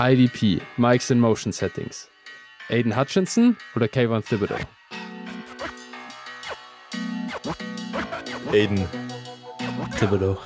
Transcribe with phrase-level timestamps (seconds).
[0.00, 2.08] IDP, Mics in Motion Settings.
[2.70, 4.54] Aiden Hutchinson oder Kayvon Thibodeau?
[8.52, 8.86] Aiden
[9.98, 10.38] Thibodeau.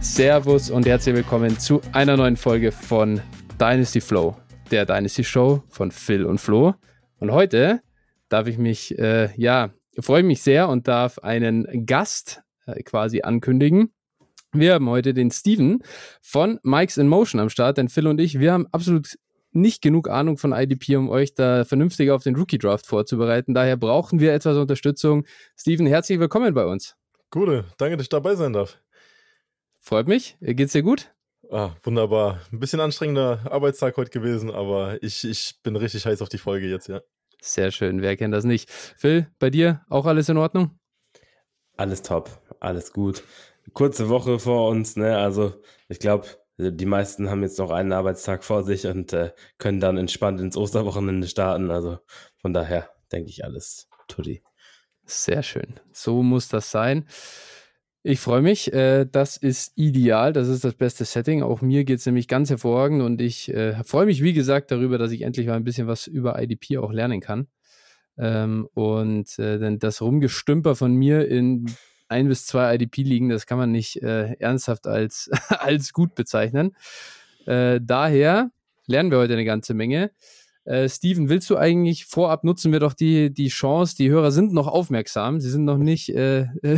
[0.00, 3.20] Servus und herzlich willkommen zu einer neuen Folge von
[3.60, 4.34] Dynasty Flow,
[4.70, 6.74] der Dynasty Show von Phil und Flo.
[7.18, 7.80] Und heute
[8.28, 13.92] darf ich mich, äh, ja, freue mich sehr und darf einen Gast äh, quasi ankündigen.
[14.52, 15.82] Wir haben heute den Steven
[16.22, 19.18] von Mikes in Motion am Start, denn Phil und ich, wir haben absolut
[19.52, 23.54] nicht genug Ahnung von IDP, um euch da vernünftig auf den Rookie Draft vorzubereiten.
[23.54, 25.24] Daher brauchen wir etwas Unterstützung.
[25.56, 26.96] Steven, herzlich willkommen bei uns.
[27.30, 28.78] Gute, danke, dass ich dabei sein darf.
[29.80, 30.36] Freut mich.
[30.40, 31.12] Geht's dir gut?
[31.50, 32.40] Ah, wunderbar.
[32.52, 36.68] Ein bisschen anstrengender Arbeitstag heute gewesen, aber ich, ich bin richtig heiß auf die Folge
[36.68, 37.00] jetzt, ja.
[37.40, 38.02] Sehr schön.
[38.02, 38.70] Wer kennt das nicht?
[38.70, 40.78] Phil, bei dir auch alles in Ordnung?
[41.76, 43.22] Alles top, alles gut.
[43.72, 45.16] Kurze Woche vor uns, ne?
[45.16, 45.54] Also
[45.88, 46.26] ich glaube,
[46.58, 50.56] die meisten haben jetzt noch einen Arbeitstag vor sich und äh, können dann entspannt ins
[50.56, 51.70] Osterwochenende starten.
[51.70, 51.98] Also
[52.36, 54.42] von daher denke ich alles tutti.
[55.04, 55.80] Sehr schön.
[55.92, 57.06] So muss das sein.
[58.04, 58.72] Ich freue mich.
[58.72, 60.32] Äh, das ist ideal.
[60.32, 61.42] Das ist das beste Setting.
[61.42, 64.98] Auch mir geht es nämlich ganz hervorragend und ich äh, freue mich, wie gesagt, darüber,
[64.98, 67.48] dass ich endlich mal ein bisschen was über IDP auch lernen kann.
[68.16, 71.66] Ähm, und äh, denn das Rumgestümper von mir in
[72.08, 76.74] ein bis zwei IDP-Ligen, das kann man nicht ernsthaft als, als gut bezeichnen.
[77.44, 78.50] Daher
[78.86, 80.10] lernen wir heute eine ganze Menge.
[80.68, 84.52] Äh, Steven, willst du eigentlich vorab nutzen wir doch die, die Chance, die Hörer sind
[84.52, 86.48] noch aufmerksam, sie sind noch nicht äh,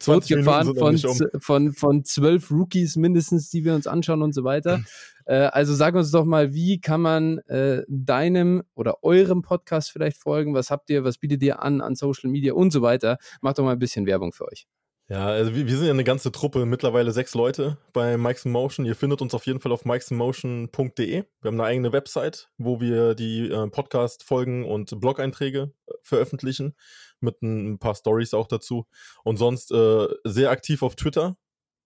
[0.00, 1.40] zurückgefahren von, um.
[1.40, 4.80] von, von zwölf Rookies mindestens, die wir uns anschauen und so weiter.
[5.26, 10.16] äh, also sag uns doch mal, wie kann man äh, deinem oder eurem Podcast vielleicht
[10.16, 10.54] folgen?
[10.54, 13.18] Was habt ihr, was bietet ihr an an Social Media und so weiter?
[13.42, 14.66] Macht doch mal ein bisschen Werbung für euch.
[15.10, 18.84] Ja, also wir, wir sind ja eine ganze Truppe, mittlerweile sechs Leute bei Mikes Motion.
[18.84, 21.08] Ihr findet uns auf jeden Fall auf mikesinmotion.de.
[21.08, 26.74] Wir haben eine eigene Website, wo wir die äh, Podcast-Folgen und Blog-Einträge äh, veröffentlichen,
[27.20, 28.86] mit ein, ein paar Stories auch dazu.
[29.24, 31.38] Und sonst äh, sehr aktiv auf Twitter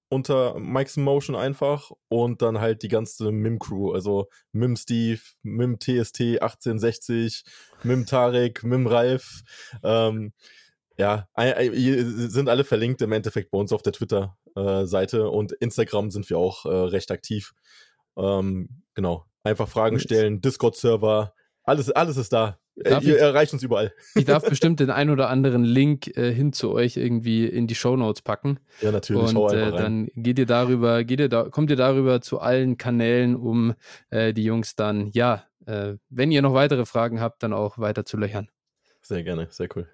[0.08, 6.42] unter Mike's Motion einfach und dann halt die ganze Mim-Crew, also Mim Steve, Mim TST
[6.42, 7.44] 1860,
[7.84, 9.42] Mim Tarek, Mim Ralf,
[9.84, 10.32] ähm,
[11.02, 16.30] ja, sind alle verlinkt im Endeffekt bei uns auf der Twitter-Seite äh, und Instagram sind
[16.30, 17.54] wir auch äh, recht aktiv.
[18.16, 22.58] Ähm, genau, einfach Fragen stellen, Discord-Server, alles, alles ist da.
[22.76, 23.92] Äh, darf Ihr ich, erreicht uns überall.
[24.14, 27.74] Ich darf bestimmt den ein oder anderen Link äh, hin zu euch irgendwie in die
[27.74, 28.60] Show Notes packen.
[28.80, 29.34] Ja, natürlich.
[29.34, 33.34] Und äh, dann geht ihr darüber, geht ihr da, kommt ihr darüber zu allen Kanälen,
[33.34, 33.74] um
[34.10, 38.16] äh, die Jungs dann, ja, wenn ihr noch weitere Fragen habt, dann auch weiter zu
[38.16, 38.48] löchern.
[39.00, 39.88] Sehr gerne, sehr cool.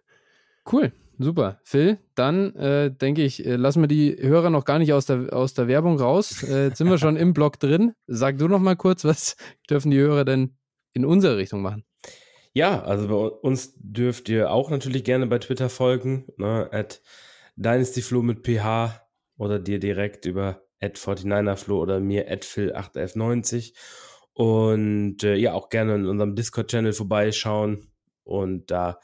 [0.71, 1.61] Cool, super.
[1.65, 5.33] Phil, dann äh, denke ich, äh, lassen wir die Hörer noch gar nicht aus der,
[5.33, 6.43] aus der Werbung raus.
[6.43, 7.95] Äh, jetzt sind wir schon im Blog drin.
[8.07, 9.37] Sag du noch mal kurz, was
[9.71, 10.57] dürfen die Hörer denn
[10.93, 11.85] in unsere Richtung machen?
[12.53, 17.01] Ja, also bei uns dürft ihr auch natürlich gerne bei Twitter folgen, ne, at
[17.57, 18.91] dynastyflo mit ph
[19.37, 23.75] oder dir direkt über at 49erflo oder mir at phil8f90
[24.33, 27.91] und äh, ja, auch gerne in unserem Discord-Channel vorbeischauen
[28.25, 28.99] und da ja,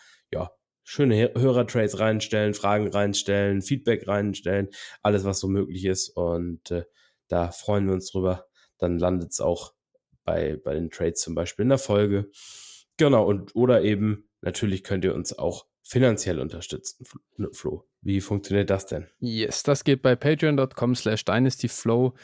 [0.85, 4.69] schöne Hörertrades reinstellen, Fragen reinstellen, Feedback reinstellen,
[5.03, 6.11] alles, was so möglich ist.
[6.11, 6.85] Und äh,
[7.29, 8.47] da freuen wir uns drüber.
[8.79, 9.73] Dann landet es auch
[10.25, 12.31] bei, bei den Trades zum Beispiel in der Folge.
[12.97, 17.05] Genau, und oder eben, natürlich könnt ihr uns auch finanziell unterstützen,
[17.53, 17.85] Flo.
[18.01, 19.07] Wie funktioniert das denn?
[19.19, 22.15] Yes, das geht bei patreon.com slash dynastyflow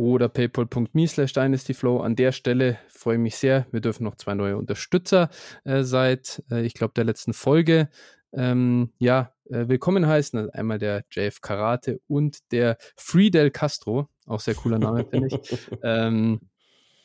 [0.00, 2.00] oder paypal.me slash dynastyflow.
[2.00, 3.66] An der Stelle freue ich mich sehr.
[3.70, 5.28] Wir dürfen noch zwei neue Unterstützer
[5.64, 7.90] äh, seit, äh, ich glaube, der letzten Folge
[8.32, 10.38] ähm, ja, äh, willkommen heißen.
[10.38, 14.08] Also einmal der JF Karate und der Friedel Castro.
[14.24, 15.58] Auch sehr cooler Name, finde ich.
[15.82, 16.40] Ähm,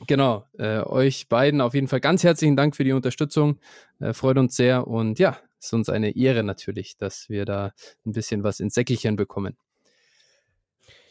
[0.07, 3.59] genau, äh, euch beiden auf jeden Fall ganz herzlichen Dank für die Unterstützung.
[3.99, 7.73] Äh, freut uns sehr und ja, ist uns eine Ehre natürlich, dass wir da
[8.05, 9.57] ein bisschen was ins Säckelchen bekommen.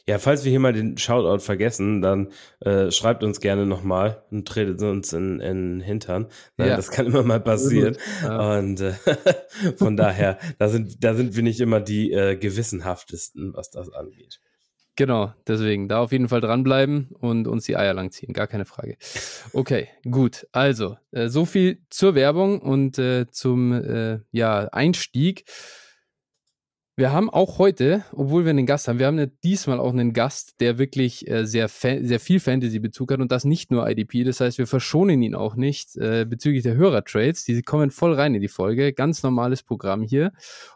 [0.06, 2.30] Ja, falls wir hier mal den Shoutout vergessen, dann
[2.60, 6.26] äh, schreibt uns gerne nochmal und tretet uns in, in den Hintern.
[6.58, 6.76] Nein, ja.
[6.76, 7.96] Das kann immer mal passieren.
[8.22, 8.58] Ja.
[8.58, 8.92] Und äh,
[9.76, 14.40] von daher, da sind, da sind wir nicht immer die äh, gewissenhaftesten, was das angeht.
[14.96, 18.96] Genau, deswegen da auf jeden Fall dranbleiben und uns die Eier langziehen, gar keine Frage.
[19.52, 20.46] Okay, gut.
[20.52, 25.46] Also, äh, so viel zur Werbung und äh, zum äh, ja, Einstieg.
[26.96, 30.61] Wir haben auch heute, obwohl wir einen Gast haben, wir haben diesmal auch einen Gast,
[30.61, 34.23] der wirklich äh, sehr, sehr viel Fantasy-Bezug hat und das nicht nur IDP.
[34.23, 37.46] Das heißt, wir verschonen ihn auch nicht äh, bezüglich der Hörertrades.
[37.46, 38.93] Die kommen voll rein in die Folge.
[38.93, 40.31] Ganz normales Programm hier.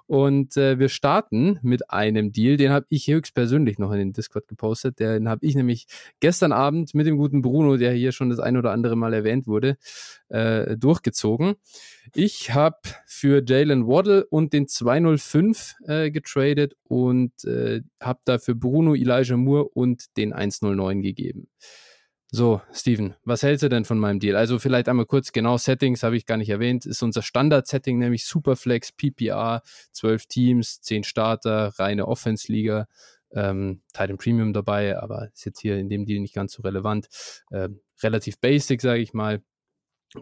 [0.08, 4.48] Und äh, wir starten mit einem Deal, den habe ich höchstpersönlich noch in den Discord
[4.48, 4.98] gepostet.
[4.98, 5.86] Den habe ich nämlich
[6.18, 9.46] gestern Abend mit dem guten Bruno, der hier schon das ein oder andere Mal erwähnt
[9.46, 9.76] wurde,
[10.30, 11.54] äh, durchgezogen.
[12.14, 18.94] Ich habe für Jalen Waddle und den 205 äh, getradet und äh, habe dafür Bruno,
[18.94, 21.48] Elijah Moore und den 109 gegeben.
[22.30, 24.36] So, Steven, was hältst du denn von meinem Deal?
[24.36, 28.26] Also vielleicht einmal kurz, genau, Settings habe ich gar nicht erwähnt, ist unser Standard-Setting, nämlich
[28.26, 29.62] Superflex, PPR,
[29.92, 32.86] 12 Teams, 10 Starter, reine Offense-Liga,
[33.32, 37.08] ähm, Titan Premium dabei, aber ist jetzt hier in dem Deal nicht ganz so relevant.
[37.50, 37.70] Äh,
[38.02, 39.42] relativ basic, sage ich mal.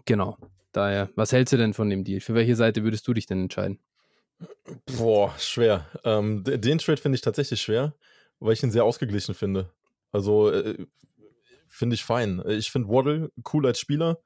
[0.05, 0.39] Genau,
[0.71, 2.21] daher, was hältst du denn von dem Deal?
[2.21, 3.81] Für welche Seite würdest du dich denn entscheiden?
[4.99, 5.87] Boah, schwer.
[6.05, 7.95] Ähm, den Trade finde ich tatsächlich schwer,
[8.39, 9.71] weil ich ihn sehr ausgeglichen finde.
[10.13, 10.87] Also äh,
[11.69, 12.43] finde ich fein.
[12.49, 14.21] Ich finde Waddle cool als Spieler.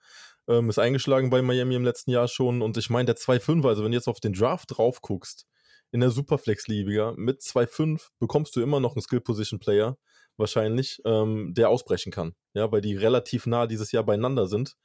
[0.48, 2.62] Ähm, ist eingeschlagen bei Miami im letzten Jahr schon.
[2.62, 5.46] Und ich meine, der 2-5, also wenn du jetzt auf den Draft drauf guckst,
[5.92, 9.96] in der Superflex-Liga mit 2-5 bekommst du immer noch einen Skill-Position-Player,
[10.36, 12.34] wahrscheinlich, ähm, der ausbrechen kann.
[12.54, 14.76] Ja, weil die relativ nah dieses Jahr beieinander sind.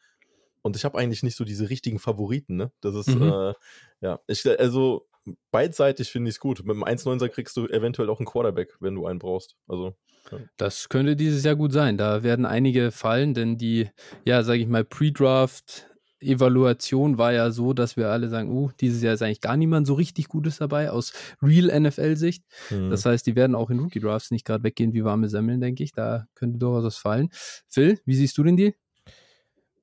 [0.61, 2.71] Und ich habe eigentlich nicht so diese richtigen Favoriten, ne?
[2.81, 3.31] Das ist, mhm.
[3.31, 3.53] äh,
[4.01, 5.07] ja, ich, also
[5.51, 6.59] beidseitig finde ich es gut.
[6.59, 9.55] Mit dem 1,9er kriegst du eventuell auch einen Quarterback, wenn du einen brauchst.
[9.67, 9.95] Also.
[10.31, 10.39] Ja.
[10.57, 11.97] Das könnte dieses Jahr gut sein.
[11.97, 13.89] Da werden einige fallen, denn die,
[14.25, 15.87] ja, sage ich mal, Pre-Draft
[16.21, 19.85] Evaluation war ja so, dass wir alle sagen, uh, dieses Jahr ist eigentlich gar niemand
[19.85, 22.43] so richtig Gutes dabei aus Real NFL-Sicht.
[22.69, 22.89] Mhm.
[22.89, 25.83] Das heißt, die werden auch in Rookie Drafts nicht gerade weggehen wie warme Semmeln, denke
[25.83, 25.91] ich.
[25.91, 27.29] Da könnte durchaus was fallen.
[27.67, 28.73] Phil, wie siehst du den Deal?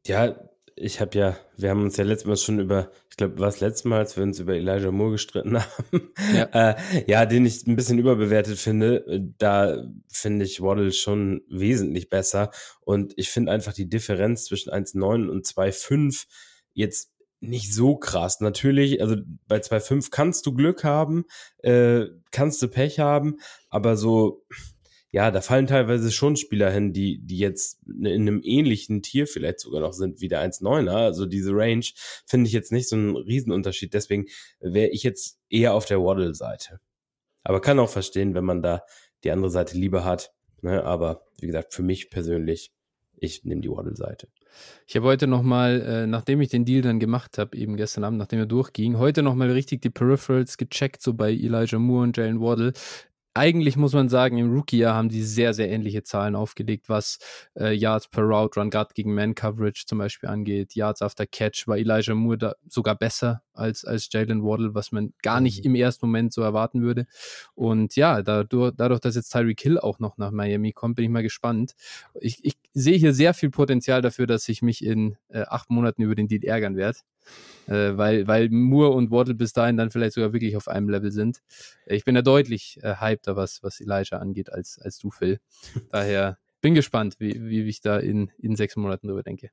[0.06, 0.34] Ja,
[0.82, 3.60] ich habe ja, wir haben uns ja letztes Mal schon über, ich glaube, war es
[3.60, 6.76] letztes Mal, als wir uns über Elijah Moore gestritten haben, ja, äh,
[7.06, 9.04] ja den ich ein bisschen überbewertet finde.
[9.38, 12.50] Da finde ich Waddle schon wesentlich besser.
[12.80, 16.26] Und ich finde einfach die Differenz zwischen 1,9 und 2,5
[16.72, 18.40] jetzt nicht so krass.
[18.40, 21.24] Natürlich, also bei 2,5 kannst du Glück haben,
[21.58, 23.38] äh, kannst du Pech haben,
[23.68, 24.44] aber so
[25.12, 29.60] ja, da fallen teilweise schon Spieler hin, die, die jetzt in einem ähnlichen Tier vielleicht
[29.60, 30.88] sogar noch sind wie der 1,9er.
[30.88, 31.84] Also diese Range
[32.26, 33.92] finde ich jetzt nicht so einen Riesenunterschied.
[33.92, 34.24] Deswegen
[34.60, 36.80] wäre ich jetzt eher auf der Waddle-Seite.
[37.44, 38.82] Aber kann auch verstehen, wenn man da
[39.22, 40.32] die andere Seite lieber hat.
[40.62, 40.82] Ne?
[40.82, 42.72] Aber wie gesagt, für mich persönlich,
[43.14, 44.28] ich nehme die Waddle-Seite.
[44.86, 48.18] Ich habe heute nochmal, äh, nachdem ich den Deal dann gemacht habe, eben gestern Abend,
[48.18, 52.40] nachdem er durchging, heute nochmal richtig die Peripherals gecheckt, so bei Elijah Moore und Jalen
[52.40, 52.72] Waddle
[53.34, 57.18] eigentlich muss man sagen, im Rookie-Jahr haben die sehr, sehr ähnliche Zahlen aufgelegt, was
[57.58, 60.74] äh, Yards per Route Run, gerade gegen Man-Coverage zum Beispiel angeht.
[60.74, 65.12] Yards after Catch war Elijah Moore da sogar besser als, als Jalen Waddle, was man
[65.22, 65.70] gar nicht mhm.
[65.70, 67.06] im ersten Moment so erwarten würde.
[67.54, 71.10] Und ja, dadurch, dadurch dass jetzt Tyreek Hill auch noch nach Miami kommt, bin ich
[71.10, 71.74] mal gespannt.
[72.20, 76.02] Ich, ich sehe hier sehr viel Potenzial dafür, dass ich mich in äh, acht Monaten
[76.02, 76.98] über den Deal ärgern werde
[77.66, 81.12] äh, weil, weil Moore und Waddle bis dahin dann vielleicht sogar wirklich auf einem Level
[81.12, 81.42] sind.
[81.86, 85.38] Ich bin da deutlich äh, hypter, was, was Elijah angeht, als, als du, Phil.
[85.90, 89.50] Daher bin gespannt, wie, wie ich da in, in sechs Monaten drüber denke.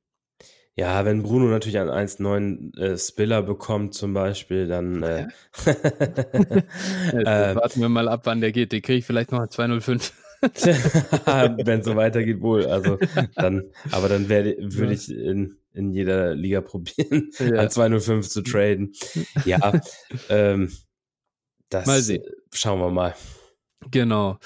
[0.75, 5.27] Ja, wenn Bruno natürlich einen 1,9 äh, Spiller bekommt zum Beispiel, dann äh,
[5.65, 8.71] ja, warten wir mal ab, wann der geht.
[8.71, 10.13] Den kriege ich vielleicht noch 205.
[11.65, 12.65] wenn es so weitergeht, wohl.
[12.65, 12.97] Also
[13.35, 17.55] dann, aber dann würde ich in, in jeder Liga probieren, ja.
[17.55, 18.93] an 205 zu traden.
[19.45, 19.81] Ja,
[20.29, 20.71] ähm,
[21.69, 22.23] das mal sehen.
[22.53, 23.15] schauen wir mal.
[23.91, 24.39] Genau.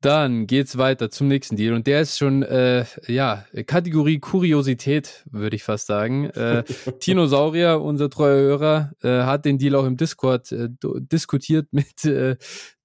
[0.00, 5.56] Dann geht's weiter zum nächsten Deal und der ist schon, äh, ja, Kategorie Kuriosität, würde
[5.56, 6.26] ich fast sagen.
[6.30, 6.62] Äh,
[7.00, 10.68] Tinosaurier, unser treuer Hörer, äh, hat den Deal auch im Discord äh,
[11.00, 12.36] diskutiert mit äh,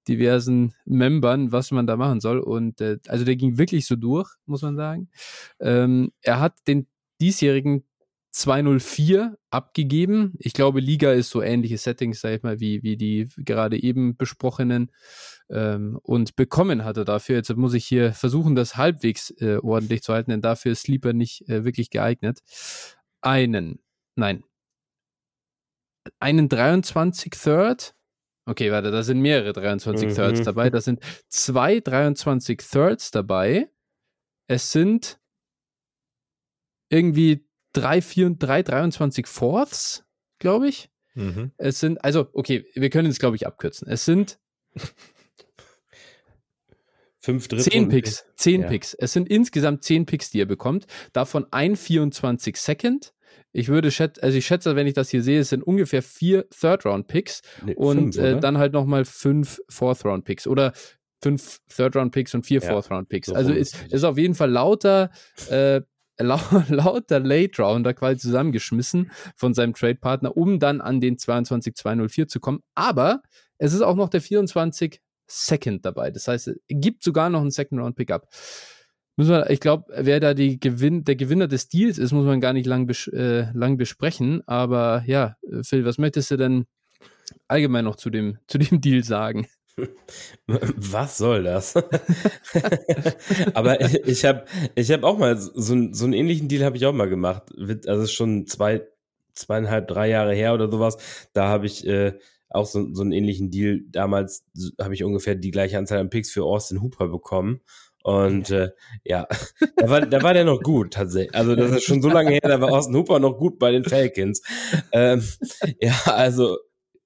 [0.07, 2.39] diversen Membern, was man da machen soll.
[2.39, 5.09] Und äh, also der ging wirklich so durch, muss man sagen.
[5.59, 6.87] Ähm, er hat den
[7.21, 7.83] diesjährigen
[8.33, 10.33] 204 abgegeben.
[10.39, 14.17] Ich glaube, Liga ist so ähnliche Settings, sag ich mal, wie, wie die gerade eben
[14.17, 14.91] besprochenen.
[15.49, 17.35] Ähm, und bekommen hat er dafür.
[17.35, 21.13] Jetzt muss ich hier versuchen, das halbwegs äh, ordentlich zu halten, denn dafür ist Sleeper
[21.13, 22.39] nicht äh, wirklich geeignet.
[23.21, 23.79] Einen,
[24.15, 24.43] nein,
[26.19, 27.93] einen 23 Third.
[28.45, 30.13] Okay, warte, da sind mehrere 23 mhm.
[30.15, 30.69] Thirds dabei.
[30.69, 33.69] Da sind zwei 23 Thirds dabei.
[34.47, 35.19] Es sind
[36.89, 40.05] irgendwie drei, vier, drei 23 Fourths,
[40.39, 40.89] glaube ich.
[41.15, 41.51] Mhm.
[41.57, 43.87] Es sind, also, okay, wir können es, glaube ich, abkürzen.
[43.87, 44.39] Es sind
[47.23, 47.71] Fünf Drittel.
[47.71, 48.25] Zehn Picks.
[48.35, 48.67] Zehn ja.
[48.67, 48.93] Picks.
[48.95, 50.87] Es sind insgesamt zehn Picks, die er bekommt.
[51.13, 53.13] Davon ein 24 Second,
[53.53, 56.49] Ich würde schätzen, also ich schätze, wenn ich das hier sehe, es sind ungefähr vier
[56.49, 60.73] Third-Round-Picks nee, und fünf, äh, dann halt nochmal fünf Fourth-Round-Picks oder
[61.21, 63.27] fünf Third-Round-Picks und vier ja, Fourth-Round-Picks.
[63.27, 65.11] So also ist, ist auf jeden Fall lauter
[65.49, 65.81] äh,
[66.19, 72.59] lauter Late Rounder quasi zusammengeschmissen von seinem Trade-Partner, um dann an den 22-204 zu kommen.
[72.75, 73.21] Aber
[73.57, 76.11] es ist auch noch der 24 Second dabei.
[76.11, 77.81] Das heißt, es gibt sogar noch einen Second
[79.17, 79.49] Round Pickup.
[79.51, 82.65] ich glaube, wer da die Gewinn, der Gewinner des Deals ist, muss man gar nicht
[82.65, 84.41] lang, bes äh, lang besprechen.
[84.47, 86.65] Aber ja, Phil, was möchtest du denn
[87.47, 89.47] allgemein noch zu dem, zu dem Deal sagen?
[90.45, 91.75] Was soll das?
[93.55, 95.51] Aber ich habe ich hab auch mal so,
[95.91, 97.51] so einen ähnlichen Deal habe ich auch mal gemacht.
[97.87, 98.83] Also schon zwei,
[99.33, 100.97] zweieinhalb, drei Jahre her oder sowas.
[101.33, 102.13] Da habe ich äh,
[102.49, 103.81] auch so, so einen ähnlichen Deal.
[103.89, 104.45] Damals
[104.79, 107.61] habe ich ungefähr die gleiche Anzahl an Picks für Austin Hooper bekommen.
[108.03, 108.69] Und äh,
[109.03, 109.27] ja,
[109.77, 111.33] da war, da war der noch gut tatsächlich.
[111.33, 113.85] Also das ist schon so lange her, da war Austin Hooper noch gut bei den
[113.85, 114.41] Falcons.
[114.91, 115.23] Ähm,
[115.79, 116.57] ja, also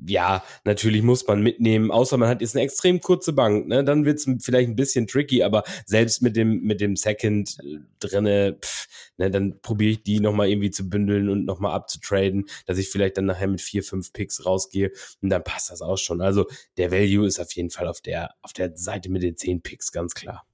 [0.05, 3.83] ja, natürlich muss man mitnehmen, außer man hat jetzt eine extrem kurze Bank, ne?
[3.83, 8.57] Dann wird's vielleicht ein bisschen tricky, aber selbst mit dem, mit dem Second äh, drinne,
[8.61, 8.87] pff,
[9.17, 13.17] ne, dann probiere ich die nochmal irgendwie zu bündeln und nochmal abzutraden, dass ich vielleicht
[13.17, 16.21] dann nachher mit vier, fünf Picks rausgehe und dann passt das auch schon.
[16.21, 16.45] Also
[16.77, 19.91] der Value ist auf jeden Fall auf der, auf der Seite mit den zehn Picks,
[19.91, 20.45] ganz klar.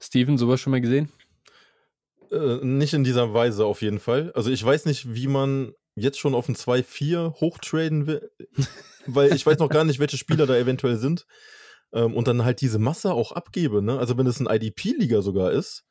[0.00, 1.12] Steven, sowas schon mal gesehen?
[2.30, 4.32] Äh, nicht in dieser Weise auf jeden Fall.
[4.34, 8.30] Also ich weiß nicht, wie man jetzt schon auf ein 2-4 hochtraden will,
[9.06, 11.26] weil ich weiß noch gar nicht, welche Spieler da eventuell sind.
[11.92, 13.98] Ähm, und dann halt diese Masse auch abgebe, ne?
[13.98, 15.84] Also wenn es ein IDP-Liga sogar ist,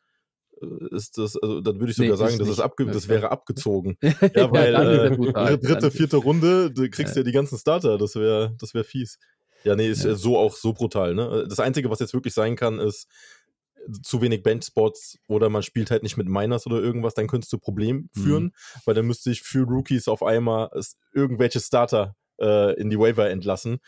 [0.62, 3.32] äh, ist das, also dann würde ich sogar nee, sagen, das, ist abge das wäre
[3.32, 3.98] abgezogen.
[4.02, 7.22] ja, weil äh, dritte, vierte Runde, du kriegst ja.
[7.22, 9.20] ja die ganzen Starter, das wäre das wär fies.
[9.66, 10.16] Ja, nee, ist ja.
[10.16, 11.46] so auch so brutal, ne?
[11.50, 13.08] Das Einzige, was jetzt wirklich sein kann, ist,
[14.02, 17.58] zu wenig Benchspots oder man spielt halt nicht mit Miners oder irgendwas, dann könntest du
[17.58, 18.52] Problem führen, mhm.
[18.86, 20.70] weil dann müsste ich für Rookies auf einmal
[21.14, 23.80] irgendwelche Starter äh, in die Waiver entlassen.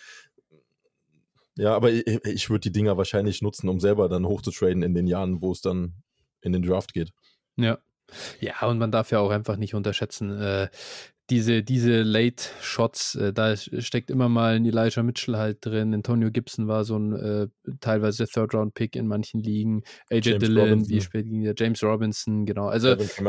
[1.58, 5.08] Ja, aber ich, ich würde die Dinger wahrscheinlich nutzen, um selber dann hochzutraden in den
[5.08, 5.96] Jahren, wo es dann
[6.42, 7.12] in den Draft geht.
[7.56, 7.78] Ja.
[8.42, 10.68] Ja, und man darf ja auch einfach nicht unterschätzen, äh,
[11.32, 15.94] diese, diese Late Shots, äh, da steckt immer mal ein Elijah Mitchell halt drin.
[15.94, 17.48] Antonio Gibson war so ein äh,
[17.80, 19.84] teilweise Third Round Pick in manchen Ligen.
[20.12, 20.90] AJ James Dillon, Robinson.
[20.90, 21.54] wie spät ging der?
[21.58, 22.68] James Robinson, genau.
[22.68, 23.22] Also jetzt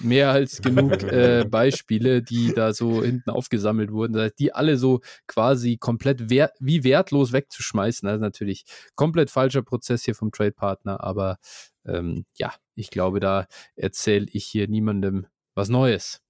[0.00, 5.76] mehr als genug äh, Beispiele, die da so hinten aufgesammelt wurden, die alle so quasi
[5.76, 8.08] komplett wert, wie wertlos wegzuschmeißen.
[8.08, 8.64] Also natürlich
[8.96, 11.38] komplett falscher Prozess hier vom Trade Partner, aber
[11.86, 13.46] ähm, ja, ich glaube, da
[13.76, 16.20] erzähle ich hier niemandem was Neues.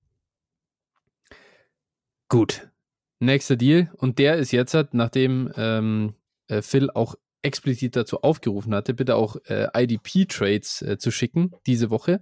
[2.31, 2.71] Gut.
[3.19, 3.91] Nächster Deal.
[3.99, 6.15] Und der ist jetzt, nachdem ähm,
[6.47, 11.91] äh, Phil auch explizit dazu aufgerufen hatte, bitte auch äh, IDP-Trades äh, zu schicken diese
[11.91, 12.21] Woche.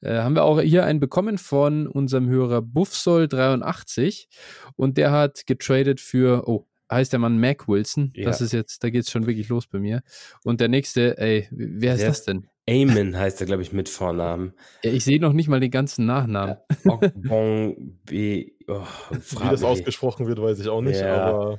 [0.00, 4.28] Äh, haben wir auch hier einen bekommen von unserem Hörer Buffsoll83
[4.76, 8.12] und der hat getradet für, oh, heißt der Mann Mac Wilson.
[8.14, 8.26] Ja.
[8.26, 10.02] Das ist jetzt, da geht es schon wirklich los bei mir.
[10.44, 12.49] Und der nächste, ey, wer ist der, das denn?
[12.70, 14.52] Eamon heißt er, glaube ich, mit Vornamen.
[14.82, 16.56] Ich sehe noch nicht mal den ganzen Nachnamen.
[16.84, 18.52] Ogbong B.
[18.68, 21.16] Oh, Wie das ausgesprochen wird, weiß ich auch nicht, ja.
[21.16, 21.58] aber.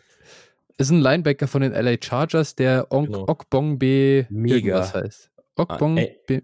[0.78, 3.28] Ist ein Linebacker von den LA Chargers, der genau.
[3.28, 4.24] Okbong B.
[4.30, 5.32] Mega was heißt.
[5.56, 6.42] Okbong ah, B.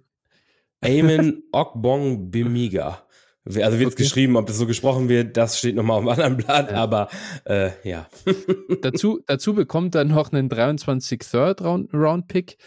[0.81, 3.03] Eamon Okbong Bemiga.
[3.45, 4.03] Also wird es okay.
[4.03, 6.77] geschrieben, ob das so gesprochen wird, das steht nochmal auf einem anderen Blatt, ja.
[6.77, 7.07] aber
[7.45, 8.07] äh, ja.
[8.81, 12.57] dazu, dazu bekommt er noch einen 23 Third Round, Round Pick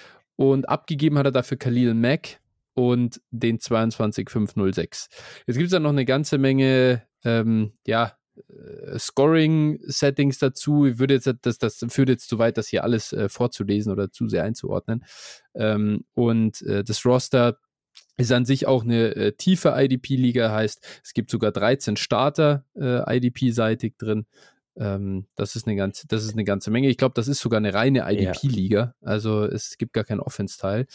[0.40, 2.40] und abgegeben hat er dafür Khalil Mack
[2.73, 5.09] und den 22506.
[5.47, 8.16] Jetzt gibt es dann noch eine ganze Menge, ähm, ja,
[8.49, 10.87] äh, Scoring-Settings dazu.
[10.87, 14.12] Ich würde jetzt, das, das führt jetzt zu weit, das hier alles äh, vorzulesen oder
[14.12, 15.04] zu sehr einzuordnen.
[15.54, 17.59] Ähm, und äh, das Roster
[18.16, 23.14] ist an sich auch eine äh, tiefe IDP-Liga, heißt, es gibt sogar 13 Starter äh,
[23.14, 24.25] IDP-seitig drin.
[24.77, 26.89] Ähm, das, ist eine ganze, das ist eine ganze Menge.
[26.89, 28.95] Ich glaube, das ist sogar eine reine IDP-Liga.
[29.00, 30.87] Also es gibt gar keinen Offense-Teil.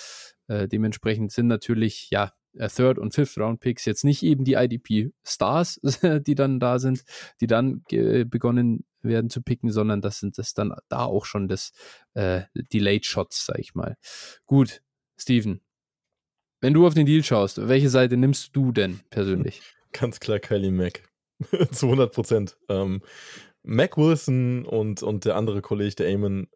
[0.48, 5.82] Äh, dementsprechend sind natürlich, ja, äh, Third- und Fifth-Round-Picks jetzt nicht eben die IDP-Stars,
[6.26, 7.04] die dann da sind,
[7.42, 11.72] die dann begonnen werden zu picken, sondern das sind das dann da auch schon das,
[12.14, 12.42] äh,
[12.72, 13.96] die Late-Shots, sag ich mal.
[14.46, 14.82] Gut,
[15.18, 15.62] Steven,
[16.62, 19.62] wenn du auf den Deal schaust, welche Seite nimmst du denn persönlich?
[19.92, 21.04] Ganz klar Kylie Mack.
[21.72, 22.58] Zu 100 Prozent.
[22.70, 23.02] Ähm,
[23.66, 26.48] Mac Wilson und, und der andere Kollege, der Eamon,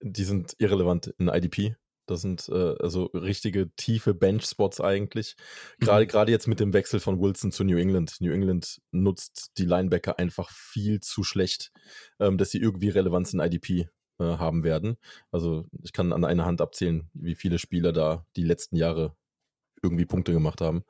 [0.00, 1.76] die sind irrelevant in IDP.
[2.06, 5.36] Das sind äh, also richtige tiefe Bench-Spots eigentlich.
[5.80, 6.08] Gerade mhm.
[6.08, 8.16] gerade jetzt mit dem Wechsel von Wilson zu New England.
[8.20, 11.72] New England nutzt die Linebacker einfach viel zu schlecht,
[12.20, 14.96] ähm, dass sie irgendwie Relevanz in IDP äh, haben werden.
[15.30, 19.16] Also ich kann an einer Hand abzählen, wie viele Spieler da die letzten Jahre
[19.82, 20.84] irgendwie Punkte gemacht haben.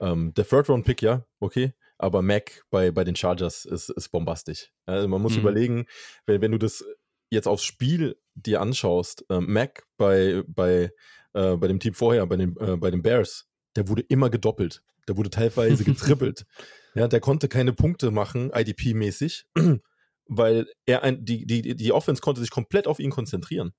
[0.00, 1.74] Ähm, der Third-Round-Pick, ja, okay.
[2.00, 4.72] Aber Mac bei, bei den Chargers ist, ist bombastisch.
[4.86, 5.40] Also man muss mhm.
[5.40, 5.86] überlegen,
[6.24, 6.82] wenn, wenn du das
[7.28, 10.92] jetzt aufs Spiel dir anschaust, äh, Mac bei, bei,
[11.34, 14.82] äh, bei dem Team vorher, bei den, äh, bei den Bears, der wurde immer gedoppelt.
[15.08, 16.46] Der wurde teilweise getrippelt.
[16.94, 19.44] ja, der konnte keine Punkte machen, IDP-mäßig,
[20.26, 23.74] weil er ein, die, die, die Offense konnte sich komplett auf ihn konzentrieren.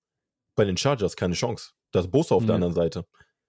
[0.56, 1.72] Bei den Chargers keine Chance.
[1.92, 2.48] Das Bosa auf mhm.
[2.48, 3.08] der anderen Seite.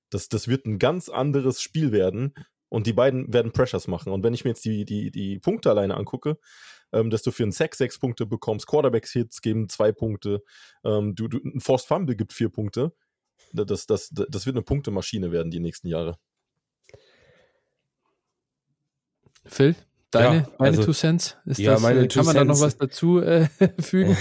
[0.09, 2.33] Das, das wird ein ganz anderes Spiel werden
[2.73, 4.15] und die beiden werden Pressures machen.
[4.15, 6.39] Und wenn ich mir jetzt die, die, die Punkte alleine angucke,
[6.91, 10.43] ähm, dass du für einen Sack sechs Punkte bekommst, Quarterbacks-Hits geben zwei Punkte,
[10.83, 12.95] ähm, du, du, ein Forced Fumble gibt vier Punkte.
[13.53, 16.17] Das, das, das wird eine Punktemaschine werden die nächsten Jahre.
[19.45, 19.77] Phil,
[20.11, 21.37] deine, ja, meine also, Two Cents?
[21.45, 23.49] Ist ja, das, meine kann man da noch was dazu äh,
[23.81, 24.17] fügen?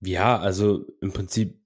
[0.00, 1.61] Ja, also im Prinzip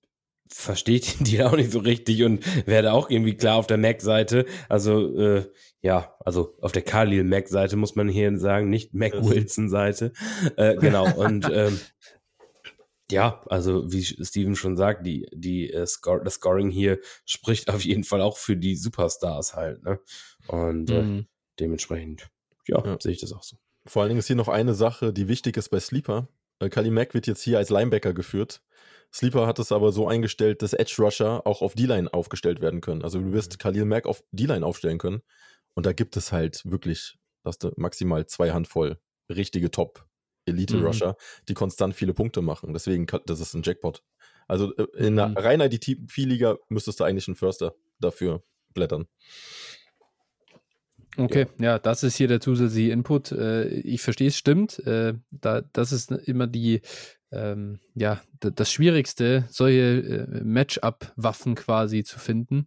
[0.49, 4.47] verstehe ich die auch nicht so richtig und werde auch irgendwie klar auf der Mac-Seite.
[4.69, 5.51] Also, äh,
[5.81, 10.13] ja, also auf der Khalil Mac-Seite muss man hier sagen, nicht Mac Wilson-Seite.
[10.57, 11.79] Äh, genau, und ähm,
[13.11, 17.85] ja, also wie Steven schon sagt, die, die, äh, Score, das Scoring hier spricht auf
[17.85, 20.01] jeden Fall auch für die Superstars halt, ne?
[20.49, 21.27] Und äh, mhm.
[21.61, 22.29] dementsprechend,
[22.67, 23.57] ja, ja, sehe ich das auch so.
[23.87, 26.29] Vor allen Dingen ist hier noch eine Sache, die wichtig ist bei Sleeper.
[26.59, 28.63] Äh, Kali Mack wird jetzt hier als Linebacker geführt.
[29.13, 33.03] Sleeper hat es aber so eingestellt, dass Edge Rusher auch auf D-Line aufgestellt werden können.
[33.03, 33.59] Also du wirst mhm.
[33.59, 35.23] Khalil Mack auf D-Line aufstellen können.
[35.75, 38.99] Und da gibt es halt wirklich, hast du maximal zwei Handvoll
[39.29, 40.07] richtige Top
[40.47, 41.45] Elite Rusher, mhm.
[41.49, 42.73] die konstant viele Punkte machen.
[42.73, 44.03] Deswegen, das ist ein Jackpot.
[44.49, 45.37] Also äh, in einer mhm.
[45.37, 49.07] reiner DTP-Liga müsstest du eigentlich einen Förster dafür blättern.
[51.19, 51.65] Okay, ja.
[51.65, 51.79] ja.
[51.79, 53.33] das ist hier der zusätzliche Input.
[53.33, 54.79] Äh, ich verstehe es, stimmt.
[54.87, 56.83] Äh, da, das ist immer die
[57.33, 62.67] ähm, ja, das Schwierigste, solche äh, Matchup-Waffen quasi zu finden.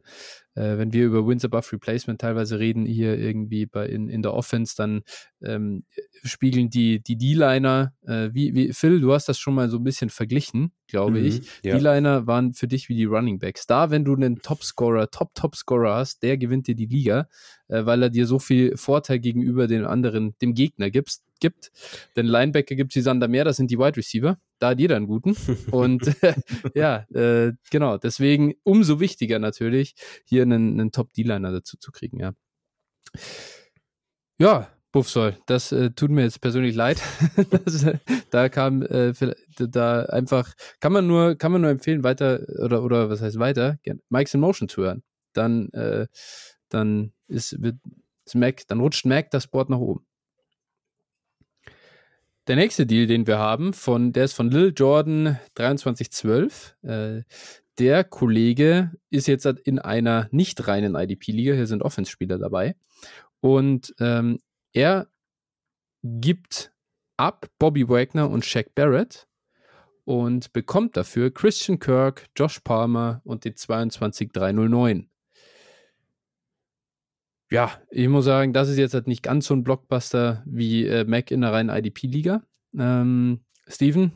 [0.55, 4.33] Äh, wenn wir über Wins above Replacement teilweise reden, hier irgendwie bei in, in der
[4.33, 5.03] Offense, dann
[5.41, 5.85] ähm,
[6.23, 9.83] spiegeln die die D-Liner, äh, wie, wie Phil, du hast das schon mal so ein
[9.83, 11.41] bisschen verglichen, glaube mhm, ich.
[11.63, 11.77] Ja.
[11.77, 13.65] D-Liner waren für dich wie die Running Backs.
[13.65, 17.29] Da, wenn du einen Topscorer, Top-Topscorer hast, der gewinnt dir die Liga,
[17.69, 21.71] äh, weil er dir so viel Vorteil gegenüber den anderen, dem Gegner gibst, gibt.
[22.15, 24.97] Denn Linebacker gibt es wie Sander mehr, das sind die Wide Receiver da hat jeder
[24.97, 25.35] einen guten.
[25.71, 26.15] Und
[26.75, 32.33] ja, äh, genau, deswegen umso wichtiger natürlich, hier einen, einen Top-D-Liner dazu zu kriegen, ja.
[34.37, 37.01] Ja, Buffsoll, das äh, tut mir jetzt persönlich leid.
[37.65, 37.99] das, äh,
[38.31, 39.13] da kam äh,
[39.57, 43.79] da einfach, kann man nur, kann man nur empfehlen, weiter, oder, oder was heißt weiter,
[44.09, 45.03] Mike's in Motion zu hören.
[45.33, 46.07] Dann, äh,
[46.69, 47.77] dann ist, wird,
[48.25, 50.05] ist Mac, dann rutscht Mac das Board nach oben.
[52.49, 56.75] Der nächste Deal, den wir haben, von, der ist von Lil Jordan 2312.
[56.81, 57.21] Äh,
[57.77, 61.53] der Kollege ist jetzt in einer nicht reinen IDP-Liga.
[61.53, 62.75] Hier sind Offense-Spieler dabei.
[63.39, 64.39] Und ähm,
[64.73, 65.09] er
[66.01, 66.73] gibt
[67.17, 69.27] ab Bobby Wagner und Shaq Barrett
[70.05, 75.08] und bekommt dafür Christian Kirk, Josh Palmer und den 22309.
[77.51, 81.03] Ja, ich muss sagen, das ist jetzt halt nicht ganz so ein Blockbuster wie äh,
[81.05, 82.43] Mac in der reinen IDP-Liga.
[82.77, 84.11] Ähm, Steven,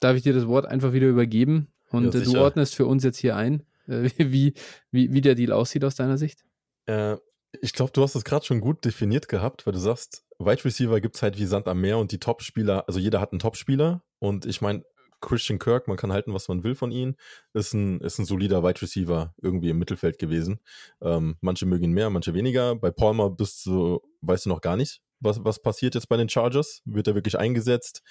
[0.00, 1.68] darf ich dir das Wort einfach wieder übergeben?
[1.90, 4.54] Und ja, äh, du ordnest für uns jetzt hier ein, äh, wie,
[4.90, 6.44] wie, wie der Deal aussieht aus deiner Sicht?
[6.86, 7.16] Äh,
[7.60, 11.00] ich glaube, du hast es gerade schon gut definiert gehabt, weil du sagst, Wide Receiver
[11.00, 14.02] gibt es halt wie Sand am Meer und die Top-Spieler, also jeder hat einen Top-Spieler
[14.18, 14.84] und ich meine,
[15.20, 17.16] Christian Kirk, man kann halten, was man will von ihm,
[17.52, 20.60] ist ein, ist ein solider Wide Receiver irgendwie im Mittelfeld gewesen.
[21.00, 22.76] Ähm, manche mögen ihn mehr, manche weniger.
[22.76, 26.28] Bei Palmer bist du, weißt du noch gar nicht, was, was passiert jetzt bei den
[26.28, 26.82] Chargers?
[26.84, 28.02] Wird er wirklich eingesetzt?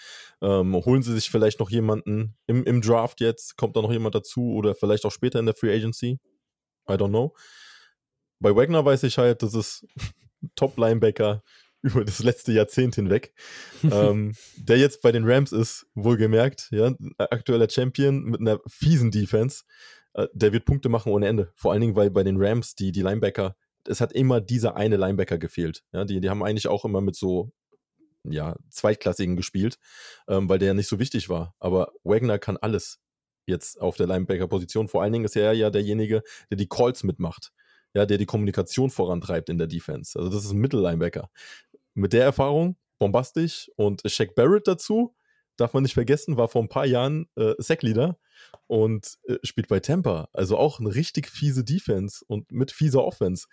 [0.42, 3.58] Ähm, holen sie sich vielleicht noch jemanden im, im Draft jetzt?
[3.58, 6.20] Kommt da noch jemand dazu oder vielleicht auch später in der Free Agency?
[6.90, 7.36] I don't know.
[8.40, 9.86] Bei Wagner weiß ich halt, das ist
[10.56, 11.44] Top-Linebacker,
[11.86, 13.34] über das letzte Jahrzehnt hinweg,
[13.84, 19.64] ähm, der jetzt bei den Rams ist, wohlgemerkt, ja, aktueller Champion mit einer fiesen Defense,
[20.14, 21.52] äh, der wird Punkte machen ohne Ende.
[21.56, 23.56] Vor allen Dingen, weil bei den Rams die, die Linebacker,
[23.88, 25.84] es hat immer dieser eine Linebacker gefehlt.
[25.94, 27.52] Ja, die, die haben eigentlich auch immer mit so
[28.24, 29.78] ja, Zweitklassigen gespielt,
[30.28, 31.54] ähm, weil der ja nicht so wichtig war.
[31.60, 33.00] Aber Wagner kann alles
[33.46, 34.88] jetzt auf der Linebacker-Position.
[34.88, 37.52] Vor allen Dingen ist er ja derjenige, der die Calls mitmacht
[37.96, 40.20] ja, der die Kommunikation vorantreibt in der Defense.
[40.20, 41.30] Also das ist ein Mittellinebacker
[41.96, 45.16] mit der Erfahrung bombastisch und Shaq Barrett dazu,
[45.58, 48.18] darf man nicht vergessen, war vor ein paar Jahren äh, Sackleader
[48.68, 50.30] und äh, spielt bei Tampa.
[50.34, 53.48] Also auch eine richtig fiese Defense und mit fieser Offense.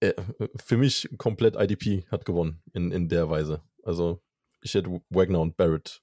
[0.00, 0.14] Äh,
[0.56, 3.62] für mich komplett IDP hat gewonnen in, in der Weise.
[3.82, 4.22] Also
[4.62, 6.02] ich hätte Wagner und Barrett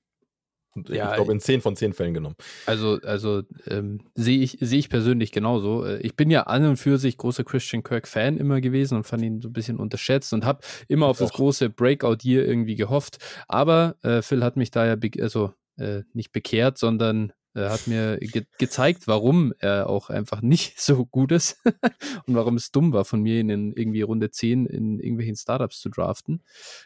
[0.89, 2.35] Ja, ich glaube, in 10 von 10 Fällen genommen.
[2.65, 5.85] Also, also ähm, sehe ich, seh ich persönlich genauso.
[5.85, 9.23] Äh, ich bin ja an und für sich großer Christian Kirk-Fan immer gewesen und fand
[9.23, 11.25] ihn so ein bisschen unterschätzt und habe immer ich auf auch.
[11.25, 13.17] das große Breakout hier irgendwie gehofft.
[13.47, 18.17] Aber äh, Phil hat mich da ja, also äh, nicht bekehrt, sondern er hat mir
[18.17, 21.57] ge gezeigt, warum er auch einfach nicht so gut ist
[22.25, 25.79] und warum es dumm war von mir, ihn in irgendwie Runde 10 in irgendwelchen Startups
[25.79, 26.41] zu draften.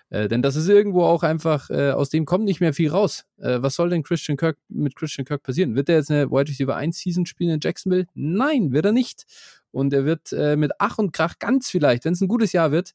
[0.10, 3.26] Äh, denn das ist irgendwo auch einfach, äh, aus dem kommt nicht mehr viel raus.
[3.38, 5.76] Äh, was soll denn Christian Kirk mit Christian Kirk passieren?
[5.76, 8.08] Wird er jetzt eine Wide Receiver 1 Season spielen in Jacksonville?
[8.14, 9.26] Nein, wird er nicht.
[9.72, 12.72] Und er wird äh, mit Ach und Krach ganz vielleicht, wenn es ein gutes Jahr
[12.72, 12.94] wird,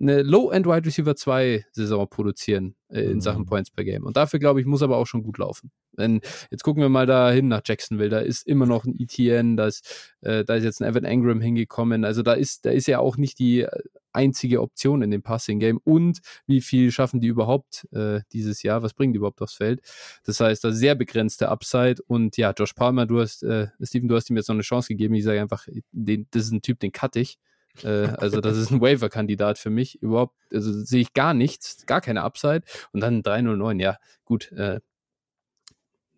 [0.00, 3.20] eine Low-End Wide Receiver 2 Saison produzieren äh, in mhm.
[3.20, 4.04] Sachen Points per Game.
[4.04, 5.70] Und dafür, glaube ich, muss aber auch schon gut laufen.
[5.92, 8.08] Denn jetzt gucken wir mal da hin nach Jacksonville.
[8.08, 11.40] Da ist immer noch ein ETN, da ist, äh, da ist jetzt ein Evan Engram
[11.40, 12.04] hingekommen.
[12.04, 15.58] Also da ist, da ist ja auch nicht die äh, einzige Option in dem Passing
[15.58, 15.78] Game.
[15.84, 18.82] Und wie viel schaffen die überhaupt äh, dieses Jahr?
[18.82, 19.80] Was bringen die überhaupt aufs Feld?
[20.24, 21.96] Das heißt, da sehr begrenzte Upside.
[22.06, 24.88] Und ja, Josh Palmer, du hast, äh, Steven, du hast ihm jetzt noch eine Chance
[24.88, 25.14] gegeben.
[25.14, 27.38] Ich sage einfach, den, das ist ein Typ, den cut ich.
[27.82, 30.00] Äh, also das ist ein Waiver-Kandidat für mich.
[30.02, 32.62] Überhaupt, also sehe ich gar nichts, gar keine Upside.
[32.92, 34.80] Und dann 309, ja, gut, äh,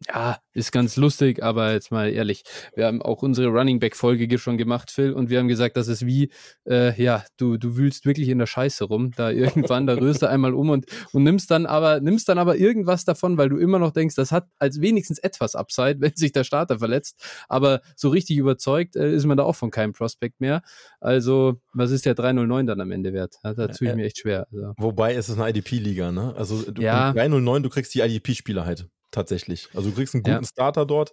[0.09, 4.39] ja, ist ganz lustig, aber jetzt mal ehrlich, wir haben auch unsere Running Back Folge
[4.39, 6.31] schon gemacht, Phil, und wir haben gesagt, das ist wie,
[6.69, 9.31] äh, ja, du du wühlst wirklich in der Scheiße rum, da
[9.77, 13.05] irgendwann, da rührst du einmal um und und nimmst dann aber nimmst dann aber irgendwas
[13.05, 16.45] davon, weil du immer noch denkst, das hat als wenigstens etwas Upside, wenn sich der
[16.45, 20.63] Starter verletzt, aber so richtig überzeugt äh, ist man da auch von keinem Prospect mehr.
[21.01, 23.37] Also, was ist der 309 dann am Ende wert?
[23.43, 24.47] Da, da tue ich mir echt schwer.
[24.53, 24.75] Also.
[24.77, 26.35] Wobei es ist eine IDP Liga, ne?
[26.37, 27.13] Also, du, ja.
[27.13, 29.69] 309, du kriegst die IDP Spieler halt tatsächlich.
[29.75, 30.49] Also du kriegst einen guten ja.
[30.49, 31.13] Starter dort,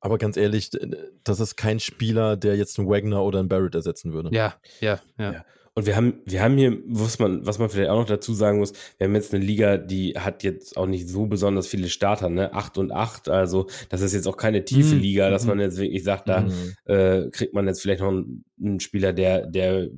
[0.00, 0.70] aber ganz ehrlich,
[1.24, 4.30] das ist kein Spieler, der jetzt einen Wagner oder einen Barrett ersetzen würde.
[4.32, 5.32] Ja, ja, ja.
[5.32, 5.44] ja.
[5.74, 8.58] Und wir haben, wir haben hier, was man, was man vielleicht auch noch dazu sagen
[8.58, 12.28] muss, wir haben jetzt eine Liga, die hat jetzt auch nicht so besonders viele Starter,
[12.28, 12.52] ne?
[12.52, 15.00] Acht und acht, also das ist jetzt auch keine tiefe mhm.
[15.00, 16.74] Liga, dass man jetzt wirklich sagt, da mhm.
[16.84, 19.88] äh, kriegt man jetzt vielleicht noch einen, einen Spieler, der, der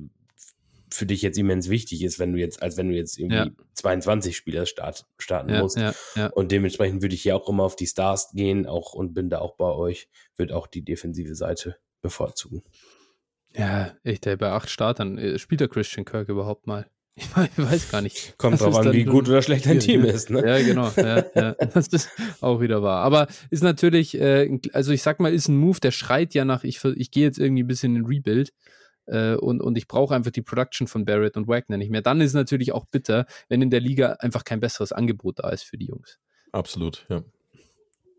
[0.95, 3.51] für dich jetzt immens wichtig ist, wenn du jetzt, als wenn du jetzt irgendwie ja.
[3.73, 5.77] 22 Spieler start, starten ja, musst.
[5.77, 5.93] Ja,
[6.33, 9.39] und dementsprechend würde ich hier auch immer auf die Stars gehen, auch und bin da
[9.39, 12.63] auch bei euch, würde auch die defensive Seite bevorzugen.
[13.57, 16.87] Ja, echt, ey, bei acht Startern äh, spielt der Christian Kirk überhaupt mal.
[17.17, 18.37] Ich weiß gar nicht.
[18.37, 20.09] Kommt drauf an, wie gut oder schlecht dein Team ne?
[20.09, 20.29] ist.
[20.29, 20.45] Ne?
[20.45, 20.91] Ja, genau.
[20.97, 21.53] Ja, ja.
[21.73, 22.09] Das ist
[22.41, 23.03] auch wieder wahr.
[23.03, 26.65] Aber ist natürlich, äh, also ich sag mal, ist ein Move, der schreit ja nach,
[26.65, 28.51] ich, ich gehe jetzt irgendwie ein bisschen in Rebuild
[29.07, 32.01] äh, und, und ich brauche einfach die Production von Barrett und Wagner nicht mehr.
[32.01, 35.49] Dann ist es natürlich auch bitter, wenn in der Liga einfach kein besseres Angebot da
[35.49, 36.19] ist für die Jungs.
[36.51, 37.23] Absolut, ja.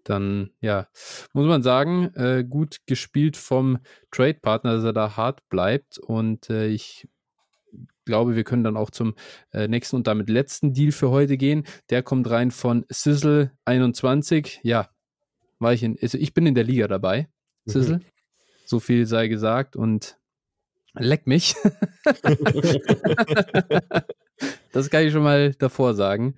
[0.04, 0.86] Dann, ja,
[1.32, 3.78] muss man sagen, äh, gut gespielt vom
[4.12, 5.98] Trade-Partner, dass er da hart bleibt.
[5.98, 7.08] Und äh, ich
[8.04, 9.14] glaube, wir können dann auch zum
[9.52, 11.66] äh, nächsten und damit letzten Deal für heute gehen.
[11.90, 14.60] Der kommt rein von Sizzle 21.
[14.62, 14.88] Ja,
[15.58, 17.28] war ich in, also ich bin in der Liga dabei,
[17.64, 17.98] Sizzle.
[17.98, 18.04] Mhm.
[18.64, 19.76] So viel sei gesagt.
[19.76, 20.18] Und
[20.98, 21.54] Leck mich.
[24.72, 26.34] das kann ich schon mal davor sagen.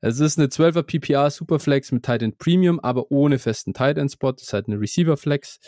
[0.00, 4.32] Es ist eine 12er PPR Superflex mit Titan Premium, aber ohne festen Titan Spot.
[4.32, 5.60] Das ist halt eine Receiver Flex.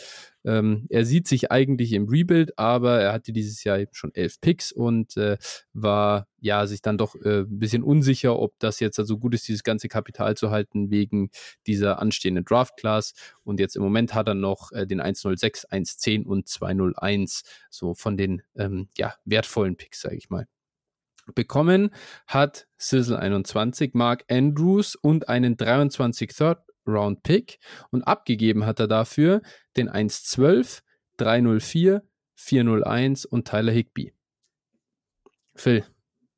[0.45, 4.41] Ähm, er sieht sich eigentlich im Rebuild, aber er hatte dieses Jahr eben schon elf
[4.41, 5.37] Picks und äh,
[5.73, 9.47] war ja sich dann doch äh, ein bisschen unsicher, ob das jetzt also gut ist,
[9.47, 11.31] dieses ganze Kapital zu halten wegen
[11.67, 13.13] dieser anstehenden Draft Class.
[13.45, 18.17] Und jetzt im Moment hat er noch äh, den 106, 110 und 201, so von
[18.17, 20.47] den ähm, ja, wertvollen Picks, sage ich mal.
[21.35, 21.91] Bekommen
[22.27, 27.59] hat Sizzle 21 Mark Andrews und einen 23 Third Round Pick
[27.91, 29.43] und abgegeben hat er dafür
[29.77, 30.83] den 112,
[31.19, 32.03] 304,
[32.35, 34.13] 401 und Tyler Higby.
[35.55, 35.85] Phil,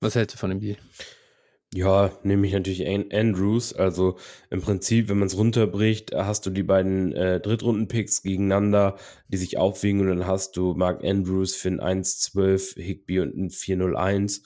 [0.00, 0.76] was hältst du von dem Deal?
[1.72, 3.72] Ja, nehme ich natürlich Andrews.
[3.72, 4.16] Also
[4.50, 8.96] im Prinzip, wenn man es runterbricht, hast du die beiden äh, Drittrunden-Picks gegeneinander,
[9.28, 13.50] die sich aufwiegen und dann hast du Mark Andrews für ein 1-12, Higby und ein
[13.50, 14.42] 4-0-1.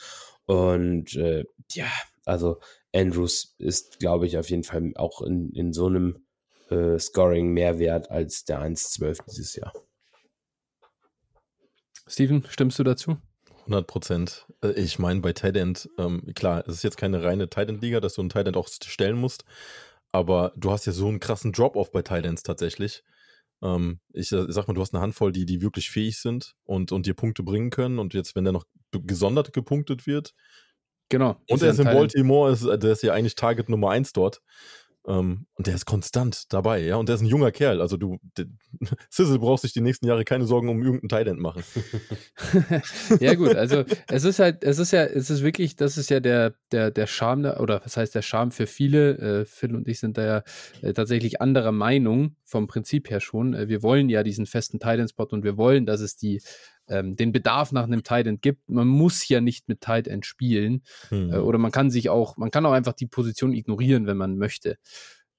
[0.47, 1.87] Und äh, ja,
[2.25, 2.61] also
[2.95, 6.27] Andrews ist, glaube ich, auf jeden Fall auch in, in so einem
[6.71, 9.73] äh, Scoring mehr wert als der 1-12 dieses Jahr.
[12.07, 13.17] Steven, stimmst du dazu?
[13.61, 14.47] 100 Prozent.
[14.63, 18.01] Äh, ich meine, bei Tight End, ähm, klar, es ist jetzt keine reine Tight End-Liga,
[18.01, 19.45] dass du einen Tight End auch stellen musst,
[20.13, 23.03] aber du hast ja so einen krassen Drop-Off bei Tight Ends tatsächlich.
[23.63, 26.93] Ähm, ich, ich sag mal, du hast eine Handvoll, die, die wirklich fähig sind und,
[26.93, 28.65] und dir Punkte bringen können und jetzt, wenn der noch
[29.03, 30.35] gesondert gepunktet wird,
[31.09, 31.37] Genau.
[31.49, 34.41] Und er ist in Baltimore, ist, der ist ja eigentlich Target Nummer 1 dort.
[35.07, 36.97] Ähm, und der ist konstant dabei, ja.
[36.97, 37.83] Und der ist ein junger Kerl.
[37.83, 38.19] Also du,
[39.11, 41.63] Sizzle braucht sich die nächsten Jahre keine Sorgen um irgendeinen Thailand machen.
[43.21, 46.21] ja, gut, also es ist halt, es ist ja, es ist wirklich, das ist ja
[46.21, 49.19] der, der, der Charme, oder was heißt der Charme für viele?
[49.19, 50.43] Äh, Phil und ich sind da ja
[50.81, 53.53] äh, tatsächlich anderer Meinung vom Prinzip her schon.
[53.53, 56.41] Äh, wir wollen ja diesen festen Thailand-Spot und wir wollen, dass es die
[56.89, 58.69] ähm, den Bedarf nach einem Tight End gibt.
[58.69, 60.83] Man muss ja nicht mit Tight End spielen.
[61.09, 61.33] Hm.
[61.33, 64.37] Äh, oder man kann sich auch, man kann auch einfach die Position ignorieren, wenn man
[64.37, 64.77] möchte.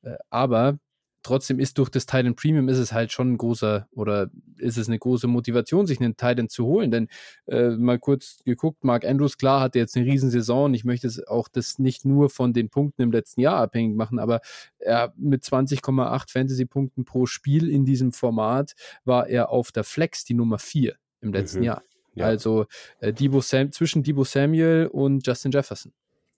[0.02, 0.80] Äh, aber
[1.26, 4.30] trotzdem ist durch das Titan Premium ist es halt schon ein großer oder
[4.60, 6.92] ist es eine große Motivation, sich einen Titan zu holen.
[6.92, 7.08] Denn
[7.48, 10.74] äh, mal kurz geguckt, Mark Andrews, klar, hatte jetzt eine Riesensaison.
[10.76, 14.20] Ich möchte es auch das nicht nur von den Punkten im letzten Jahr abhängig machen,
[14.20, 14.42] aber
[14.78, 20.36] er mit 20,8 Fantasy-Punkten pro Spiel in diesem Format war er auf der Flex die
[20.36, 21.66] Nummer 4 im letzten mhm.
[21.66, 21.84] Jahr.
[22.14, 22.26] Ja.
[22.26, 22.66] Also
[23.00, 25.94] äh, Debo Sam zwischen Debo Samuel und Justin Jefferson.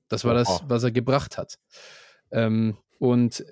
[0.10, 1.60] Das war das, was er gebracht hat.
[2.32, 3.46] Ähm, und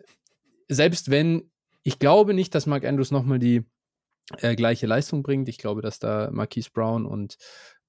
[0.68, 1.52] selbst wenn,
[1.84, 3.64] ich glaube nicht, dass Mark Andrews nochmal die
[4.42, 5.50] äh, gleiche Leistung bringt.
[5.50, 7.38] Ich glaube, dass da Marquise Brown und,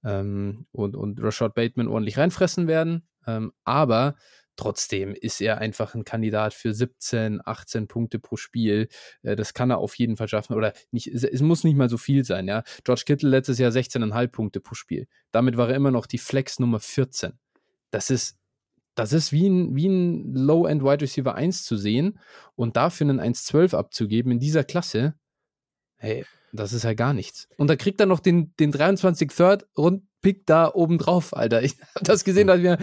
[0.05, 3.09] ähm, und, und Rashad Bateman ordentlich reinfressen werden.
[3.27, 4.17] Ähm, aber
[4.57, 8.89] Trotzdem ist er einfach ein Kandidat für 17, 18 Punkte pro Spiel.
[9.23, 10.55] Äh, das kann er auf jeden Fall schaffen.
[10.55, 12.63] Oder nicht, es muss nicht mal so viel sein, ja.
[12.85, 15.07] George Kittle letztes Jahr 16,5 Punkte pro Spiel.
[15.31, 17.33] Damit war er immer noch die Flex Nummer 14.
[17.91, 18.39] Das ist,
[18.95, 22.19] das ist wie ein, wie ein Low-End Wide Receiver 1 zu sehen
[22.55, 25.15] und dafür einen 1,12 abzugeben in dieser Klasse.
[25.99, 27.49] Hey, das ist ja gar nichts.
[27.57, 31.63] Und da kriegt er noch den, den 23 Third Rund Pick da oben drauf, Alter.
[31.63, 32.79] Ich habe das gesehen, dass wir,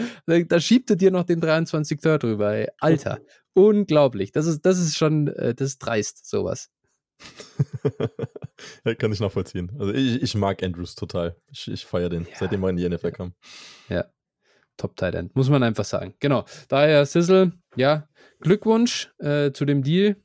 [0.46, 2.68] da schiebt er dir noch den 23 Third drüber, ey.
[2.78, 3.20] Alter.
[3.52, 4.32] Unglaublich.
[4.32, 6.70] Das ist, das ist schon, äh, das ist dreist, sowas.
[8.86, 9.70] ja, kann ich nachvollziehen.
[9.78, 11.36] Also ich, ich mag Andrews total.
[11.52, 12.30] Ich, ich feiere den, ja.
[12.38, 13.34] seitdem er in die NFL kam.
[13.90, 14.06] Ja.
[14.78, 16.14] Top Tight muss man einfach sagen.
[16.20, 16.46] Genau.
[16.68, 18.08] Daher Sizzle, ja,
[18.40, 20.16] Glückwunsch äh, zu dem Deal.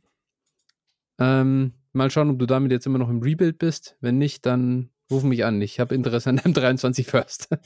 [1.20, 3.98] Ähm, mal schauen, ob du damit jetzt immer noch im Rebuild bist.
[4.00, 7.50] Wenn nicht, dann Ruf mich an, ich habe Interesse an dem 23 First.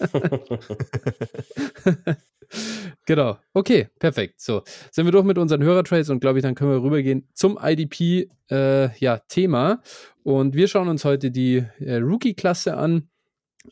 [3.05, 3.37] genau.
[3.53, 4.39] Okay, perfekt.
[4.39, 7.59] So, sind wir durch mit unseren Hörertrades und glaube ich, dann können wir rübergehen zum
[7.61, 9.81] IDP äh, ja, Thema.
[10.23, 13.09] Und wir schauen uns heute die äh, Rookie-Klasse an.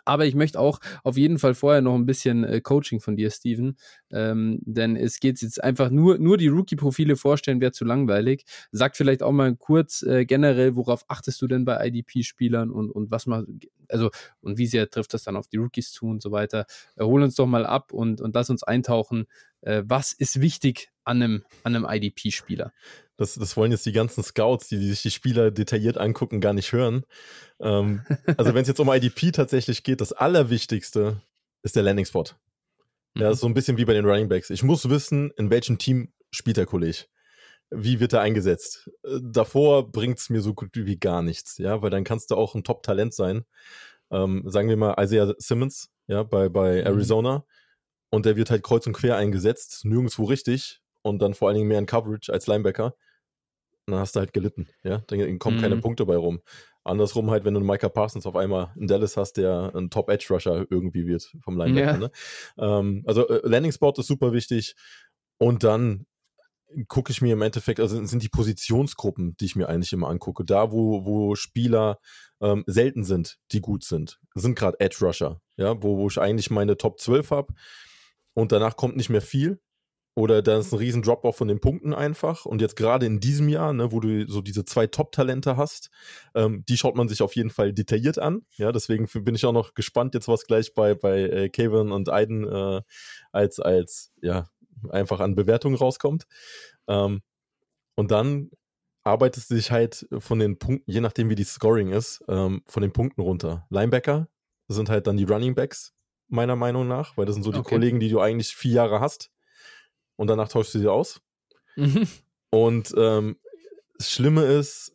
[0.05, 3.29] Aber ich möchte auch auf jeden Fall vorher noch ein bisschen äh, Coaching von dir,
[3.29, 3.77] Steven.
[4.11, 8.45] Ähm, denn es geht jetzt einfach nur, nur die Rookie-Profile vorstellen, wäre zu langweilig.
[8.71, 13.11] Sag vielleicht auch mal kurz äh, generell, worauf achtest du denn bei IDP-Spielern und, und
[13.11, 13.45] was mal,
[13.91, 14.09] also,
[14.41, 16.65] und wie sehr trifft das dann auf die Rookies zu und so weiter.
[16.95, 19.27] Äh, hol uns doch mal ab und, und lass uns eintauchen.
[19.61, 22.73] Äh, was ist wichtig an einem, an einem IDP-Spieler?
[23.17, 26.53] Das, das wollen jetzt die ganzen Scouts, die, die sich die Spieler detailliert angucken, gar
[26.53, 27.05] nicht hören.
[27.59, 28.01] Ähm,
[28.37, 31.21] also wenn es jetzt um IDP tatsächlich geht, das Allerwichtigste
[31.63, 32.25] ist der Landing-Spot.
[33.15, 33.33] Ja, mhm.
[33.35, 34.49] so ein bisschen wie bei den Running Backs.
[34.49, 37.05] Ich muss wissen, in welchem Team spielt der Kollege.
[37.71, 38.89] Wie wird er eingesetzt?
[39.03, 42.35] Äh, davor bringt es mir so gut wie gar nichts, ja, weil dann kannst du
[42.35, 43.45] auch ein Top-Talent sein.
[44.11, 46.87] Ähm, sagen wir mal Isaiah Simmons, ja, bei, bei mhm.
[46.87, 47.45] Arizona.
[48.09, 51.69] Und der wird halt kreuz und quer eingesetzt, nirgendwo richtig und dann vor allen Dingen
[51.69, 52.93] mehr in Coverage als Linebacker
[53.91, 54.99] dann hast du halt gelitten, ja.
[55.07, 55.61] Dann kommen mhm.
[55.61, 56.41] keine Punkte bei rum.
[56.83, 60.65] Andersrum halt, wenn du einen Micah Parsons auf einmal in Dallas hast, der ein Top-Edge-Rusher
[60.69, 61.91] irgendwie wird vom Linebacker.
[61.91, 61.97] Ja.
[61.97, 62.11] Ne?
[62.57, 64.75] Ähm, also äh, Landing-Spot ist super wichtig.
[65.37, 66.05] Und dann
[66.87, 70.45] gucke ich mir im Endeffekt, also sind die Positionsgruppen, die ich mir eigentlich immer angucke,
[70.45, 71.99] da wo, wo Spieler
[72.41, 76.49] ähm, selten sind, die gut sind, sind gerade Edge Rusher, ja, wo, wo ich eigentlich
[76.49, 77.53] meine Top 12 habe
[78.33, 79.59] und danach kommt nicht mehr viel
[80.13, 82.45] oder da ist ein riesen Drop-off von den Punkten einfach.
[82.45, 85.89] Und jetzt gerade in diesem Jahr, ne, wo du so diese zwei Top-Talente hast,
[86.35, 88.41] ähm, die schaut man sich auf jeden Fall detailliert an.
[88.57, 92.09] Ja, deswegen bin ich auch noch gespannt, jetzt was gleich bei, bei äh, Kevin und
[92.09, 92.81] Aiden äh,
[93.31, 94.49] als, als, ja,
[94.89, 96.25] einfach an Bewertungen rauskommt.
[96.87, 97.21] Ähm,
[97.95, 98.49] und dann
[99.03, 102.81] arbeitest du dich halt von den Punkten, je nachdem wie die Scoring ist, ähm, von
[102.81, 103.65] den Punkten runter.
[103.69, 104.27] Linebacker
[104.67, 105.93] sind halt dann die Running Backs,
[106.27, 107.75] meiner Meinung nach, weil das sind so die okay.
[107.75, 109.31] Kollegen, die du eigentlich vier Jahre hast
[110.15, 111.21] und danach tauschst du sie aus.
[111.75, 112.07] Mhm.
[112.51, 113.37] Und ähm,
[113.97, 114.93] das Schlimme ist,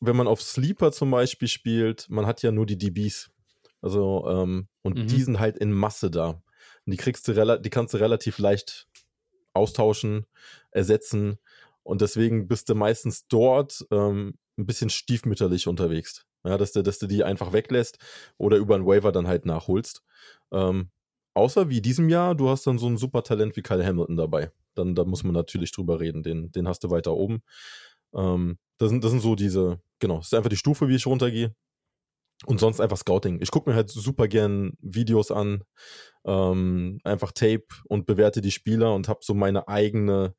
[0.00, 3.30] wenn man auf Sleeper zum Beispiel spielt, man hat ja nur die DBs.
[3.80, 5.06] Also, ähm, und mhm.
[5.06, 6.30] die sind halt in Masse da.
[6.30, 6.42] Und
[6.92, 8.88] die kriegst du die kannst du relativ leicht
[9.58, 10.26] austauschen,
[10.70, 11.38] ersetzen.
[11.82, 16.24] Und deswegen bist du meistens dort ähm, ein bisschen stiefmütterlich unterwegs.
[16.44, 17.98] Ja, dass du, dass du die einfach weglässt
[18.38, 20.02] oder über einen Waiver dann halt nachholst.
[20.52, 20.90] Ähm,
[21.38, 24.50] Außer wie diesem Jahr, du hast dann so ein super Talent wie Kyle Hamilton dabei.
[24.74, 26.24] Dann da muss man natürlich drüber reden.
[26.24, 27.44] Den, den hast du weiter oben.
[28.12, 31.06] Ähm, das, sind, das sind so diese, genau, das ist einfach die Stufe, wie ich
[31.06, 31.54] runtergehe.
[32.46, 33.40] Und sonst einfach Scouting.
[33.40, 35.64] Ich gucke mir halt super gern Videos an,
[36.24, 40.34] ähm, einfach Tape und bewerte die Spieler und habe so meine eigene,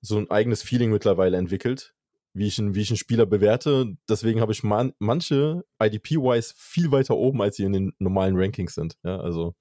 [0.00, 1.94] so ein eigenes Feeling mittlerweile entwickelt,
[2.34, 3.96] wie ich, einen, wie ich einen Spieler bewerte.
[4.08, 8.74] Deswegen habe ich man, manche IDP-wise viel weiter oben, als sie in den normalen Rankings
[8.74, 8.96] sind.
[9.02, 9.56] Ja, also,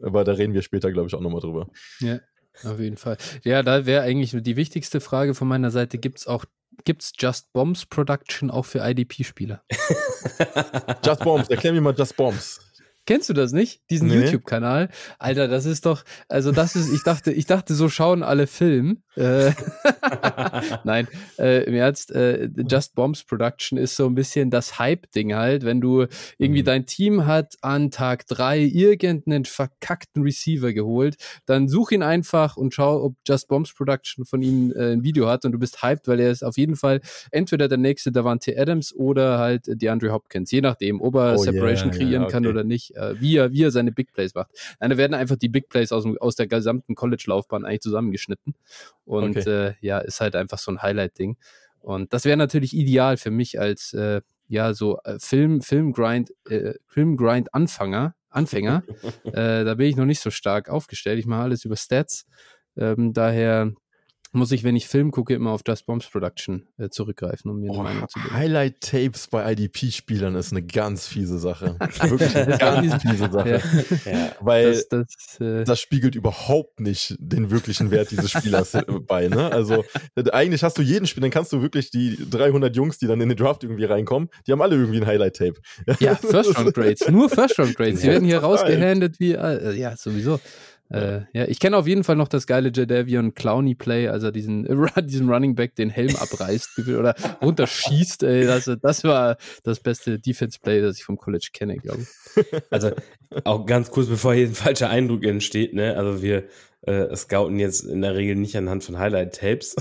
[0.00, 1.68] aber da reden wir später, glaube ich, auch nochmal drüber.
[1.98, 2.20] Ja,
[2.62, 3.16] auf jeden Fall.
[3.42, 6.44] Ja, da wäre eigentlich die wichtigste Frage von meiner Seite: Gibt es auch
[6.84, 9.62] Gibt's Just Bombs Production auch für IDP-Spieler?
[11.04, 12.60] Just Bombs, erklär mir mal Just Bombs.
[13.06, 13.80] Kennst du das nicht?
[13.88, 14.24] Diesen nee.
[14.24, 14.88] YouTube-Kanal?
[15.20, 19.02] Alter, das ist doch, also das ist, ich dachte, ich dachte, so schauen alle Film.
[19.14, 19.52] Äh,
[20.84, 21.06] Nein,
[21.38, 25.80] äh, im Ernst, äh, Just Bombs Production ist so ein bisschen das Hype-Ding halt, wenn
[25.80, 26.66] du irgendwie mhm.
[26.66, 31.16] dein Team hat an Tag drei irgendeinen verkackten Receiver geholt,
[31.46, 35.28] dann such ihn einfach und schau, ob Just Bombs Production von ihm äh, ein Video
[35.28, 38.58] hat und du bist hyped, weil er ist auf jeden Fall entweder der nächste Davante
[38.58, 42.32] Adams oder halt DeAndre Hopkins, je nachdem, ob er oh, Separation yeah, kreieren yeah, okay.
[42.32, 44.50] kann oder nicht äh, wie, er, wie er seine Big Plays macht.
[44.80, 48.54] Nein, da werden einfach die Big Plays aus, aus der gesamten College-Laufbahn eigentlich zusammengeschnitten.
[49.04, 49.68] Und okay.
[49.68, 51.36] äh, ja, ist halt einfach so ein Highlight-Ding.
[51.80, 56.74] Und das wäre natürlich ideal für mich als äh, ja so äh, Film Filmgrind äh,
[56.86, 58.82] Filmgrind Anfänger Anfänger.
[59.24, 61.18] äh, da bin ich noch nicht so stark aufgestellt.
[61.18, 62.26] Ich mache alles über Stats.
[62.76, 63.72] Ähm, daher
[64.36, 67.70] muss ich, wenn ich Film gucke, immer auf Just Bombs Production äh, zurückgreifen, um mir
[67.70, 68.36] eine oh, Meinung zu bilden.
[68.36, 71.76] Highlight-Tapes bei IDP-Spielern ist eine ganz fiese Sache.
[72.00, 73.62] Wirklich eine ganz fiese Sache.
[74.04, 74.12] Ja.
[74.12, 74.32] Ja.
[74.40, 79.28] Weil das, das, äh, das, spiegelt überhaupt nicht den wirklichen Wert dieses Spielers äh, bei.
[79.28, 79.50] Ne?
[79.50, 79.84] Also
[80.32, 83.28] eigentlich hast du jeden Spiel, dann kannst du wirklich die 300 Jungs, die dann in
[83.28, 85.54] den Draft irgendwie reinkommen, die haben alle irgendwie ein Highlight-Tape.
[86.00, 88.00] Ja, First-Round-Grades, nur First-Round-Grades.
[88.06, 90.40] Die werden hier rausgehandelt wie, äh, ja, sowieso.
[90.88, 94.32] Äh, ja, ich kenne auf jeden Fall noch das geile Jadavion Clowny Play, als er
[94.32, 98.22] diesen, äh, diesen Running Back den Helm abreißt oder runterschießt.
[98.22, 102.08] Ey, das, das war das beste Defense Play, das ich vom College kenne, glaube ich.
[102.70, 102.90] Also
[103.44, 105.96] auch ganz kurz, bevor hier ein falscher Eindruck entsteht, ne?
[105.96, 106.44] Also wir
[106.82, 109.76] äh, scouten jetzt in der Regel nicht anhand von Highlight-Tapes.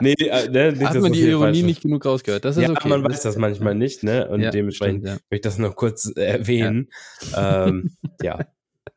[0.00, 2.44] nee, äh, ne, nicht, Hat man die Ironie nicht genug rausgehört.
[2.44, 2.88] Das ist ja, okay.
[2.88, 4.28] man weiß das manchmal nicht, ne?
[4.28, 5.12] Und ja, dementsprechend stimmt, ja.
[5.30, 6.90] möchte ich das noch kurz erwähnen.
[7.32, 7.66] Ja.
[7.66, 8.40] Ähm, ja.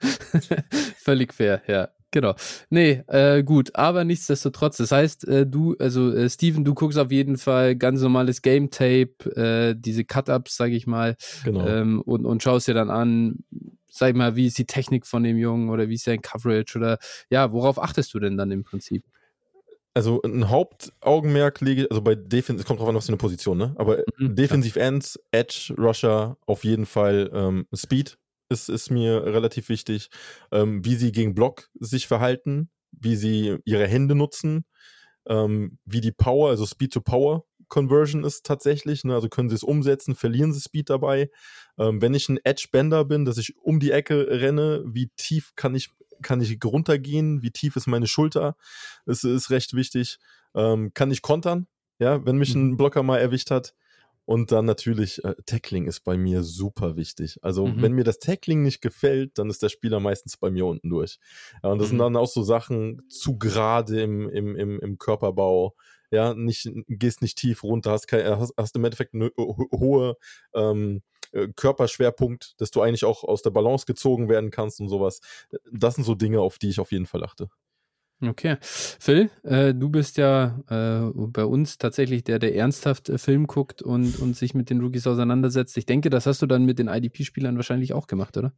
[0.97, 1.89] Völlig fair, ja.
[2.13, 2.35] Genau.
[2.69, 7.11] Nee, äh, gut, aber nichtsdestotrotz, das heißt, äh, du, also äh, Steven, du guckst auf
[7.11, 11.67] jeden Fall ganz normales Game Tape, äh, diese Cut-Ups, sag ich mal, genau.
[11.67, 13.39] ähm, und, und schaust dir dann an,
[13.89, 16.77] sag ich mal, wie ist die Technik von dem Jungen oder wie ist sein Coverage
[16.77, 16.99] oder
[17.31, 19.03] ja, worauf achtest du denn dann im Prinzip?
[19.95, 23.75] Also ein Hauptaugenmerk lege, also bei Defensive, kommt drauf an, was für eine Position, ne?
[23.77, 28.17] Aber mhm, Defensive Ends, Edge, Rusher, auf jeden Fall ähm, Speed,
[28.53, 30.09] ist, ist mir relativ wichtig,
[30.51, 34.65] ähm, wie sie gegen Block sich verhalten, wie sie ihre Hände nutzen,
[35.27, 39.03] ähm, wie die Power, also Speed-to-Power Conversion ist tatsächlich.
[39.03, 39.15] Ne?
[39.15, 41.31] Also können sie es umsetzen, verlieren sie Speed dabei.
[41.79, 45.73] Ähm, wenn ich ein Edge-Bender bin, dass ich um die Ecke renne, wie tief kann
[45.73, 45.89] ich,
[46.21, 48.55] kann ich runtergehen, wie tief ist meine Schulter,
[49.07, 50.19] das ist recht wichtig.
[50.53, 51.65] Ähm, kann ich kontern,
[51.97, 52.77] ja, wenn mich ein mhm.
[52.77, 53.73] Blocker mal erwischt hat.
[54.25, 57.37] Und dann natürlich, äh, Tackling ist bei mir super wichtig.
[57.41, 57.81] Also, mhm.
[57.81, 61.19] wenn mir das Tackling nicht gefällt, dann ist der Spieler meistens bei mir unten durch.
[61.61, 61.91] Ja, und das mhm.
[61.91, 65.75] sind dann auch so Sachen zu gerade im, im, im, im Körperbau.
[66.09, 70.15] Ja, nicht, gehst nicht tief runter, hast, kein, hast, hast im Endeffekt eine hohe
[70.53, 75.19] ähm, äh, Körperschwerpunkt, dass du eigentlich auch aus der Balance gezogen werden kannst und sowas.
[75.71, 77.49] Das sind so Dinge, auf die ich auf jeden Fall achte.
[78.21, 78.57] Okay.
[78.61, 83.81] Phil, äh, du bist ja äh, bei uns tatsächlich der, der ernsthaft äh, Film guckt
[83.81, 85.77] und, und sich mit den Rookies auseinandersetzt.
[85.77, 88.53] Ich denke, das hast du dann mit den IDP-Spielern wahrscheinlich auch gemacht, oder?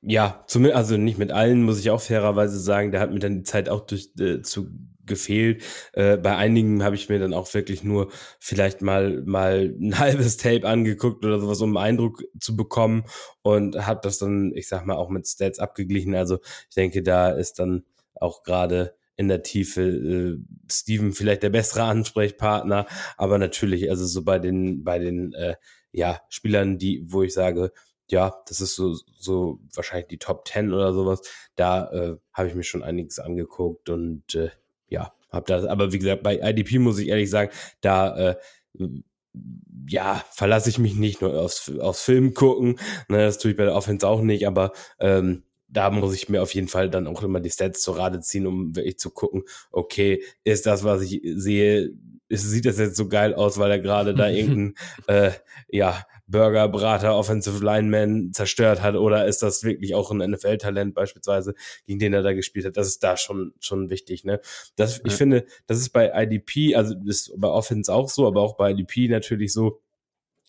[0.00, 2.92] Ja, zumindest, also nicht mit allen, muss ich auch fairerweise sagen.
[2.92, 4.68] Da hat mir dann die Zeit auch durch, äh, zu
[5.06, 5.62] gefehlt.
[5.92, 10.38] Äh, bei einigen habe ich mir dann auch wirklich nur vielleicht mal mal ein halbes
[10.38, 13.04] Tape angeguckt oder sowas, um einen Eindruck zu bekommen
[13.42, 16.14] und habe das dann, ich sag mal, auch mit Stats abgeglichen.
[16.14, 17.84] Also ich denke, da ist dann
[18.14, 20.38] auch gerade in der Tiefe äh,
[20.70, 25.56] Steven vielleicht der bessere Ansprechpartner, aber natürlich, also so bei den, bei den äh,
[25.92, 27.72] ja, Spielern, die, wo ich sage,
[28.08, 31.20] ja, das ist so, so wahrscheinlich die Top 10 oder sowas,
[31.54, 34.50] da äh, habe ich mir schon einiges angeguckt und äh,
[34.88, 38.36] ja, habe das, aber wie gesagt, bei IDP muss ich ehrlich sagen, da äh,
[39.86, 43.64] ja, verlasse ich mich nicht nur aufs, aufs Film gucken, ne, das tue ich bei
[43.64, 47.22] der Offense auch nicht, aber ähm, da muss ich mir auf jeden Fall dann auch
[47.22, 51.20] immer die Stats zur Rate ziehen, um wirklich zu gucken, okay, ist das, was ich
[51.24, 51.92] sehe,
[52.28, 54.74] ist, sieht das jetzt so geil aus, weil er gerade da irgendein
[55.06, 55.32] äh,
[55.68, 61.54] ja, Burger, Brater, Offensive Lineman zerstört hat oder ist das wirklich auch ein NFL-Talent beispielsweise,
[61.86, 62.76] gegen den er da gespielt hat?
[62.76, 64.40] Das ist da schon, schon wichtig, ne?
[64.76, 65.02] Das, ja.
[65.06, 68.70] Ich finde, das ist bei IDP, also ist bei Offense auch so, aber auch bei
[68.70, 69.80] IDP natürlich so,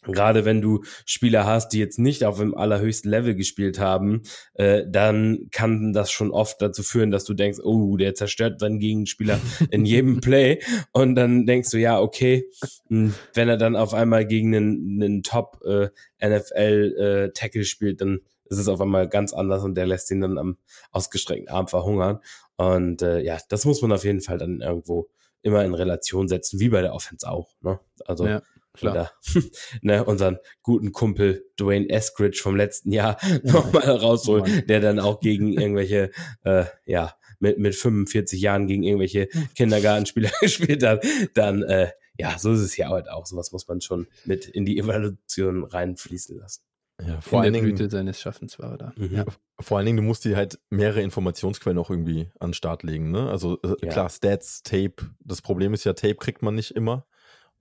[0.04, 4.24] Gerade wenn du Spieler hast, die jetzt nicht auf dem allerhöchsten Level gespielt haben,
[4.56, 8.80] äh, dann kann das schon oft dazu führen, dass du denkst, oh, der zerstört seinen
[8.80, 9.40] Gegenspieler
[9.70, 10.60] in jedem Play.
[10.92, 12.50] Und dann denkst du, ja, okay,
[12.88, 15.90] hm, wenn er dann auf einmal gegen einen, einen Top äh,
[16.20, 16.96] NFL
[17.30, 20.38] äh, Tackle spielt, dann ist es auf einmal ganz anders und der lässt ihn dann
[20.38, 20.58] am
[20.92, 22.20] ausgestreckten Arm verhungern.
[22.58, 25.10] Und äh, ja, das muss man auf jeden Fall dann irgendwo
[25.42, 27.54] immer in Relation setzen, wie bei der Offense auch.
[27.62, 27.80] Ne?
[28.06, 28.42] Also ja.
[28.74, 28.94] Klar.
[28.94, 29.12] Oder,
[29.82, 35.20] ne, unseren guten Kumpel Dwayne Eskridge vom letzten Jahr nochmal rausholen, oh der dann auch
[35.20, 36.12] gegen irgendwelche,
[36.44, 41.04] äh, ja, mit, mit 45 Jahren gegen irgendwelche Kindergartenspieler gespielt hat,
[41.34, 43.26] dann, äh, ja, so ist es ja halt auch.
[43.26, 46.62] Sowas muss man schon mit in die Evaluation reinfließen lassen.
[47.06, 48.94] Ja, vor in allen Dingen, Blüte seines Schaffens war er da.
[48.96, 49.16] Mhm.
[49.16, 49.26] Ja,
[49.60, 53.10] vor allen Dingen, du musst dir halt mehrere Informationsquellen auch irgendwie an den Start legen.
[53.10, 53.28] Ne?
[53.28, 53.92] Also äh, ja.
[53.92, 55.10] klar, Stats, Tape.
[55.20, 57.08] Das Problem ist ja, Tape kriegt man nicht immer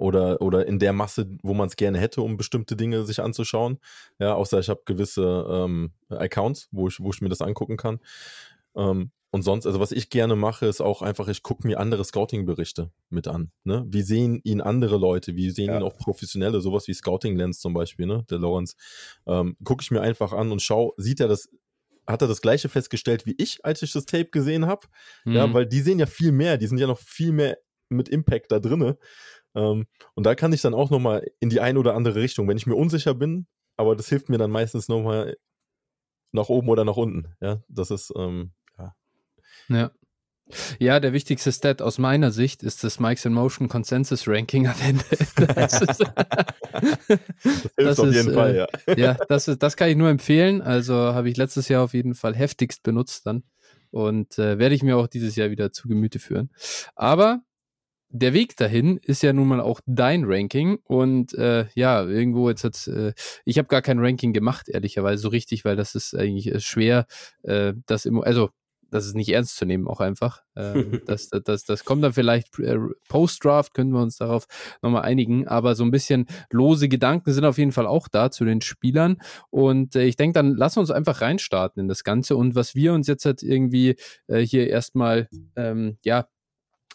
[0.01, 3.79] oder, oder in der Masse, wo man es gerne hätte, um bestimmte Dinge sich anzuschauen.
[4.19, 8.01] Ja, außer ich habe gewisse ähm, Accounts, wo ich, wo ich mir das angucken kann.
[8.75, 12.05] Ähm, und sonst, also was ich gerne mache, ist auch einfach, ich gucke mir andere
[12.05, 13.53] Scouting-Berichte mit an.
[13.63, 13.85] Ne?
[13.89, 15.37] Wie sehen ihn andere Leute?
[15.37, 15.77] Wie sehen ja.
[15.77, 16.61] ihn auch Professionelle?
[16.61, 18.25] Sowas wie Scouting Lens zum Beispiel, ne?
[18.29, 18.75] Der Lawrence.
[19.27, 21.49] Ähm, gucke ich mir einfach an und schaue, sieht er das,
[22.09, 24.89] hat er das gleiche festgestellt wie ich, als ich das Tape gesehen habe?
[25.25, 25.33] Mhm.
[25.33, 27.57] Ja, weil die sehen ja viel mehr, die sind ja noch viel mehr
[27.89, 28.99] mit Impact da drinne.
[29.55, 32.57] Ähm, und da kann ich dann auch nochmal in die eine oder andere Richtung, wenn
[32.57, 33.47] ich mir unsicher bin,
[33.77, 35.37] aber das hilft mir dann meistens nochmal
[36.33, 37.35] nach oben oder nach unten.
[37.41, 38.95] Ja, das ist, ähm, ja.
[39.69, 39.91] Ja.
[40.79, 44.75] Ja, der wichtigste Stat aus meiner Sicht ist das Mike's in Motion Consensus Ranking am
[44.83, 45.05] Ende.
[45.55, 46.09] Das, ist, das
[47.77, 48.67] hilft das auf ist, jeden Fall, ja.
[48.87, 50.61] Äh, ja, das, ist, das kann ich nur empfehlen.
[50.61, 53.45] Also habe ich letztes Jahr auf jeden Fall heftigst benutzt dann.
[53.91, 56.51] Und äh, werde ich mir auch dieses Jahr wieder zu Gemüte führen.
[56.95, 57.41] Aber
[58.11, 62.65] der Weg dahin ist ja nun mal auch dein Ranking und äh, ja, irgendwo jetzt
[62.65, 63.13] hat äh,
[63.45, 67.07] ich habe gar kein Ranking gemacht, ehrlicherweise so richtig, weil das ist eigentlich äh, schwer,
[67.43, 68.51] äh, das immer, also
[68.91, 70.43] das ist nicht ernst zu nehmen, auch einfach.
[70.57, 72.77] Ähm, das, das, das, das kommt dann vielleicht äh,
[73.09, 74.47] Post-Draft, können wir uns darauf
[74.83, 75.47] nochmal einigen.
[75.47, 79.19] Aber so ein bisschen lose Gedanken sind auf jeden Fall auch da zu den Spielern.
[79.51, 82.37] Und äh, ich denke, dann lass uns einfach reinstarten in das Ganze.
[82.37, 83.97] Und was wir uns jetzt halt irgendwie
[84.27, 86.27] äh, hier erstmal ähm, ja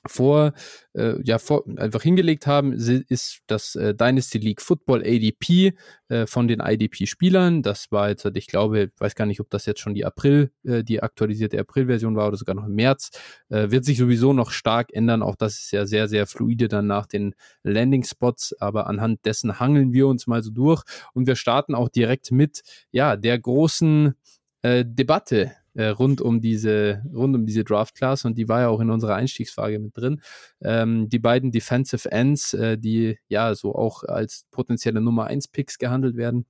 [0.07, 0.53] vor,
[0.93, 5.73] äh, ja, vor, einfach hingelegt haben, ist das äh, Dynasty League Football ADP
[6.09, 7.63] äh, von den IDP-Spielern.
[7.63, 10.83] Das war jetzt, ich glaube, weiß gar nicht, ob das jetzt schon die April, äh,
[10.83, 13.09] die aktualisierte April-Version war oder sogar noch im März.
[13.49, 15.23] Äh, wird sich sowieso noch stark ändern.
[15.23, 18.55] Auch das ist ja sehr, sehr fluide dann nach den Landing-Spots.
[18.59, 20.83] Aber anhand dessen hangeln wir uns mal so durch.
[21.13, 24.13] Und wir starten auch direkt mit, ja, der großen
[24.61, 28.67] äh, Debatte äh, rund um diese, rund um diese Draft Class und die war ja
[28.69, 30.21] auch in unserer Einstiegsfrage mit drin.
[30.61, 35.77] Ähm, die beiden Defensive Ends, äh, die ja so auch als potenzielle Nummer 1 Picks
[35.77, 36.45] gehandelt werden.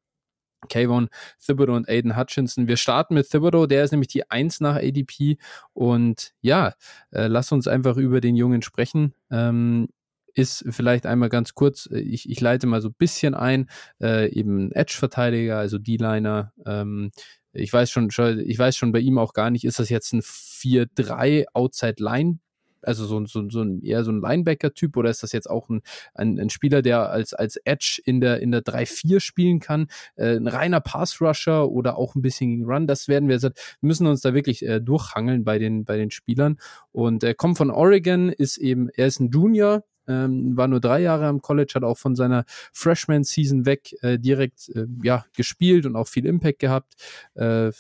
[0.70, 1.10] Kayvon
[1.46, 2.68] Thibodeau und Aiden Hutchinson.
[2.68, 5.38] Wir starten mit Thibodeau, der ist nämlich die 1 nach ADP.
[5.74, 6.74] Und ja,
[7.12, 9.14] äh, lass uns einfach über den Jungen sprechen.
[9.30, 9.90] Ähm,
[10.34, 13.70] ist vielleicht einmal ganz kurz, äh, ich, ich leite mal so ein bisschen ein,
[14.02, 17.12] äh, eben Edge-Verteidiger, also D-Liner, ähm,
[17.56, 18.10] ich weiß schon,
[18.46, 22.40] ich weiß schon bei ihm auch gar nicht, ist das jetzt ein 4-3 Outside Line
[22.86, 25.82] also so, so, so ein, eher so ein Linebacker-Typ oder ist das jetzt auch ein,
[26.14, 29.88] ein, ein, Spieler, der als, als Edge in der, in der 3-4 spielen kann?
[30.16, 32.88] Äh, ein reiner Pass-Rusher oder auch ein bisschen gegen Run?
[32.88, 33.52] Das werden wir, wir
[33.82, 36.58] müssen uns da wirklich äh, durchhangeln bei den, bei den Spielern.
[36.92, 41.02] Und er kommt von Oregon, ist eben, er ist ein Junior, ähm, war nur drei
[41.02, 45.96] Jahre am College, hat auch von seiner Freshman-Season weg äh, direkt äh, ja, gespielt und
[45.96, 46.94] auch viel Impact gehabt.
[47.36, 47.72] Äh, äh,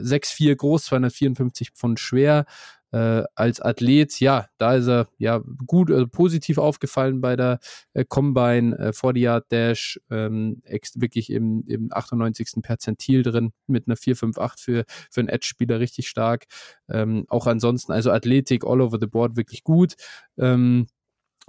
[0.00, 2.46] 6'4 groß, 254 Pfund schwer.
[2.92, 7.58] Äh, als Athlet, ja, da ist er ja gut, also positiv aufgefallen bei der
[7.94, 10.62] äh, Combine, äh, 40 Yard Dash, ähm,
[10.94, 12.62] wirklich im, im 98.
[12.62, 16.46] Perzentil drin mit einer 458 für, für einen Edge-Spieler richtig stark.
[16.88, 19.96] Ähm, auch ansonsten, also Athletik all over the board wirklich gut.
[20.38, 20.86] Ähm,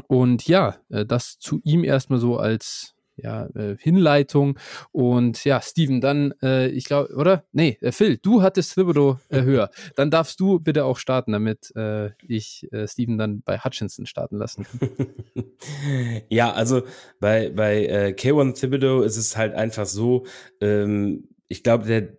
[0.06, 4.60] und ja, äh, das zu ihm erstmal so als ja, äh, Hinleitung.
[4.92, 7.46] Und ja, Steven, dann, äh, ich glaube, oder?
[7.52, 9.72] Nee, äh, Phil, du hattest Thibodeau äh, höher.
[9.96, 14.66] Dann darfst du bitte auch starten, damit äh, ich Steven dann bei Hutchinson starten lassen
[14.66, 15.14] kann.
[16.30, 16.84] ja, also
[17.20, 20.26] bei, bei äh, K1 Thibodeau ist es halt einfach so,
[20.62, 22.10] ähm, ich glaube, der,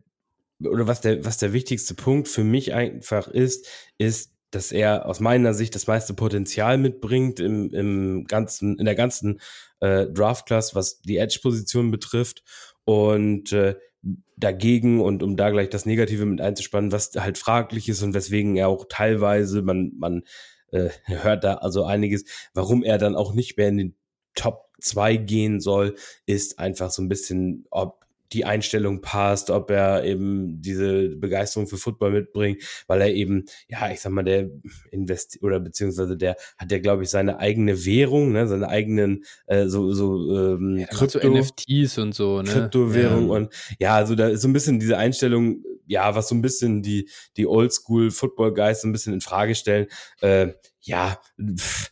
[0.68, 3.68] oder was der, was der wichtigste Punkt für mich einfach ist,
[3.98, 8.94] ist, dass er aus meiner Sicht das meiste Potenzial mitbringt im, im ganzen, in der
[8.94, 9.40] ganzen
[9.80, 12.42] äh, Draft-Class, was die Edge-Position betrifft.
[12.84, 13.76] Und äh,
[14.36, 18.56] dagegen, und um da gleich das Negative mit einzuspannen, was halt fraglich ist und weswegen
[18.56, 20.22] er auch teilweise, man, man
[20.70, 22.24] äh, hört da also einiges,
[22.54, 23.94] warum er dann auch nicht mehr in den
[24.34, 25.96] Top 2 gehen soll,
[26.26, 31.78] ist einfach so ein bisschen, ob die Einstellung passt, ob er eben diese Begeisterung für
[31.78, 34.50] Football mitbringt, weil er eben, ja, ich sag mal, der
[34.90, 39.66] invest oder beziehungsweise der hat ja, glaube ich, seine eigene Währung, ne, seine eigenen äh,
[39.66, 42.50] so so ähm, ja, Krypto, so NFTs und so, ne?
[42.50, 43.34] Kryptowährung ja.
[43.34, 46.82] und ja, also da ist so ein bisschen diese Einstellung, ja, was so ein bisschen
[46.82, 49.86] die die Oldschool Football Guys so ein bisschen in Frage stellen.
[50.20, 50.48] Äh,
[50.80, 51.90] ja, pff,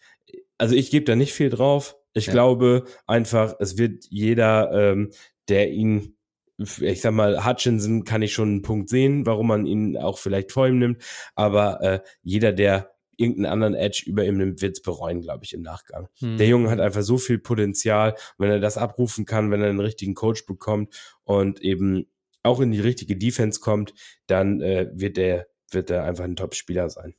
[0.58, 1.96] also ich gebe da nicht viel drauf.
[2.12, 2.32] Ich ja.
[2.32, 5.10] glaube einfach, es wird jeder, ähm,
[5.48, 6.15] der ihn
[6.58, 10.52] ich sag mal, Hutchinson kann ich schon einen Punkt sehen, warum man ihn auch vielleicht
[10.52, 11.02] vor ihm nimmt,
[11.34, 15.54] aber äh, jeder, der irgendeinen anderen Edge über ihm nimmt, wird es bereuen, glaube ich,
[15.54, 16.08] im Nachgang.
[16.18, 16.36] Hm.
[16.36, 19.80] Der Junge hat einfach so viel Potenzial, wenn er das abrufen kann, wenn er einen
[19.80, 22.06] richtigen Coach bekommt und eben
[22.42, 23.94] auch in die richtige Defense kommt,
[24.26, 27.14] dann äh, wird er wird er einfach ein Top-Spieler sein.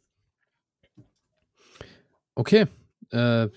[2.35, 2.67] Okay,
[3.11, 3.49] äh,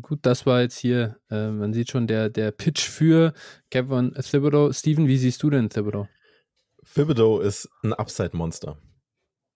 [0.00, 3.32] gut, das war jetzt hier, äh, man sieht schon der, der Pitch für
[3.70, 4.72] Kevin Thibodeau.
[4.72, 6.08] Steven, wie siehst du denn Thibodeau?
[6.94, 8.78] Thibodeau ist ein Upside-Monster.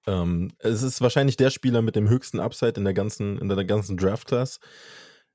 [0.07, 3.65] Ähm, es ist wahrscheinlich der Spieler mit dem höchsten Upside in der ganzen, in der
[3.65, 4.59] ganzen Draft-Class.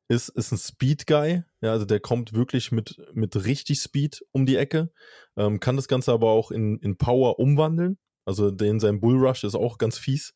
[0.09, 4.55] Ist, ist ein Speed-Guy, ja, also der kommt wirklich mit, mit richtig Speed um die
[4.55, 4.89] Ecke,
[5.35, 7.97] ähm, kann das Ganze aber auch in, in Power umwandeln.
[8.27, 10.33] Also den sein Bullrush ist auch ganz fies.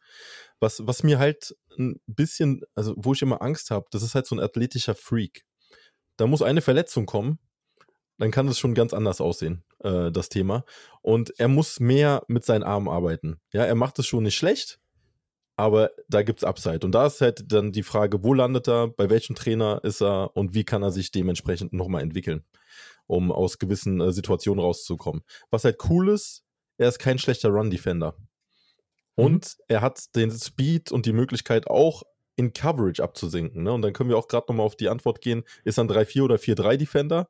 [0.61, 4.25] Was, was mir halt ein bisschen, also wo ich immer Angst habe, das ist halt
[4.25, 5.43] so ein athletischer Freak.
[6.15, 7.37] Da muss eine Verletzung kommen,
[8.17, 10.63] dann kann das schon ganz anders aussehen, äh, das Thema.
[11.01, 13.41] Und er muss mehr mit seinen Armen arbeiten.
[13.51, 14.79] Ja, er macht es schon nicht schlecht,
[15.57, 16.85] aber da gibt es Upside.
[16.85, 20.33] Und da ist halt dann die Frage, wo landet er, bei welchem Trainer ist er
[20.37, 22.45] und wie kann er sich dementsprechend nochmal entwickeln,
[23.05, 25.23] um aus gewissen äh, Situationen rauszukommen.
[25.49, 26.45] Was halt cool ist,
[26.81, 28.15] er ist kein schlechter Run-Defender.
[29.15, 29.25] Mhm.
[29.25, 29.63] Und mhm.
[29.67, 32.03] er hat den Speed und die Möglichkeit auch
[32.35, 33.63] in Coverage abzusinken.
[33.63, 33.71] Ne?
[33.71, 36.23] Und dann können wir auch gerade nochmal auf die Antwort gehen, ist er ein 3-4
[36.23, 37.27] oder 4-3 Defender?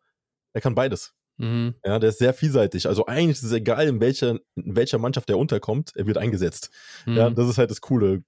[0.53, 1.13] Er kann beides.
[1.37, 1.75] Mhm.
[1.83, 2.87] Ja, der ist sehr vielseitig.
[2.87, 6.69] Also eigentlich ist es egal, in welcher, in welcher Mannschaft er unterkommt, er wird eingesetzt.
[7.05, 7.17] Mhm.
[7.17, 8.23] Ja, das ist halt das Coole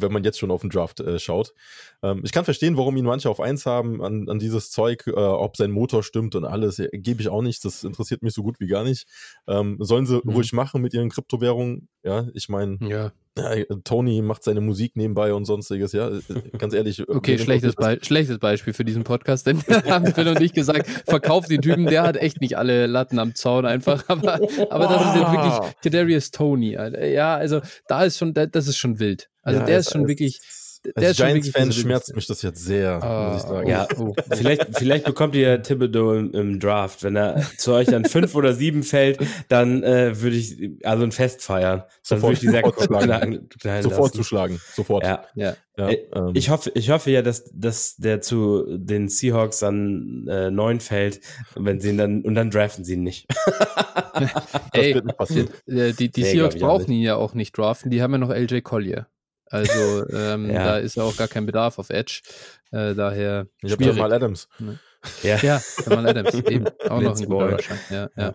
[0.00, 1.54] wenn man jetzt schon auf den Draft äh, schaut.
[2.02, 5.12] Ähm, ich kann verstehen, warum ihn manche auf eins haben an, an dieses Zeug, äh,
[5.12, 7.64] ob sein Motor stimmt und alles, äh, gebe ich auch nicht.
[7.64, 9.06] Das interessiert mich so gut wie gar nicht.
[9.46, 10.30] Ähm, sollen sie mhm.
[10.30, 11.88] ruhig machen mit ihren Kryptowährungen.
[12.02, 13.12] Ja, ich meine, ja.
[13.38, 16.08] Ja, Tony macht seine Musik nebenbei und sonstiges, ja.
[16.08, 16.20] Äh,
[16.58, 17.08] ganz ehrlich.
[17.08, 21.50] Okay, schlechtes, Be schlechtes Beispiel für diesen Podcast, denn haben Phil und ich gesagt, verkauft
[21.50, 24.40] den Typen, der hat echt nicht alle Latten am Zaun einfach, aber,
[24.70, 26.76] aber das ist jetzt wirklich Kadarius Tony.
[26.76, 27.06] Alter.
[27.06, 29.28] Ja, also da ist schon, das ist schon wild.
[29.48, 30.40] Also ja, der ist schon wirklich
[30.94, 33.68] als Giants-Fan schmerzt mich das jetzt sehr, oh, muss ich sagen.
[33.68, 34.14] Ja, oh.
[34.30, 37.02] vielleicht, vielleicht bekommt ihr Thibodeau im, im, Draft.
[37.02, 39.18] Wenn er zu euch dann fünf oder sieben fällt,
[39.48, 41.82] dann äh, würde ich also ein Fest feiern.
[42.08, 43.48] Dann sofort, zuschlagen.
[43.82, 44.60] sofort zuschlagen.
[44.74, 45.04] Sofort.
[45.04, 45.24] Ja.
[45.34, 45.54] ja.
[45.76, 46.30] ja äh, ähm.
[46.34, 51.20] Ich, hoffe, ich hoffe ja, dass, dass der zu den Seahawks an äh, neun fällt,
[51.54, 53.26] wenn sie ihn dann und dann draften sie ihn nicht.
[54.14, 54.30] das
[54.72, 55.48] Ey, wird nicht passieren.
[55.66, 58.30] Die, die, die nee, Seahawks brauchen ihn ja auch nicht draften, die haben ja noch
[58.30, 59.06] LJ Collier.
[59.50, 60.64] Also ähm, ja.
[60.64, 62.22] da ist ja auch gar kein Bedarf auf Edge.
[62.70, 63.46] Äh, daher.
[63.62, 64.48] Ich habe mal Adams.
[65.22, 66.34] Ja, ja Jamal Adams.
[66.48, 66.66] Eben.
[66.88, 67.58] Auch noch ein guter.
[67.90, 68.34] Ja, ja.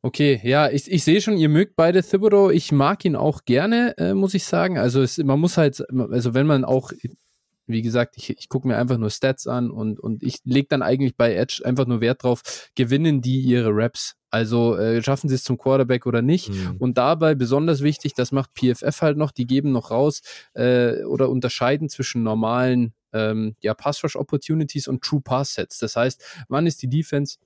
[0.00, 2.50] Okay, ja, ich, ich sehe schon, ihr mögt beide Thibodeau.
[2.50, 4.78] Ich mag ihn auch gerne, äh, muss ich sagen.
[4.78, 6.92] Also es, man muss halt, also wenn man auch
[7.68, 10.82] wie gesagt, ich, ich gucke mir einfach nur Stats an und, und ich lege dann
[10.82, 14.16] eigentlich bei Edge einfach nur Wert drauf, gewinnen die ihre Raps.
[14.30, 16.50] Also äh, schaffen sie es zum Quarterback oder nicht.
[16.50, 16.76] Mhm.
[16.78, 20.22] Und dabei besonders wichtig, das macht PFF halt noch, die geben noch raus
[20.54, 25.78] äh, oder unterscheiden zwischen normalen ähm, ja, Pass-Rush-Opportunities und True Pass-Sets.
[25.78, 27.38] Das heißt, wann ist die Defense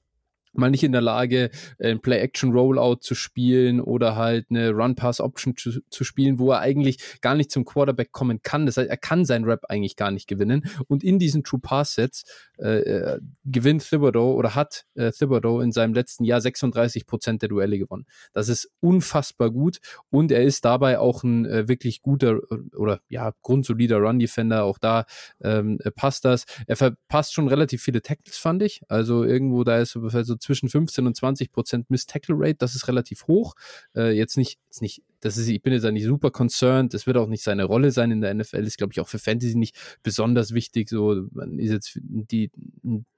[0.53, 6.05] mal nicht in der Lage, ein Play-Action-Rollout zu spielen oder halt eine Run-Pass-Option zu, zu,
[6.05, 8.67] spielen, wo er eigentlich gar nicht zum Quarterback kommen kann.
[8.67, 10.65] Das heißt, er kann sein Rap eigentlich gar nicht gewinnen.
[10.89, 12.25] Und in diesen True-Pass-Sets
[12.59, 17.49] äh, äh, gewinnt Thibodeau oder hat äh, Thibodeau in seinem letzten Jahr 36 Prozent der
[17.49, 18.07] Duelle gewonnen.
[18.33, 19.79] Das ist unfassbar gut
[20.11, 22.41] und er ist dabei auch ein äh, wirklich guter
[22.77, 24.65] oder ja, grundsolider Run-Defender.
[24.65, 25.07] Auch da
[25.43, 26.45] ähm, passt das.
[26.67, 28.83] Er verpasst schon relativ viele Tackles, fand ich.
[28.89, 32.57] Also irgendwo da ist so zwischen 15 und 20 Prozent Miss-Tackle-Rate.
[32.57, 33.55] Das ist relativ hoch.
[33.97, 36.95] Äh, jetzt nicht, jetzt nicht das ist, ich bin jetzt nicht super concerned.
[36.95, 38.65] Das wird auch nicht seine Rolle sein in der NFL.
[38.65, 40.89] Ist, glaube ich, auch für Fantasy nicht besonders wichtig.
[40.89, 42.51] So, man ist jetzt die,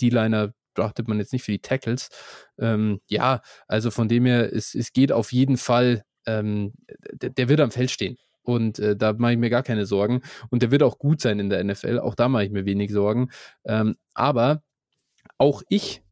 [0.00, 2.10] die Liner draftet man jetzt nicht für die Tackles.
[2.58, 6.72] Ähm, ja, also von dem her, es, es geht auf jeden Fall, ähm,
[7.12, 8.18] der, der wird am Feld stehen.
[8.42, 10.20] Und äh, da mache ich mir gar keine Sorgen.
[10.50, 11.98] Und der wird auch gut sein in der NFL.
[12.00, 13.30] Auch da mache ich mir wenig Sorgen.
[13.64, 14.62] Ähm, aber
[15.38, 16.03] auch ich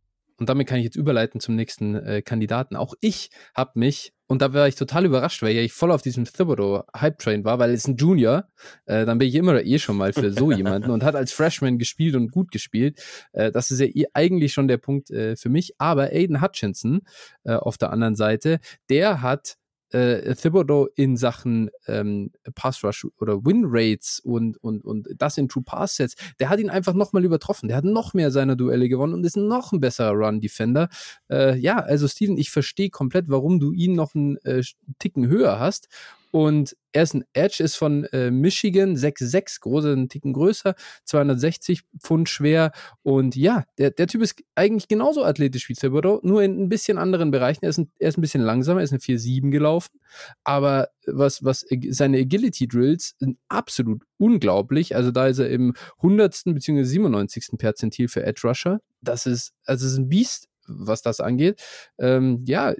[0.42, 2.74] und damit kann ich jetzt überleiten zum nächsten äh, Kandidaten.
[2.74, 6.24] Auch ich habe mich und da war ich total überrascht, weil ich voll auf diesem
[6.24, 8.48] Thibodeau-Hype-Train war, weil es ein Junior,
[8.86, 11.78] äh, dann bin ich immer eh schon mal für so jemanden und hat als Freshman
[11.78, 13.00] gespielt und gut gespielt.
[13.32, 15.74] Äh, das ist ja eh eigentlich schon der Punkt äh, für mich.
[15.78, 17.02] Aber Aiden Hutchinson
[17.44, 18.58] äh, auf der anderen Seite,
[18.90, 19.58] der hat
[19.92, 25.48] äh, Thibodeau in Sachen ähm, Pass Rush oder Win Rates und, und, und das in
[25.48, 27.68] True Pass Sets, der hat ihn einfach nochmal übertroffen.
[27.68, 30.88] Der hat noch mehr seiner Duelle gewonnen und ist noch ein besserer Run Defender.
[31.30, 34.62] Äh, ja, also Steven, ich verstehe komplett, warum du ihn noch einen äh,
[34.98, 35.88] Ticken höher hast.
[36.32, 40.74] Und er ist ein Edge, ist von äh, Michigan, 6'6 groß, einen Ticken größer,
[41.04, 42.72] 260 Pfund schwer.
[43.02, 46.96] Und ja, der, der Typ ist eigentlich genauso athletisch wie Thibodeau, nur in ein bisschen
[46.96, 47.64] anderen Bereichen.
[47.64, 50.00] Er ist ein, er ist ein bisschen langsamer, er ist eine 4'7 gelaufen.
[50.42, 54.96] Aber was, was seine Agility Drills sind absolut unglaublich.
[54.96, 56.44] Also da ist er im 100.
[56.46, 56.84] bzw.
[56.84, 57.58] 97.
[57.58, 58.80] Perzentil für Edge Rusher.
[59.02, 61.60] Das ist, also ist ein Biest, was das angeht.
[61.98, 62.74] Ähm, ja,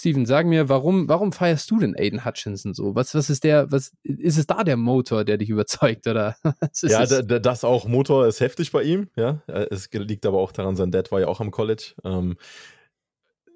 [0.00, 2.94] Steven, sag mir, warum, warum feierst du denn Aiden Hutchinson so?
[2.94, 6.36] Was, was ist der, was, ist es da der Motor, der dich überzeugt, oder?
[6.82, 9.42] ja, das auch Motor ist heftig bei ihm, ja.
[9.46, 11.94] Es liegt aber auch daran, sein Dad war ja auch am College.
[12.04, 12.36] Ähm,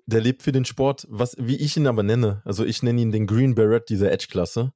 [0.06, 2.42] der lebt für den Sport, was, wie ich ihn aber nenne.
[2.44, 4.72] Also ich nenne ihn den Green Beret dieser Edge-Klasse.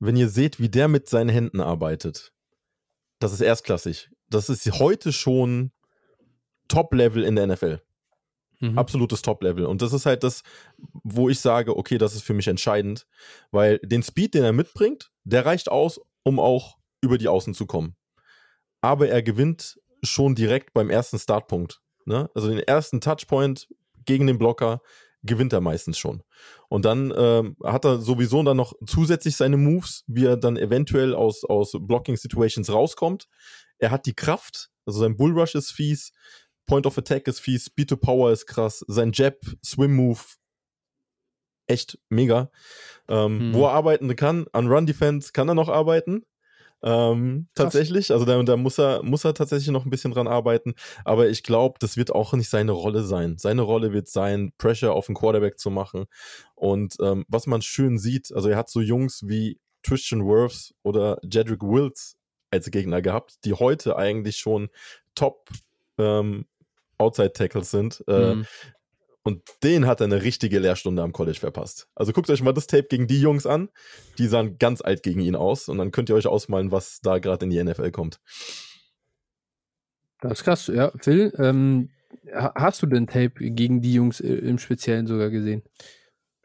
[0.00, 2.32] Wenn ihr seht, wie der mit seinen Händen arbeitet,
[3.20, 4.10] das ist erstklassig.
[4.28, 5.72] Das ist heute schon
[6.68, 7.80] Top-Level in der NFL.
[8.60, 8.78] Mhm.
[8.78, 9.66] Absolutes Top-Level.
[9.66, 10.42] Und das ist halt das,
[10.76, 13.06] wo ich sage, okay, das ist für mich entscheidend,
[13.50, 17.66] weil den Speed, den er mitbringt, der reicht aus, um auch über die Außen zu
[17.66, 17.96] kommen.
[18.80, 21.80] Aber er gewinnt schon direkt beim ersten Startpunkt.
[22.04, 22.30] Ne?
[22.34, 23.68] Also den ersten Touchpoint
[24.04, 24.80] gegen den Blocker
[25.22, 26.22] gewinnt er meistens schon.
[26.68, 31.14] Und dann ähm, hat er sowieso dann noch zusätzlich seine Moves, wie er dann eventuell
[31.14, 33.28] aus, aus Blocking-Situations rauskommt.
[33.78, 36.12] Er hat die Kraft, also sein Bullrush ist fies,
[36.68, 40.20] Point of Attack ist fies, Speed to Power ist krass, sein Jab, Swim Move,
[41.66, 42.50] echt mega.
[43.08, 43.54] Ähm, mhm.
[43.54, 46.24] Wo er arbeiten kann, an Run Defense kann er noch arbeiten.
[46.80, 50.74] Ähm, tatsächlich, also da, da, muss er muss er tatsächlich noch ein bisschen dran arbeiten,
[51.04, 53.36] aber ich glaube, das wird auch nicht seine Rolle sein.
[53.36, 56.04] Seine Rolle wird sein, Pressure auf den Quarterback zu machen.
[56.54, 61.18] Und ähm, was man schön sieht, also er hat so Jungs wie Christian Wirfs oder
[61.22, 62.16] Jedrick Wills
[62.50, 64.68] als Gegner gehabt, die heute eigentlich schon
[65.14, 65.48] Top
[65.98, 66.46] ähm,
[66.98, 68.04] Outside Tackles sind.
[68.06, 68.46] Äh, mhm.
[69.22, 71.88] Und den hat er eine richtige Lehrstunde am College verpasst.
[71.94, 73.68] Also guckt euch mal das Tape gegen die Jungs an.
[74.16, 75.68] Die sahen ganz alt gegen ihn aus.
[75.68, 78.20] Und dann könnt ihr euch ausmalen, was da gerade in die NFL kommt.
[80.20, 80.92] Das ist krass, ja.
[81.00, 81.90] Phil, ähm,
[82.32, 85.62] hast du den Tape gegen die Jungs äh, im Speziellen sogar gesehen?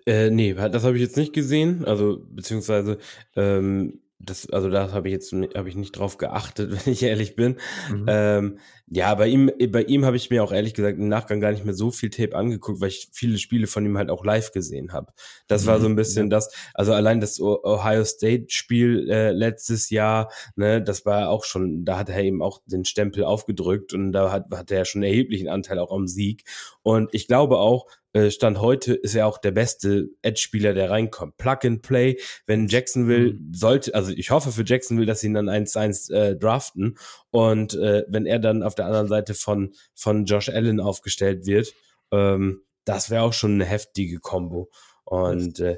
[0.05, 1.85] Äh, nee, das habe ich jetzt nicht gesehen.
[1.85, 2.97] Also, beziehungsweise,
[3.35, 7.35] ähm, das, also da habe ich jetzt habe ich nicht drauf geachtet, wenn ich ehrlich
[7.35, 7.57] bin.
[7.89, 8.05] Mhm.
[8.07, 8.59] Ähm,
[8.95, 11.65] ja, bei ihm, bei ihm habe ich mir auch ehrlich gesagt im Nachgang gar nicht
[11.65, 14.93] mehr so viel Tape angeguckt, weil ich viele Spiele von ihm halt auch live gesehen
[14.93, 15.11] habe.
[15.47, 15.67] Das mhm.
[15.67, 16.29] war so ein bisschen ja.
[16.29, 21.85] das, also allein das Ohio State Spiel äh, letztes Jahr, ne, das war auch schon,
[21.85, 25.49] da hat er eben auch den Stempel aufgedrückt und da hat, hat er schon erheblichen
[25.49, 26.43] Anteil auch am Sieg.
[26.83, 31.37] Und ich glaube auch, äh, Stand heute ist er auch der beste Edge-Spieler, der reinkommt.
[31.37, 33.53] Plug and Play, wenn Jacksonville mhm.
[33.53, 36.97] sollte, also ich hoffe für Jacksonville, dass sie ihn dann 1-1 äh, draften
[37.33, 41.73] und äh, wenn er dann auf der anderen Seite von, von Josh Allen aufgestellt wird,
[42.11, 44.69] ähm, das wäre auch schon eine heftige Combo.
[45.03, 45.77] Und äh,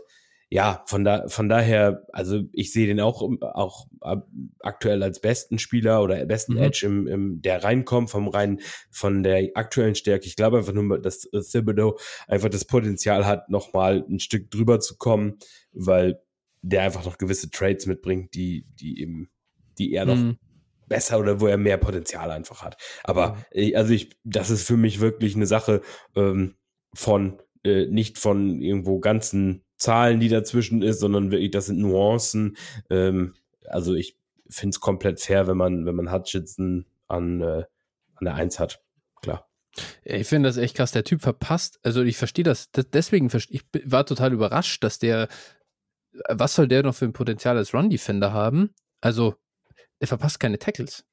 [0.50, 3.88] ja, von, da, von daher, also ich sehe den auch, auch
[4.60, 6.60] aktuell als besten Spieler oder besten mhm.
[6.60, 8.60] Edge, im, im, der reinkommt vom rein,
[8.92, 10.26] von der aktuellen Stärke.
[10.26, 11.98] Ich glaube einfach nur, dass Thibodeau
[12.28, 15.38] einfach das Potenzial hat, nochmal ein Stück drüber zu kommen,
[15.72, 16.20] weil
[16.62, 19.30] der einfach noch gewisse Trades mitbringt, die, die eben,
[19.78, 20.38] die er noch mhm.
[20.88, 22.78] Besser oder wo er mehr Potenzial einfach hat.
[23.04, 23.76] Aber mhm.
[23.76, 25.82] also ich, das ist für mich wirklich eine Sache
[26.16, 26.56] ähm,
[26.94, 32.56] von äh, nicht von irgendwo ganzen Zahlen, die dazwischen ist, sondern wirklich, das sind Nuancen.
[32.90, 33.34] Ähm,
[33.66, 34.18] also ich
[34.50, 37.64] finde es komplett fair, wenn man, wenn man Hutchinson an, äh,
[38.16, 38.82] an der Eins hat.
[39.22, 39.50] Klar.
[40.04, 40.92] Ich finde das echt krass.
[40.92, 45.28] Der Typ verpasst, also ich verstehe das, deswegen, ich war total überrascht, dass der,
[46.30, 48.74] was soll der noch für ein Potenzial als Run-Defender haben?
[49.02, 49.36] Also,
[50.02, 51.04] der verpasst keine Tackles.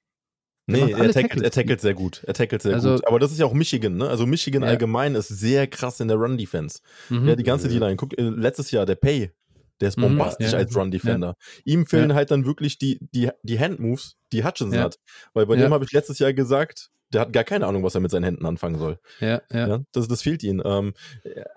[0.67, 2.23] Nee, er tackelt, er tackelt sehr gut.
[2.25, 3.07] Er tackelt sehr also, gut.
[3.07, 4.09] Aber das ist ja auch Michigan, ne?
[4.09, 4.69] Also Michigan ja.
[4.69, 6.81] allgemein ist sehr krass in der Run-Defense.
[7.09, 7.29] Mhm.
[7.29, 7.75] Ja, die ganze ja.
[7.75, 7.97] D-Line.
[7.97, 9.33] Guck, äh, letztes Jahr der Pay,
[9.81, 10.03] der ist mhm.
[10.03, 10.59] bombastisch mhm, ja.
[10.59, 11.35] als Run-Defender.
[11.65, 14.99] Ihm fehlen halt dann wirklich die, die, die Hand-Moves, die Hutchinson hat.
[15.35, 18.01] Weil bei dem habe ich letztes Jahr gesagt, der hat gar keine Ahnung, was er
[18.01, 18.99] mit seinen Händen anfangen soll.
[19.21, 19.69] Ja, ja.
[19.69, 20.63] ja das, das fehlt ihm.
[20.65, 20.95] Ähm,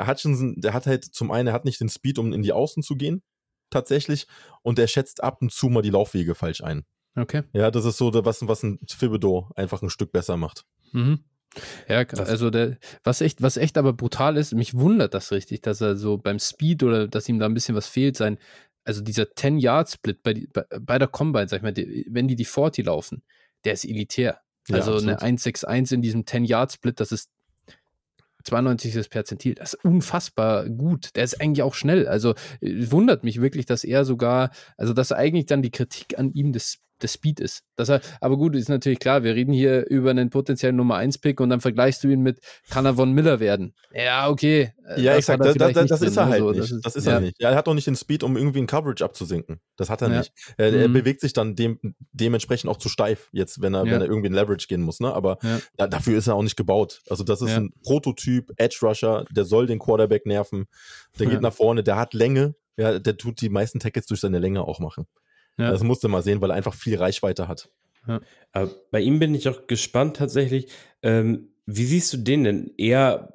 [0.04, 2.82] Hutchinson, der hat halt zum einen, er hat nicht den Speed, um in die Außen
[2.84, 3.22] zu gehen,
[3.70, 4.28] tatsächlich,
[4.64, 6.86] und er schätzt ab und zu mal die Laufwege falsch ein.
[7.16, 7.44] Okay.
[7.54, 10.66] Ja, das ist so, was, was ein Thibodeau einfach ein Stück besser macht.
[10.92, 11.20] Mhm.
[11.88, 15.80] Ja, also der, was echt, was echt aber brutal ist, mich wundert das richtig, dass
[15.80, 18.38] er so beim Speed oder dass ihm da ein bisschen was fehlt, sein,
[18.84, 22.46] also dieser 10-Yard-Split bei, bei, bei, der Combine, sag ich mal, die, wenn die die
[22.46, 23.24] 40 laufen,
[23.64, 24.42] der ist elitär.
[24.70, 27.30] Also ja, eine 161 in diesem 10-Yard-Split, das ist
[28.46, 29.10] 92.
[29.10, 29.56] Perzentil.
[29.56, 31.16] Das ist unfassbar gut.
[31.16, 32.08] Der ist eigentlich auch schnell.
[32.08, 36.54] Also wundert mich wirklich, dass er sogar, also dass eigentlich dann die Kritik an ihm
[36.54, 37.64] des der Speed ist.
[37.76, 41.42] Das, aber gut, ist natürlich klar, wir reden hier über einen potenziellen Nummer 1 Pick
[41.42, 42.40] und dann vergleichst du ihn mit,
[42.70, 43.74] kann er von Miller werden?
[43.94, 44.74] Ja, okay.
[44.88, 46.52] Äh, ja, exakt, das, das, das, das ist er halt so.
[46.52, 46.74] nicht.
[46.84, 47.14] Das ist, ja.
[47.14, 47.36] er nicht.
[47.40, 49.60] Ja, er hat doch nicht den Speed, um irgendwie ein Coverage abzusinken.
[49.76, 50.18] Das hat er ja.
[50.20, 50.32] nicht.
[50.58, 50.78] Er, mhm.
[50.78, 51.80] er, bewegt sich dann dem,
[52.14, 53.92] dementsprechend auch zu steif, jetzt, wenn er, ja.
[53.92, 55.14] wenn er irgendwie in Leverage gehen muss, ne?
[55.14, 55.38] Aber
[55.76, 57.02] da, dafür ist er auch nicht gebaut.
[57.10, 60.66] Also, das ist ein Prototyp, Edge Rusher, der soll den Quarterback nerven.
[61.20, 64.40] Der geht nach vorne, der hat Länge, ja, der tut die meisten Tackles durch seine
[64.40, 65.08] Länge auch machen.
[65.58, 65.72] Ja.
[65.72, 67.70] Das musste mal sehen, weil er einfach viel Reichweite hat.
[68.08, 68.22] Ja.
[68.92, 70.72] bei ihm bin ich auch gespannt tatsächlich.
[71.02, 72.72] Ähm, wie siehst du den denn?
[72.78, 73.34] Eher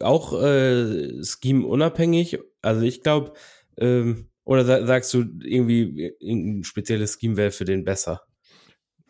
[0.00, 2.38] auch äh, Scheme unabhängig?
[2.62, 3.32] Also ich glaube,
[3.76, 8.22] ähm, oder sagst du irgendwie ein spezielles Scheme wäre für den besser?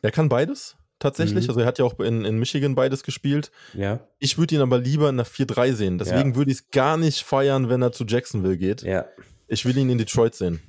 [0.00, 1.44] Er kann beides tatsächlich.
[1.44, 1.50] Mhm.
[1.50, 3.50] Also er hat ja auch in, in Michigan beides gespielt.
[3.74, 4.06] Ja.
[4.18, 5.98] Ich würde ihn aber lieber in der 4-3 sehen.
[5.98, 6.36] Deswegen ja.
[6.36, 8.82] würde ich es gar nicht feiern, wenn er zu Jacksonville geht.
[8.82, 9.06] Ja.
[9.48, 10.60] Ich will ihn in Detroit sehen.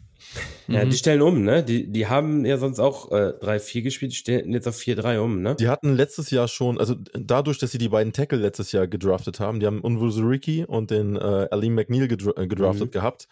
[0.67, 0.89] Ja, mhm.
[0.89, 1.63] die stellen um, ne?
[1.63, 5.41] Die, die haben ja sonst auch äh, 3-4 gespielt, die stellen jetzt auf 4-3 um,
[5.41, 5.55] ne?
[5.55, 9.39] Die hatten letztes Jahr schon, also dadurch, dass sie die beiden Tackle letztes Jahr gedraftet
[9.39, 12.91] haben, die haben Unwuzuriki und den äh, Alim McNeil gedra äh, gedraftet mhm.
[12.91, 13.27] gehabt.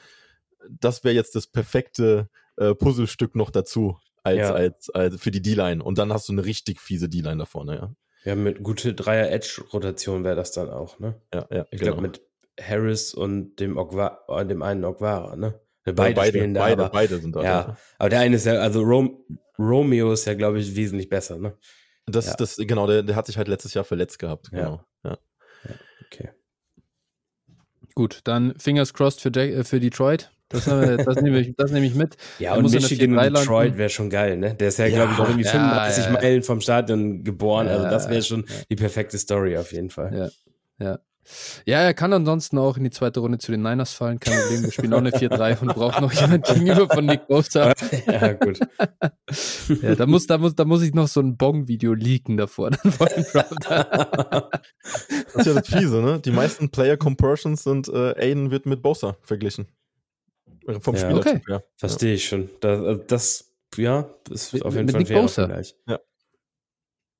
[0.69, 4.53] Das wäre jetzt das perfekte äh, Puzzlestück noch dazu als, ja.
[4.53, 5.83] als, als für die D-Line.
[5.83, 7.95] Und dann hast du eine richtig fiese D-Line da vorne, ja.
[8.25, 11.15] Ja, mit gute Dreier-Edge-Rotation wäre das dann auch, ne?
[11.33, 11.65] Ja, ja.
[11.71, 11.93] Ich genau.
[11.93, 12.21] glaube, mit
[12.59, 15.59] Harris und dem, Ogwa äh, dem einen Ogwara, ne?
[15.85, 17.43] Beide, beide spielen da, beide, aber, beide sind da.
[17.43, 19.17] Ja, aber der eine ist ja, also Rom,
[19.59, 21.57] Romeo ist ja, glaube ich, wesentlich besser, ne?
[22.05, 22.35] Das, ja.
[22.37, 24.83] das, genau, der, der hat sich halt letztes Jahr verletzt gehabt, genau.
[25.03, 25.11] Ja.
[25.11, 25.17] ja.
[25.65, 25.75] ja
[26.05, 26.29] okay.
[27.95, 30.31] Gut, dann Fingers crossed für, De für Detroit.
[30.49, 32.15] Das, das, nehme ich, das nehme ich mit.
[32.37, 34.53] Ja, und Michigan und Detroit wäre schon geil, ne?
[34.53, 37.67] Der ist ja, ja glaube ich, auch irgendwie ja, 35 ja, Meilen vom Stadion geboren.
[37.67, 40.31] also das wäre schon die perfekte Story auf jeden Fall.
[40.79, 40.99] Ja, ja.
[41.65, 44.63] Ja, er kann ansonsten auch in die zweite Runde zu den Niners fallen, kein Problem.
[44.63, 47.73] Wir spielen auch eine 4-3 und brauchen noch jemanden gegenüber von Nick Bosa.
[48.07, 48.59] Ja, gut.
[49.81, 52.71] ja, da muss, da muss, da muss ich noch so ein Bong-Video leaken davor.
[52.71, 53.43] Dann vor dem das
[55.35, 56.19] ist ja das Fiese, ne?
[56.19, 59.67] Die meisten Player Compressions sind, äh, Aiden wird mit Bosa verglichen.
[60.79, 61.43] Vom ja, Spielertyp okay.
[61.47, 61.63] her.
[61.77, 62.49] Verstehe ich schon.
[62.61, 65.61] Das, das, ja, ist auf jeden mit Fall Nick Bosa.
[65.87, 65.99] Ja.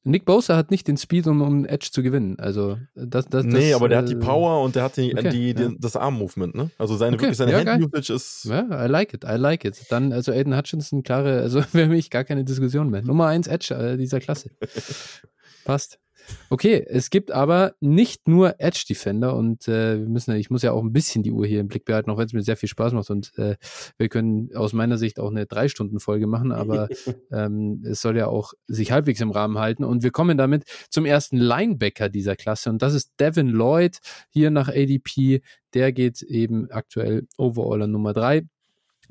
[0.05, 2.37] Nick Bosa hat nicht den Speed, um, um Edge zu gewinnen.
[2.37, 4.97] Also das, das, nee, das, aber der äh, hat die äh, Power und der hat
[4.97, 5.71] die, okay, die, die ja.
[5.79, 6.71] das Arm-Movement, ne?
[6.77, 8.45] Also seine, okay, wirklich seine ja, Hand-Usage ist.
[8.45, 9.79] Ja, I like it, I like it.
[9.89, 13.01] Dann, also Aiden Hutchinson, klare, also für mich gar keine Diskussion mehr.
[13.01, 14.51] Nummer eins Edge äh, dieser Klasse.
[15.63, 15.99] Passt.
[16.49, 20.71] Okay, es gibt aber nicht nur Edge Defender und äh, wir müssen, ich muss ja
[20.71, 22.69] auch ein bisschen die Uhr hier im Blick behalten, auch wenn es mir sehr viel
[22.69, 23.55] Spaß macht und äh,
[23.97, 26.89] wir können aus meiner Sicht auch eine drei Stunden Folge machen, aber
[27.31, 31.05] ähm, es soll ja auch sich halbwegs im Rahmen halten und wir kommen damit zum
[31.05, 33.99] ersten Linebacker dieser Klasse und das ist Devin Lloyd
[34.29, 35.41] hier nach ADP.
[35.73, 38.43] Der geht eben aktuell Overaller Nummer drei.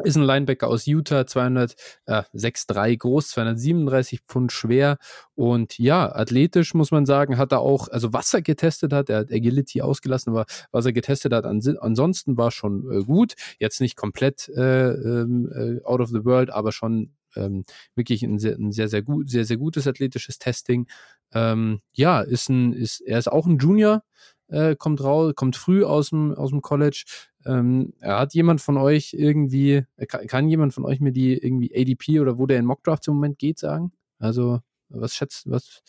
[0.05, 4.97] Ist ein Linebacker aus Utah, 206,3 äh, groß, 237 Pfund schwer
[5.35, 9.19] und ja, athletisch muss man sagen, hat er auch, also was er getestet hat, er
[9.19, 13.35] hat Agility ausgelassen, aber was er getestet hat, ansonsten war schon äh, gut.
[13.59, 17.65] Jetzt nicht komplett äh, ähm, äh, out of the world, aber schon ähm,
[17.95, 20.87] wirklich ein sehr, ein sehr, sehr gut, sehr, sehr gutes athletisches Testing.
[21.33, 24.03] Ähm, ja, ist ein, ist, er ist auch ein Junior,
[24.49, 27.05] äh, kommt raus, kommt früh aus dem, aus dem College,
[27.47, 31.73] ähm, hat jemand von euch irgendwie, äh, kann, kann, jemand von euch mir die irgendwie
[31.75, 33.93] ADP oder wo der in Mockdraft im Moment geht sagen?
[34.19, 35.83] Also, was schätzt, was,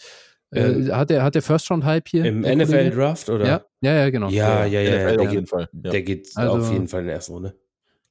[0.53, 2.25] äh, ähm, hat der, hat der First Round Hype hier?
[2.25, 3.45] Im NFL Draft oder?
[3.45, 4.29] Ja, ja, ja genau.
[4.29, 5.69] Ja, ja, ja, ja, der, geht, Fall.
[5.71, 5.91] Ja.
[5.91, 7.55] der geht also, auf jeden Fall in der ersten Runde.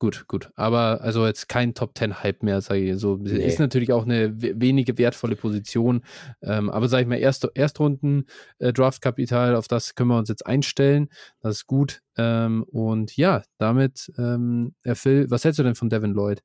[0.03, 0.51] Gut, gut.
[0.57, 3.19] Aber also jetzt kein Top Ten Hype mehr, sage ich so.
[3.19, 3.47] Nee.
[3.47, 6.03] Ist natürlich auch eine wenige wertvolle Position.
[6.43, 8.27] Ähm, aber sage ich mal, Erst, Erstrunden
[8.59, 11.09] äh, Draftkapital, auf das können wir uns jetzt einstellen.
[11.41, 12.03] Das ist gut.
[12.17, 16.43] Ähm, und ja, damit, ähm, Phil, was hältst du denn von Devin Lloyd?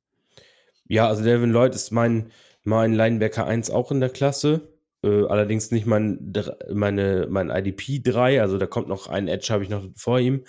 [0.87, 2.29] Ja, also Devin Lloyd ist mein,
[2.63, 4.69] mein Linebacker 1 auch in der Klasse.
[5.03, 6.33] Äh, allerdings nicht mein,
[6.73, 10.43] meine, mein IDP 3, also da kommt noch ein Edge, habe ich noch vor ihm.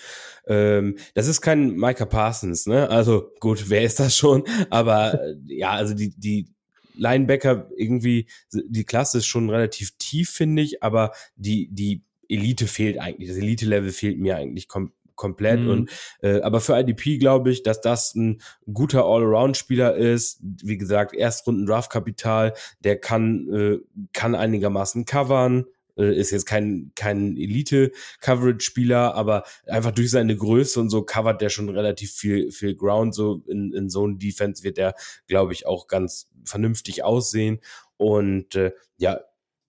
[0.46, 2.88] Ähm, das ist kein Micah Parsons, ne?
[2.88, 4.44] Also gut, wer ist das schon?
[4.70, 6.48] Aber äh, ja, also die, die
[6.94, 12.98] Linebacker irgendwie, die Klasse ist schon relativ tief, finde ich, aber die, die Elite fehlt
[12.98, 13.28] eigentlich.
[13.28, 15.60] Das Elite-Level fehlt mir eigentlich kom komplett.
[15.60, 15.68] Mhm.
[15.68, 15.90] Und
[16.22, 18.40] äh, aber für IDP glaube ich, dass das ein
[18.72, 20.40] guter All-Around-Spieler ist.
[20.42, 23.78] Wie gesagt, Erstrunden Draft-Kapital, der kann, äh,
[24.14, 25.66] kann einigermaßen covern.
[25.98, 31.48] Äh, ist jetzt kein, kein Elite-Coverage-Spieler, aber einfach durch seine Größe und so covert der
[31.48, 33.14] schon relativ viel, viel Ground.
[33.14, 34.94] So in, in so einem Defense wird der,
[35.26, 37.60] glaube ich, auch ganz vernünftig aussehen.
[37.96, 39.20] Und äh, ja,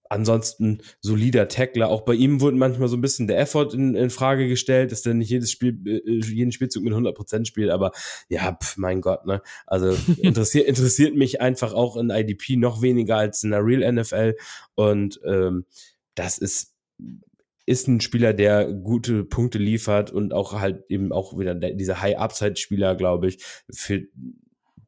[0.09, 1.89] ansonsten solider Tackler.
[1.89, 5.03] Auch bei ihm wurde manchmal so ein bisschen der Effort in, in Frage gestellt, dass
[5.03, 7.91] der nicht jedes Spiel, äh, jeden Spielzug mit 100% spielt, aber
[8.27, 9.41] ja, pf, mein Gott, ne?
[9.67, 14.35] Also interessiert, interessiert mich einfach auch in IDP noch weniger als in der Real NFL
[14.75, 15.65] und ähm,
[16.15, 16.73] das ist
[17.65, 22.01] ist ein Spieler, der gute Punkte liefert und auch halt eben auch wieder der, dieser
[22.01, 24.07] High-Upside-Spieler, glaube ich, für,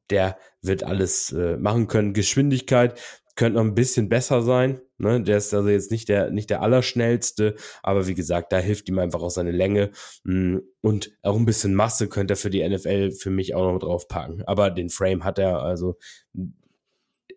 [0.10, 2.14] der wird alles äh, machen können.
[2.14, 3.00] Geschwindigkeit
[3.36, 4.82] könnte noch ein bisschen besser sein.
[4.98, 5.22] Ne?
[5.22, 9.00] Der ist also jetzt nicht der, nicht der Allerschnellste, aber wie gesagt, da hilft ihm
[9.00, 9.92] einfach auch seine Länge.
[10.26, 13.80] Hm, und auch ein bisschen Masse könnte er für die NFL für mich auch noch
[13.80, 14.44] drauf packen.
[14.46, 15.98] Aber den Frame hat er, also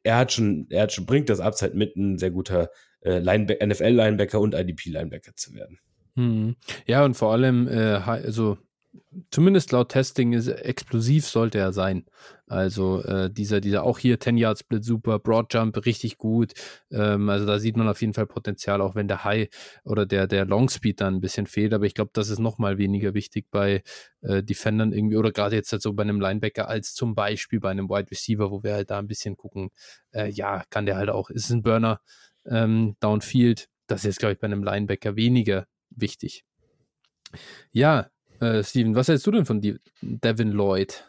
[0.02, 2.70] er hat schon, er hat schon, bringt das Upside mit, ein sehr guter
[3.00, 5.78] äh, NFL-Linebacker und IDP-Linebacker zu werden.
[6.16, 6.56] Hm.
[6.86, 8.58] Ja, und vor allem, äh, also
[9.30, 12.04] zumindest laut Testing ist explosiv sollte er sein.
[12.46, 16.52] Also äh, dieser, dieser auch hier 10 Yard Split super, Broad Jump richtig gut.
[16.90, 19.48] Ähm, also da sieht man auf jeden Fall Potenzial, auch wenn der High
[19.84, 21.72] oder der, der Long Speed dann ein bisschen fehlt.
[21.72, 23.82] Aber ich glaube, das ist nochmal weniger wichtig bei
[24.20, 27.70] äh, Defendern irgendwie oder gerade jetzt halt so bei einem Linebacker als zum Beispiel bei
[27.70, 29.70] einem Wide Receiver, wo wir halt da ein bisschen gucken,
[30.12, 32.00] äh, ja, kann der halt auch, ist ein Burner
[32.46, 33.68] ähm, Downfield.
[33.86, 36.44] Das ist glaube ich, bei einem Linebacker weniger wichtig.
[37.72, 38.08] Ja,
[38.44, 39.60] äh, Steven, was hältst du denn von
[40.00, 41.04] Devin Lloyd?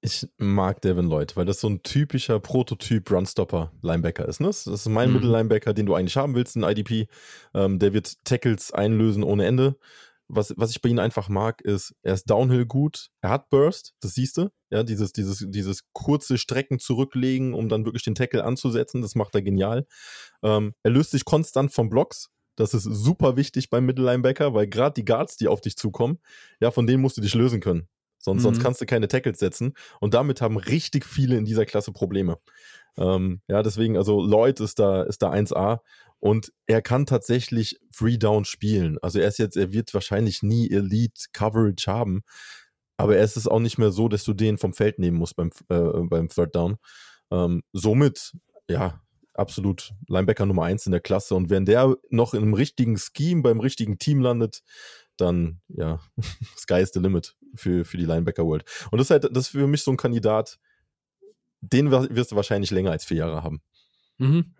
[0.00, 4.38] Ich mag Devin Lloyd, weil das so ein typischer Prototyp Runstopper-Linebacker ist.
[4.38, 4.48] Ne?
[4.48, 5.14] Das ist mein mhm.
[5.14, 7.08] Mittellinebacker, den du eigentlich haben willst, ein IDP.
[7.54, 9.78] Ähm, der wird Tackles einlösen ohne Ende.
[10.28, 13.94] Was, was ich bei ihm einfach mag, ist, er ist Downhill gut, er hat Burst,
[14.00, 14.48] das siehst du.
[14.70, 19.34] Ja, dieses, dieses, dieses kurze Strecken zurücklegen, um dann wirklich den Tackle anzusetzen, das macht
[19.34, 19.86] er genial.
[20.42, 24.94] Ähm, er löst sich konstant von Blocks, das ist super wichtig beim Mittellinebacker, weil gerade
[24.94, 26.18] die Guards, die auf dich zukommen,
[26.60, 27.88] ja, von denen musst du dich lösen können.
[28.18, 28.44] Sonst, mhm.
[28.44, 29.74] sonst kannst du keine Tackles setzen.
[30.00, 32.38] Und damit haben richtig viele in dieser Klasse Probleme.
[32.96, 35.80] Ähm, ja, deswegen, also Lloyd ist da, ist da 1A
[36.20, 38.98] und er kann tatsächlich Free Down spielen.
[39.02, 42.22] Also er ist jetzt, er wird wahrscheinlich nie Elite Coverage haben,
[42.96, 45.36] aber er ist es auch nicht mehr so, dass du den vom Feld nehmen musst
[45.36, 46.76] beim, äh, beim Third Down.
[47.30, 48.32] Ähm, somit,
[48.70, 49.02] ja,
[49.34, 51.34] absolut Linebacker Nummer eins in der Klasse.
[51.34, 54.62] Und wenn der noch in einem richtigen Scheme beim richtigen Team landet,
[55.16, 56.00] dann ja,
[56.56, 58.64] Sky is the limit für, für die Linebacker World.
[58.90, 60.58] Und das ist halt, das ist für mich so ein Kandidat,
[61.60, 63.62] den wirst du wahrscheinlich länger als vier Jahre haben.
[64.18, 64.54] Mhm.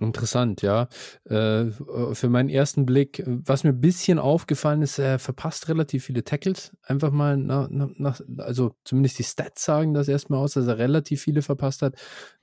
[0.00, 0.88] Interessant, ja.
[1.24, 1.66] Äh,
[2.12, 6.72] für meinen ersten Blick, was mir ein bisschen aufgefallen ist, er verpasst relativ viele Tackles.
[6.82, 11.22] Einfach mal nach, nach also zumindest die Stats sagen das erstmal aus, dass er relativ
[11.22, 11.96] viele verpasst hat.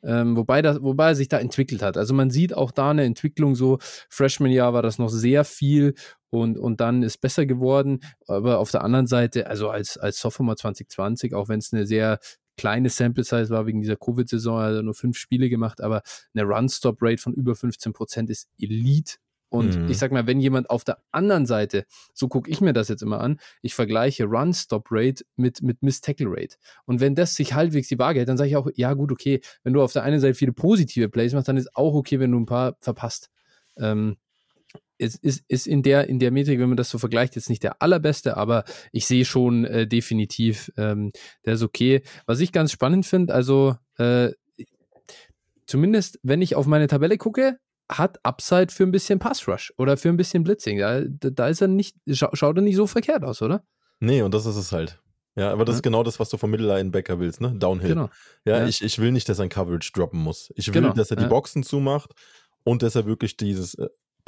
[0.04, 1.98] Ähm, wobei, das, wobei er sich da entwickelt hat.
[1.98, 3.80] Also man sieht auch da eine Entwicklung so.
[4.10, 5.96] Freshman-Jahr war das noch sehr viel
[6.30, 8.02] und, und dann ist besser geworden.
[8.28, 12.20] Aber auf der anderen Seite, also als, als Sophomore 2020, auch wenn es eine sehr
[12.60, 16.02] kleine Sample Size war wegen dieser Covid-Saison, also nur fünf Spiele gemacht, aber
[16.34, 19.16] eine Run-Stop-Rate von über 15 Prozent ist Elite.
[19.48, 19.90] Und mhm.
[19.90, 23.02] ich sag mal, wenn jemand auf der anderen Seite, so gucke ich mir das jetzt
[23.02, 26.58] immer an, ich vergleiche Run-Stop-Rate mit, mit Miss-Tackle-Rate.
[26.86, 29.40] Und wenn das sich halbwegs die Waage hält, dann sage ich auch, ja gut, okay,
[29.64, 32.32] wenn du auf der einen Seite viele positive Plays machst, dann ist auch okay, wenn
[32.32, 33.32] du ein paar verpasst.
[33.78, 34.18] Ähm,
[35.00, 37.64] es ist, ist in der, in der Metrik, wenn man das so vergleicht, jetzt nicht
[37.64, 41.12] der allerbeste, aber ich sehe schon äh, definitiv, ähm,
[41.46, 42.04] der ist okay.
[42.26, 44.32] Was ich ganz spannend finde, also äh,
[45.66, 47.58] zumindest wenn ich auf meine Tabelle gucke,
[47.90, 50.78] hat Upside für ein bisschen Pass Rush oder für ein bisschen Blitzing.
[50.78, 53.64] Da, da ist er nicht, scha schaut er nicht so verkehrt aus, oder?
[54.00, 55.00] Nee, und das ist es halt.
[55.36, 55.78] Ja, aber das ja.
[55.78, 57.54] ist genau das, was du vom Mittellinebacker willst, ne?
[57.56, 57.90] Downhill.
[57.90, 58.10] Genau.
[58.46, 60.52] Ja, ja, Ich, ich will nicht, dass er ein Coverage droppen muss.
[60.56, 60.94] Ich will, genau.
[60.94, 61.30] dass er die ja.
[61.30, 62.12] Boxen zumacht
[62.64, 63.76] und dass er wirklich dieses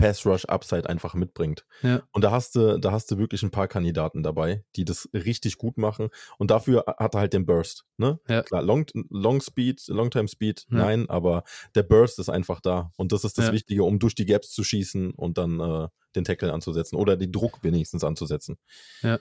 [0.01, 1.65] äh, Pass Rush Upside einfach mitbringt.
[1.81, 2.01] Ja.
[2.11, 5.57] Und da hast du, da hast du wirklich ein paar Kandidaten dabei, die das richtig
[5.57, 6.09] gut machen.
[6.37, 7.85] Und dafür hat er halt den Burst.
[7.97, 8.19] Ne?
[8.27, 8.41] Ja.
[8.43, 10.77] Klar, Long, Long Speed, Long Time Speed, ja.
[10.77, 11.43] nein, aber
[11.75, 12.91] der Burst ist einfach da.
[12.97, 16.23] Und das ist das Wichtige, um durch die Gaps zu schießen und dann äh, den
[16.23, 18.57] Tackle anzusetzen oder den Druck wenigstens anzusetzen.
[19.01, 19.19] Ja.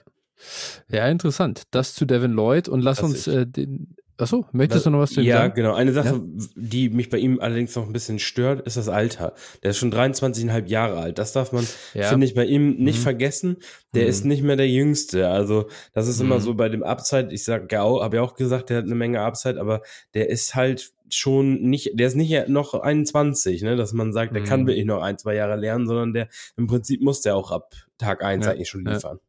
[0.89, 1.63] Ja, interessant.
[1.69, 5.11] Das zu Devin Lloyd und lass das uns äh, den, Achso, möchtest du noch was
[5.11, 5.49] zu ihm ja, sagen?
[5.49, 5.73] Ja, genau.
[5.73, 6.45] Eine Sache, ja?
[6.55, 9.33] die mich bei ihm allerdings noch ein bisschen stört, ist das Alter.
[9.63, 11.17] Der ist schon 23,5 Jahre alt.
[11.17, 12.07] Das darf man, ja.
[12.07, 13.03] finde ich, bei ihm nicht mhm.
[13.03, 13.57] vergessen.
[13.93, 14.09] Der mhm.
[14.09, 15.29] ist nicht mehr der Jüngste.
[15.29, 16.27] Also, das ist mhm.
[16.27, 17.29] immer so bei dem Upside.
[17.31, 19.81] Ich sag, habe ja auch gesagt, der hat eine Menge Upside, aber
[20.13, 24.43] der ist halt schon nicht, der ist nicht noch 21, ne, dass man sagt, der
[24.43, 24.67] kann mhm.
[24.67, 28.23] wirklich noch ein, zwei Jahre lernen, sondern der, im Prinzip muss der auch ab Tag
[28.23, 28.51] 1 ja.
[28.51, 29.19] eigentlich schon liefern.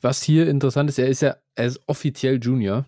[0.00, 2.86] Was hier interessant ist, er ist ja, er ist offiziell Junior.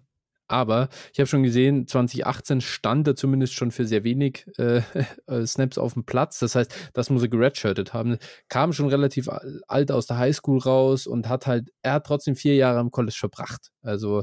[0.49, 4.83] Aber ich habe schon gesehen, 2018 stand er zumindest schon für sehr wenig äh,
[5.27, 6.39] äh, Snaps auf dem Platz.
[6.39, 8.19] Das heißt, das muss er geredshirtet haben.
[8.49, 9.29] Kam schon relativ
[9.67, 13.17] alt aus der Highschool raus und hat halt, er hat trotzdem vier Jahre im College
[13.19, 13.73] verbracht.
[13.83, 14.23] Also,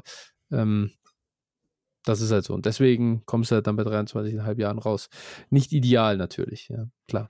[0.51, 0.91] ähm,
[2.05, 2.53] das ist halt so.
[2.53, 5.09] Und deswegen kommst du halt dann bei 23,5 Jahren raus.
[5.49, 7.29] Nicht ideal natürlich, ja, klar.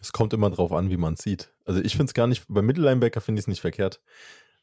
[0.00, 1.52] Es kommt immer drauf an, wie man es sieht.
[1.64, 4.00] Also ich finde es gar nicht, bei Mittellinebacker finde ich es nicht verkehrt.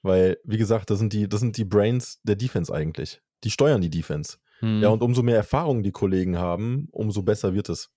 [0.01, 3.81] Weil, wie gesagt, das sind, die, das sind die Brains der Defense eigentlich die steuern
[3.81, 4.37] die Defense.
[4.59, 4.81] Hm.
[4.81, 7.91] Ja, und umso mehr Erfahrung die Kollegen haben, umso besser wird es.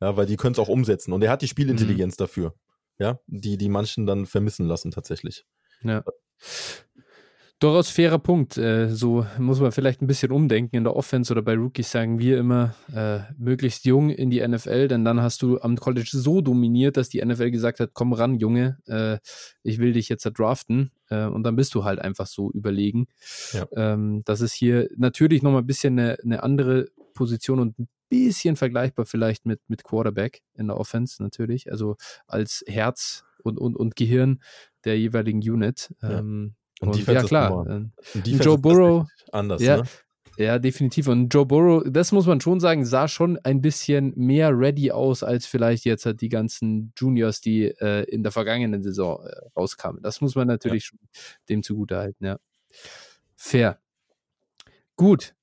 [0.00, 1.12] Ja, weil die können es auch umsetzen.
[1.12, 2.18] Und er hat die Spielintelligenz hm.
[2.18, 2.54] dafür.
[2.98, 5.44] Ja, die, die manchen dann vermissen lassen tatsächlich.
[5.82, 6.02] Ja.
[7.58, 8.58] Durchaus fairer Punkt.
[8.58, 12.18] Äh, so muss man vielleicht ein bisschen umdenken in der Offense oder bei Rookies sagen
[12.18, 16.42] wir immer, äh, möglichst jung in die NFL, denn dann hast du am College so
[16.42, 19.18] dominiert, dass die NFL gesagt hat, komm ran, Junge, äh,
[19.62, 20.92] ich will dich jetzt draften.
[21.08, 23.06] Äh, und dann bist du halt einfach so überlegen.
[23.54, 23.66] Ja.
[23.74, 28.56] Ähm, das ist hier natürlich nochmal ein bisschen eine, eine andere Position und ein bisschen
[28.56, 31.96] vergleichbar vielleicht mit, mit Quarterback in der Offense natürlich, also
[32.26, 34.42] als Herz und, und, und Gehirn
[34.84, 35.94] der jeweiligen Unit.
[36.02, 36.18] Ja.
[36.18, 37.66] Ähm, und, und ja, klar.
[38.14, 39.06] Äh, Joe Burrow.
[39.32, 39.84] Anders, ja, ne?
[40.38, 41.08] Ja, definitiv.
[41.08, 45.22] Und Joe Burrow, das muss man schon sagen, sah schon ein bisschen mehr ready aus,
[45.22, 50.02] als vielleicht jetzt halt die ganzen Juniors, die äh, in der vergangenen Saison äh, rauskamen.
[50.02, 50.98] Das muss man natürlich ja.
[51.48, 52.38] dem zugutehalten, ja.
[53.34, 53.78] Fair.
[54.96, 55.34] Gut.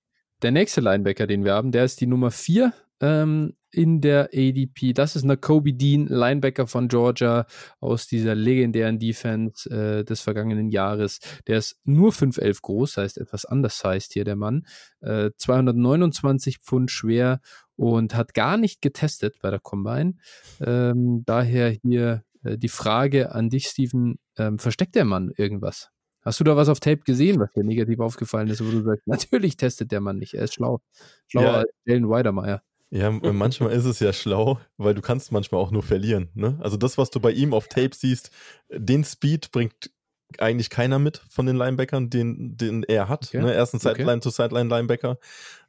[0.44, 4.93] Der nächste Linebacker, den wir haben, der ist die Nummer 4 ähm, in der ADP.
[4.93, 7.45] Das ist eine Kobe Dean, Linebacker von Georgia
[7.80, 11.19] aus dieser legendären Defense äh, des vergangenen Jahres.
[11.47, 14.65] Der ist nur 5'11 groß, heißt etwas undersized hier der Mann.
[15.01, 17.41] Äh, 229 Pfund schwer
[17.76, 20.15] und hat gar nicht getestet bei der Combine.
[20.61, 25.89] Ähm, daher hier äh, die Frage an dich, Steven, ähm, versteckt der Mann irgendwas?
[26.24, 29.05] Hast du da was auf Tape gesehen, was dir negativ aufgefallen ist, wo du sagst,
[29.07, 30.80] natürlich testet der Mann nicht, er ist schlau.
[31.28, 31.53] Schlauer ja.
[31.59, 32.63] als Jalen Weidermeier.
[32.96, 36.30] Ja, manchmal ist es ja schlau, weil du kannst manchmal auch nur verlieren.
[36.36, 36.60] Ne?
[36.62, 38.30] Also das, was du bei ihm auf Tape siehst,
[38.70, 39.89] den Speed bringt
[40.38, 43.30] eigentlich keiner mit von den Linebackern, den, den er hat.
[43.30, 43.41] Okay.
[43.41, 43.54] Ne?
[43.54, 45.18] Er ist ein Sideline-to-Sideline-Linebacker.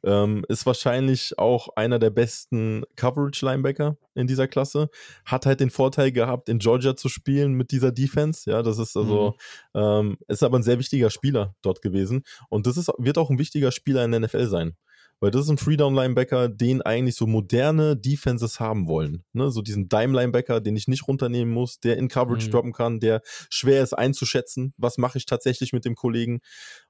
[0.03, 4.89] Ähm, ist wahrscheinlich auch einer der besten Coverage-Linebacker in dieser Klasse.
[5.25, 8.49] Hat halt den Vorteil gehabt, in Georgia zu spielen mit dieser Defense.
[8.49, 9.35] Ja, das ist also,
[9.73, 9.81] mhm.
[9.81, 12.23] ähm, ist aber ein sehr wichtiger Spieler dort gewesen.
[12.49, 14.75] Und das ist, wird auch ein wichtiger Spieler in der NFL sein.
[15.21, 19.23] Weil das ist ein Freedown-Linebacker, den eigentlich so moderne Defenses haben wollen.
[19.31, 19.49] Ne?
[19.49, 22.51] So diesen Dime-Linebacker, den ich nicht runternehmen muss, der in Coverage mhm.
[22.51, 26.41] droppen kann, der schwer ist einzuschätzen, was mache ich tatsächlich mit dem Kollegen.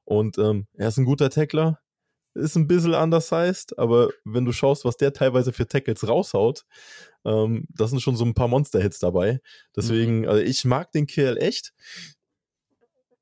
[0.06, 1.80] Und ähm, er ist ein guter Tackler,
[2.34, 6.66] ist ein bisschen undersized, aber wenn du schaust, was der teilweise für Tackles raushaut,
[7.26, 9.40] ähm, das sind schon so ein paar Monster-Hits dabei.
[9.76, 10.30] Deswegen, mhm.
[10.30, 11.74] also ich mag den Kerl echt.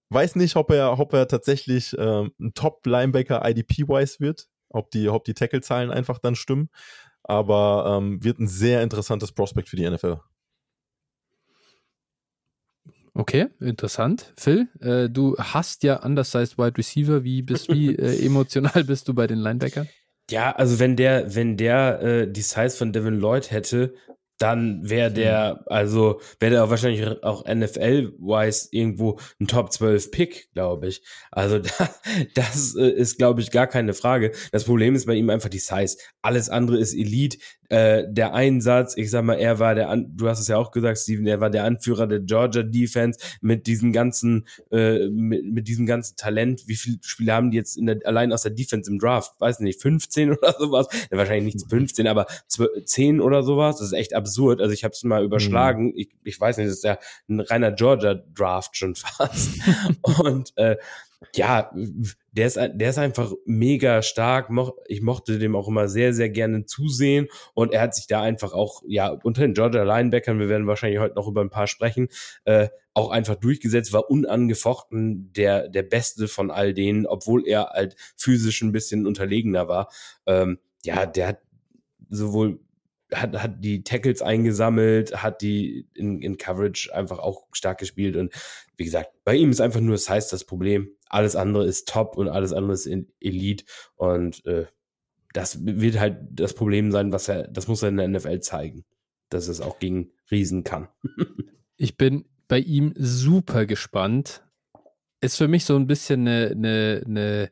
[0.09, 5.23] Weiß nicht, ob er, ob er tatsächlich ähm, ein Top-Linebacker IDP-wise wird ob die, ob
[5.23, 6.69] die Tackle-Zahlen einfach dann stimmen.
[7.23, 10.19] Aber ähm, wird ein sehr interessantes Prospekt für die NFL.
[13.15, 14.33] Okay, interessant.
[14.37, 17.23] Phil, äh, du hast ja undersized Wide Receiver.
[17.23, 19.87] Wie, bist, wie äh, emotional bist du bei den Linebackern?
[20.31, 23.93] Ja, also wenn der, wenn der äh, die Size von Devin Lloyd hätte,
[24.43, 30.89] dann wäre der, also wäre der wahrscheinlich auch NFL-wise irgendwo ein Top 12 Pick, glaube
[30.89, 31.01] ich.
[31.31, 31.89] Also da,
[32.35, 34.33] das äh, ist, glaube ich, gar keine Frage.
[34.51, 35.95] Das Problem ist bei ihm einfach die Size.
[36.21, 37.37] Alles andere ist Elite.
[37.73, 40.69] Äh, der Einsatz, ich sag mal, er war der, An du hast es ja auch
[40.69, 45.67] gesagt, Steven, er war der Anführer der Georgia Defense mit diesem ganzen, äh, mit, mit
[45.67, 46.67] diesem ganzen Talent.
[46.67, 49.33] Wie viele Spiele haben die jetzt in der, allein aus der Defense im Draft?
[49.39, 50.85] Weiß nicht, 15 oder sowas?
[51.09, 53.77] Ja, wahrscheinlich nicht 15, aber 10 oder sowas.
[53.77, 54.61] Das ist echt absurd.
[54.61, 55.85] Also ich habe es mal überschlagen.
[55.85, 55.93] Mhm.
[55.95, 59.49] Ich, ich weiß nicht, das ist ja ein reiner Georgia Draft schon fast.
[60.03, 60.75] Und äh,
[61.35, 61.71] ja,
[62.31, 64.49] der ist, der ist einfach mega stark.
[64.87, 67.27] Ich mochte dem auch immer sehr, sehr gerne zusehen.
[67.53, 70.99] Und er hat sich da einfach auch, ja, unter den Georgia Linebackern, wir werden wahrscheinlich
[70.99, 72.09] heute noch über ein paar sprechen,
[72.45, 77.95] äh, auch einfach durchgesetzt, war unangefochten der, der Beste von all denen, obwohl er halt
[78.15, 79.89] physisch ein bisschen unterlegener war.
[80.25, 81.39] Ähm, ja, der hat
[82.09, 82.59] sowohl
[83.15, 88.15] hat, hat die Tackles eingesammelt, hat die in, in Coverage einfach auch stark gespielt.
[88.15, 88.33] Und
[88.77, 90.89] wie gesagt, bei ihm ist einfach nur heißt das Problem.
[91.13, 93.65] Alles andere ist top und alles andere ist in Elite.
[93.95, 94.65] Und äh,
[95.33, 98.83] das wird halt das Problem sein, was er, das muss er in der NFL zeigen,
[99.29, 100.87] dass es auch gegen Riesen kann.
[101.77, 104.42] ich bin bei ihm super gespannt,
[105.23, 107.49] ist für mich so ein bisschen eine, eine, eine,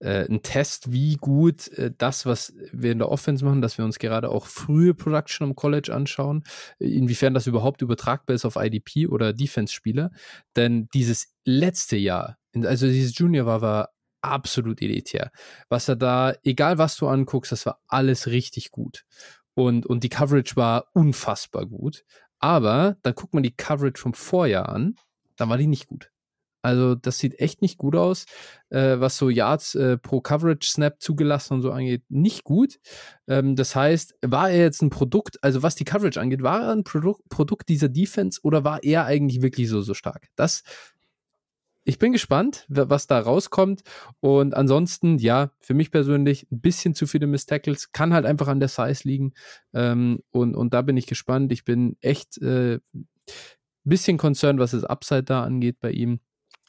[0.00, 3.84] äh, ein Test, wie gut äh, das, was wir in der Offense machen, dass wir
[3.84, 6.44] uns gerade auch frühe Production am College anschauen,
[6.78, 10.10] inwiefern das überhaupt übertragbar ist auf IDP oder Defense-Spieler.
[10.54, 15.30] Denn dieses letzte Jahr, also dieses Junior war, war absolut elitär.
[15.68, 19.04] Was er da, egal was du anguckst, das war alles richtig gut.
[19.54, 22.04] Und, und die Coverage war unfassbar gut.
[22.38, 24.96] Aber dann guckt man die Coverage vom Vorjahr an,
[25.36, 26.10] dann war die nicht gut.
[26.64, 28.24] Also das sieht echt nicht gut aus,
[28.70, 32.78] äh, was so Yards äh, pro Coverage Snap zugelassen und so angeht, nicht gut.
[33.28, 36.72] Ähm, das heißt, war er jetzt ein Produkt, also was die Coverage angeht, war er
[36.72, 40.28] ein Produ Produkt dieser Defense oder war er eigentlich wirklich so so stark?
[40.36, 40.62] Das
[41.86, 43.82] ich bin gespannt, was da rauskommt.
[44.20, 47.92] Und ansonsten, ja, für mich persönlich ein bisschen zu viele Miss Tackles.
[47.92, 49.34] Kann halt einfach an der Size liegen.
[49.74, 51.52] Ähm, und, und da bin ich gespannt.
[51.52, 52.80] Ich bin echt äh,
[53.84, 56.20] bisschen concerned, was das Upside da angeht bei ihm.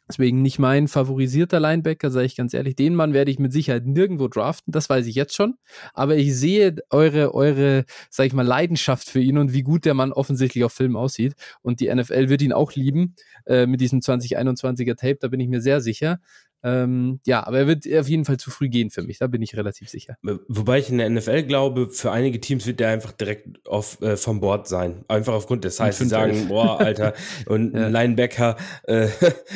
[0.07, 2.75] Deswegen nicht mein favorisierter Linebacker, sage ich ganz ehrlich.
[2.75, 5.55] Den Mann werde ich mit Sicherheit nirgendwo draften, das weiß ich jetzt schon.
[5.93, 9.95] Aber ich sehe eure, eure, sag ich mal, Leidenschaft für ihn und wie gut der
[9.95, 11.33] Mann offensichtlich auf Film aussieht.
[11.61, 15.47] Und die NFL wird ihn auch lieben äh, mit diesem 2021er Tape, da bin ich
[15.47, 16.19] mir sehr sicher.
[16.63, 19.41] Ähm, ja, aber er wird auf jeden Fall zu früh gehen für mich, da bin
[19.43, 20.17] ich relativ sicher.
[20.47, 24.17] Wobei ich in der NFL glaube, für einige Teams wird der einfach direkt auf, äh,
[24.17, 25.05] vom Board sein.
[25.07, 27.13] Einfach aufgrund des heißt, sie sagen, boah, Alter,
[27.45, 27.85] und ja.
[27.85, 29.09] ein Linebacker, äh,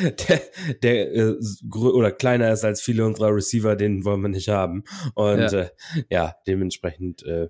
[0.28, 0.40] der,
[0.82, 1.36] der äh,
[1.74, 4.84] oder kleiner ist als viele unserer Receiver, den wollen wir nicht haben.
[5.14, 5.70] Und ja, äh,
[6.10, 7.48] ja dementsprechend äh,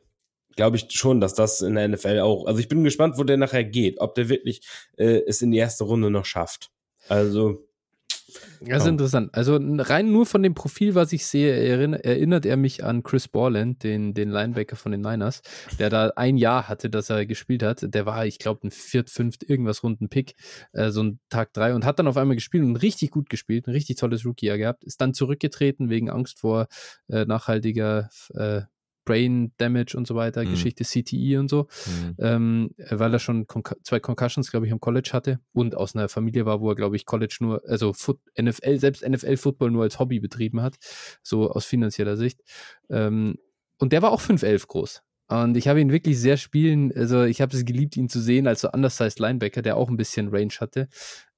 [0.57, 3.37] glaube ich schon, dass das in der NFL auch, also ich bin gespannt, wo der
[3.37, 4.63] nachher geht, ob der wirklich
[4.97, 6.71] äh, es in die erste Runde noch schafft.
[7.09, 7.67] Also
[8.61, 8.91] das ist oh.
[8.91, 9.35] interessant.
[9.35, 13.29] Also rein nur von dem Profil, was ich sehe, erinnert, erinnert er mich an Chris
[13.29, 15.43] Borland, den, den Linebacker von den Niners,
[15.79, 17.79] der da ein Jahr hatte, dass er gespielt hat.
[17.83, 20.35] Der war, ich glaube, ein viert, fünft, irgendwas runden Pick,
[20.73, 23.67] äh, so ein Tag drei und hat dann auf einmal gespielt und richtig gut gespielt,
[23.67, 26.67] ein richtig tolles Rookie-Jahr gehabt, ist dann zurückgetreten wegen Angst vor
[27.09, 28.63] äh, nachhaltiger äh,
[29.11, 30.51] Brain Damage und so weiter, mhm.
[30.51, 32.15] Geschichte CTE und so, mhm.
[32.19, 36.09] ähm, weil er schon Con zwei Concussions, glaube ich, am College hatte und aus einer
[36.09, 39.99] Familie war, wo er, glaube ich, College nur, also Foot NFL, selbst NFL-Football nur als
[39.99, 40.77] Hobby betrieben hat,
[41.25, 42.41] so aus finanzieller Sicht.
[42.89, 43.35] Ähm,
[43.79, 45.03] und der war auch 5'11 groß.
[45.27, 48.47] Und ich habe ihn wirklich sehr spielen, also ich habe es geliebt, ihn zu sehen
[48.47, 50.89] als so undersized Linebacker, der auch ein bisschen Range hatte.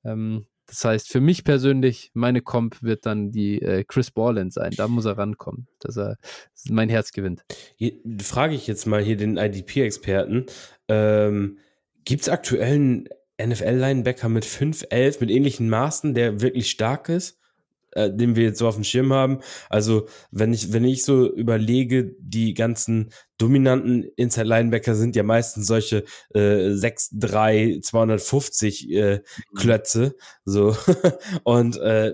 [0.04, 4.72] Ähm, das heißt, für mich persönlich, meine Comp wird dann die äh, Chris Borland sein.
[4.74, 6.16] Da muss er rankommen, dass er
[6.70, 7.44] mein Herz gewinnt.
[7.76, 7.92] Hier,
[8.22, 10.46] frage ich jetzt mal hier den IDP-Experten.
[10.88, 11.58] Ähm,
[12.06, 13.08] Gibt es aktuell einen
[13.38, 17.38] NFL-Linebacker mit 5'11, mit ähnlichen Maßen, der wirklich stark ist?
[17.92, 19.40] Äh, den wir jetzt so auf dem Schirm haben.
[19.68, 25.66] Also, wenn ich, wenn ich so überlege, die ganzen dominanten Inside Linebacker sind ja meistens
[25.66, 29.56] solche äh, 6'3, 250 äh, mhm.
[29.56, 30.16] Klötze.
[30.44, 30.76] So.
[31.44, 32.12] Und äh,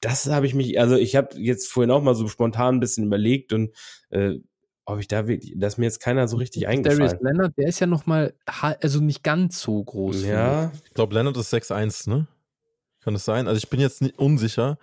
[0.00, 3.06] das habe ich mich, also ich habe jetzt vorhin auch mal so spontan ein bisschen
[3.06, 3.72] überlegt und
[4.10, 4.34] äh,
[4.84, 7.00] ob ich da wirklich, dass mir jetzt keiner so richtig eingefallen.
[7.00, 10.24] Darius Leonard, der ist ja noch mal, also nicht ganz so groß.
[10.24, 10.72] Ja.
[10.84, 12.26] Ich glaube, Leonard ist 6'1, ne?
[13.00, 13.48] Kann es sein?
[13.48, 14.78] Also ich bin jetzt nicht unsicher,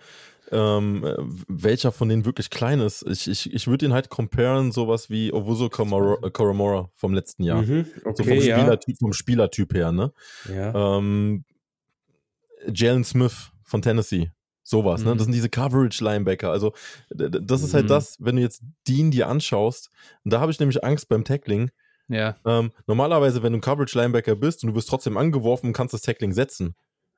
[0.50, 1.04] ähm,
[1.48, 3.04] welcher von denen wirklich klein ist.
[3.06, 7.62] Ich, ich, ich würde ihn halt comparen, sowas wie Owusu Koromora vom letzten Jahr.
[7.62, 8.98] Mhm, okay, so vom, Spielertyp, ja.
[9.00, 10.12] vom Spielertyp her, ne?
[10.48, 10.98] Ja.
[10.98, 11.44] Ähm,
[12.72, 14.30] Jalen Smith von Tennessee.
[14.62, 15.08] Sowas, mhm.
[15.08, 15.16] ne?
[15.16, 16.50] Das sind diese Coverage-Linebacker.
[16.50, 16.72] Also,
[17.10, 17.88] das ist halt mhm.
[17.88, 19.90] das, wenn du jetzt Dean dir anschaust,
[20.24, 21.70] und da habe ich nämlich Angst beim Tackling.
[22.08, 22.36] Ja.
[22.44, 26.02] Ähm, normalerweise, wenn du ein Coverage-Linebacker bist und du wirst trotzdem angeworfen und kannst das
[26.02, 26.74] Tackling setzen,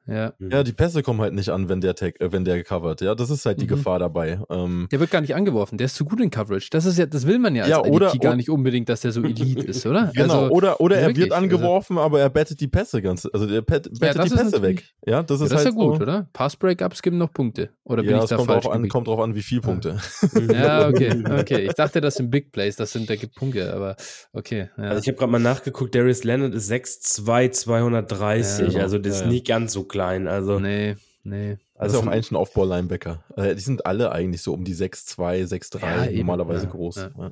[0.08, 0.32] ja.
[0.38, 3.00] ja, die Pässe kommen halt nicht an, wenn der Tag, äh, wenn der covert.
[3.02, 3.68] Ja, das ist halt die mhm.
[3.68, 4.40] Gefahr dabei.
[4.48, 5.76] Ähm, der wird gar nicht angeworfen.
[5.76, 6.68] Der ist zu gut in Coverage.
[6.70, 9.12] Das ist ja, das will man ja als ja, oder, gar nicht unbedingt, dass der
[9.12, 10.12] so Elite ist, oder?
[10.18, 10.44] Genau.
[10.44, 13.46] Also, oder oder er wird also anggeworfen, also, aber er bettet die Pässe ganz, also
[13.46, 14.84] er bettet ja, die Pässe weg.
[15.06, 16.28] Ja, das ist, ja, das halt ist ja gut, so, oder?
[16.32, 17.70] Pass-Breakups geben noch Punkte.
[17.84, 18.64] Oder bin ja, ich da kommt falsch?
[18.64, 19.98] Drauf an, kommt drauf an, wie viel Punkte.
[20.52, 21.66] ja, okay, okay.
[21.66, 23.96] Ich dachte, das sind Big Plays, das sind da gibt Punkte, aber
[24.32, 24.70] okay.
[24.76, 24.84] Ja.
[24.84, 29.26] Also ich habe gerade mal nachgeguckt, Darius Leonard ist 6'2, 230, ja, also das ist
[29.26, 30.28] nicht ganz so klein.
[30.28, 30.96] Also nee.
[31.24, 31.58] Nee.
[31.74, 33.22] Also, also auch eigentlich ein Aufbau-Linebacker.
[33.36, 36.96] Äh, die sind alle eigentlich so um die 6'2, 6'3 ja, normalerweise ja, groß.
[36.96, 37.10] Ja.
[37.18, 37.30] Ja.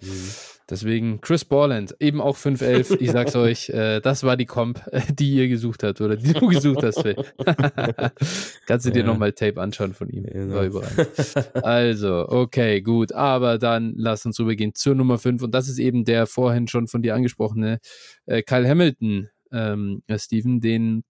[0.69, 3.01] Deswegen Chris Borland, eben auch 5'11.
[3.01, 4.85] ich sag's euch, äh, das war die Comp,
[5.19, 7.17] die ihr gesucht habt oder die du gesucht hast, Phil.
[8.67, 10.25] Kannst du dir nochmal Tape anschauen von ihm.
[10.27, 11.07] Überall.
[11.55, 13.13] Also, okay, gut.
[13.13, 15.43] Aber dann lass uns rübergehen zur Nummer 5.
[15.43, 17.79] Und das ist eben der vorhin schon von dir angesprochene
[18.27, 21.05] äh, Kyle Hamilton, ähm, Steven, den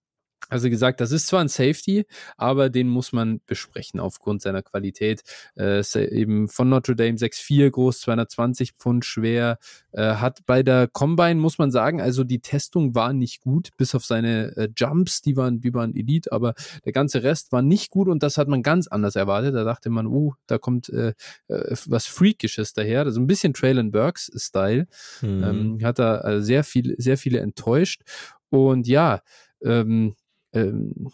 [0.49, 2.07] also gesagt, das ist zwar ein Safety,
[2.37, 5.23] aber den muss man besprechen aufgrund seiner Qualität.
[5.57, 9.59] Äh, eben von Notre Dame 6'4 groß, 220 Pfund schwer.
[9.93, 13.95] Äh, hat bei der Combine, muss man sagen, also die Testung war nicht gut, bis
[13.95, 16.55] auf seine äh, Jumps, die waren, die waren Elite, aber
[16.85, 19.55] der ganze Rest war nicht gut und das hat man ganz anders erwartet.
[19.55, 21.15] Da dachte man, uh, da kommt äh,
[21.49, 23.01] äh was Freakisches daher.
[23.03, 24.87] Also ein bisschen Traylon Burks Style.
[25.23, 25.45] Mhm.
[25.45, 28.03] Ähm, hat da äh, sehr viel, sehr viele enttäuscht.
[28.49, 29.23] Und ja,
[29.63, 30.15] ähm,
[30.57, 31.09] ähm,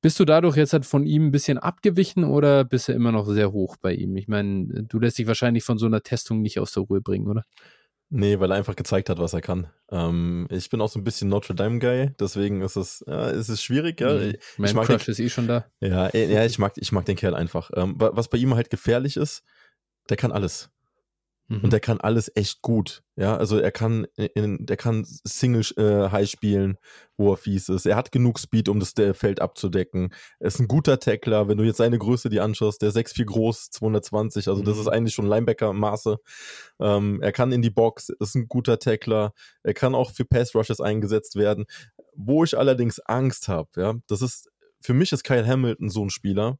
[0.00, 3.26] bist du dadurch jetzt halt von ihm ein bisschen abgewichen oder bist du immer noch
[3.26, 4.16] sehr hoch bei ihm?
[4.16, 7.28] Ich meine, du lässt dich wahrscheinlich von so einer Testung nicht aus der Ruhe bringen,
[7.28, 7.44] oder?
[8.10, 9.66] Nee, weil er einfach gezeigt hat, was er kann.
[9.90, 13.62] Ähm, ich bin auch so ein bisschen Notre Dame-Guy, deswegen ist es, ja, ist es
[13.62, 14.00] schwierig.
[14.00, 14.12] Ja.
[14.12, 14.34] Mhm.
[14.58, 15.66] Mein ich mag Crush den, ist eh schon da.
[15.80, 17.70] Ja, äh, ja ich, mag, ich mag den Kerl einfach.
[17.74, 19.42] Ähm, was bei ihm halt gefährlich ist,
[20.08, 20.70] der kann alles.
[21.48, 21.60] Mhm.
[21.64, 23.02] Und der kann alles echt gut.
[23.16, 26.78] Ja, also er kann in, der kann Single äh, High spielen,
[27.18, 27.84] wo er fies ist.
[27.84, 30.12] Er hat genug Speed, um das Feld abzudecken.
[30.40, 31.46] Er ist ein guter Tackler.
[31.46, 34.92] Wenn du jetzt seine Größe die anschaust, der 6'4 groß, 220, also das ist Mhm.
[34.92, 36.16] eigentlich schon Linebacker-Maße.
[36.80, 39.34] Ähm, er kann in die Box, ist ein guter Tackler.
[39.62, 41.66] Er kann auch für Pass Rushes eingesetzt werden.
[42.16, 44.48] Wo ich allerdings Angst habe, ja, das ist,
[44.80, 46.58] für mich ist Kyle Hamilton so ein Spieler,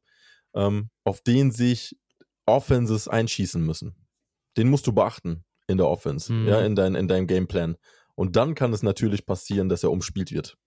[0.53, 1.97] ähm, auf den sich
[2.45, 3.95] Offenses einschießen müssen
[4.57, 6.47] den musst du beachten in der Offense, Mhm.
[6.47, 7.75] ja, in, dein, in deinem Gameplan.
[8.15, 10.57] Und dann kann es natürlich passieren, dass er umspielt wird.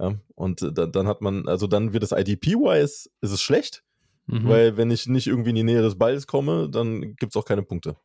[0.00, 3.82] Ja, und äh, da, dann hat man, also dann wird es IDP-wise, ist es schlecht,
[4.26, 4.48] Mhm.
[4.48, 7.44] weil wenn ich nicht irgendwie in die Nähe des Balls komme, dann gibt es auch
[7.44, 7.96] keine Punkte.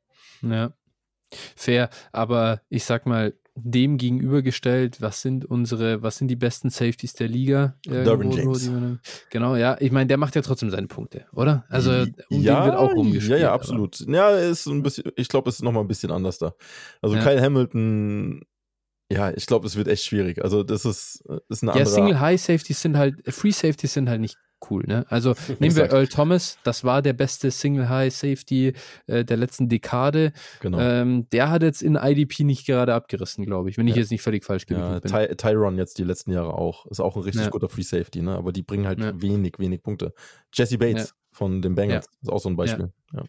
[0.42, 0.74] Ja.
[1.56, 7.14] Fair, aber ich sag mal, dem gegenübergestellt, was sind unsere, was sind die besten Safeties
[7.14, 7.76] der Liga?
[7.86, 8.68] Derwin James.
[8.68, 9.00] man-
[9.30, 11.64] Genau, ja, ich meine, der macht ja trotzdem seine Punkte, oder?
[11.70, 13.30] Also, um ja, den wird auch rumgespielt.
[13.30, 14.00] Ja, ja, aber- absolut.
[14.08, 16.56] Ja, ist ein bisschen, ich glaube, es ist nochmal ein bisschen anders da.
[17.02, 17.22] Also Ja.
[17.24, 18.42] Kyle Hamilton,
[19.12, 20.44] ja, ich glaube, es wird echt schwierig.
[20.44, 21.86] Also das ist, ist eine Ja, andere.
[21.86, 24.38] Single High Safeties sind halt, Free Safeties sind halt nicht
[24.70, 25.06] cool, ne?
[25.10, 25.92] Also nehmen wir.
[25.92, 28.74] Earl Thomas, das war der beste Single High Safety
[29.08, 30.32] äh, der letzten Dekade.
[30.60, 30.80] genau.
[30.80, 34.02] Ähm, der hat jetzt in IDP nicht gerade abgerissen, glaube ich, wenn ich Ja.
[34.02, 35.12] jetzt nicht völlig falsch Ja, bin.
[35.12, 36.86] Ty Tyron jetzt die letzten Jahre auch.
[36.88, 37.50] Ist auch ein richtig Ja.
[37.50, 38.36] guter Free Safety, ne?
[38.36, 40.14] Aber die bringen halt wenig, wenig Punkte.
[40.54, 42.92] Jesse Bates von den Bengals ist auch so ein Beispiel.
[43.14, 43.24] Ja.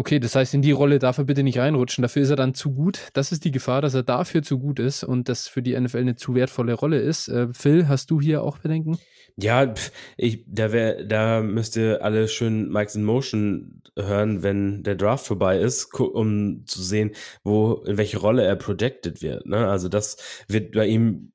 [0.00, 2.00] Okay, das heißt, in die Rolle darf er bitte nicht reinrutschen.
[2.00, 3.10] Dafür ist er dann zu gut.
[3.12, 5.98] Das ist die Gefahr, dass er dafür zu gut ist und das für die NFL
[5.98, 7.28] eine zu wertvolle Rolle ist.
[7.28, 8.98] Äh, Phil, hast du hier auch Bedenken?
[9.36, 9.74] Ja,
[10.16, 15.26] ich, da wär, da müsst ihr alle schön Mike's in Motion hören, wenn der Draft
[15.26, 17.10] vorbei ist, um zu sehen,
[17.44, 19.44] wo, in welche Rolle er projected wird.
[19.44, 19.68] Ne?
[19.68, 20.16] Also das
[20.48, 21.30] wird bei ihm,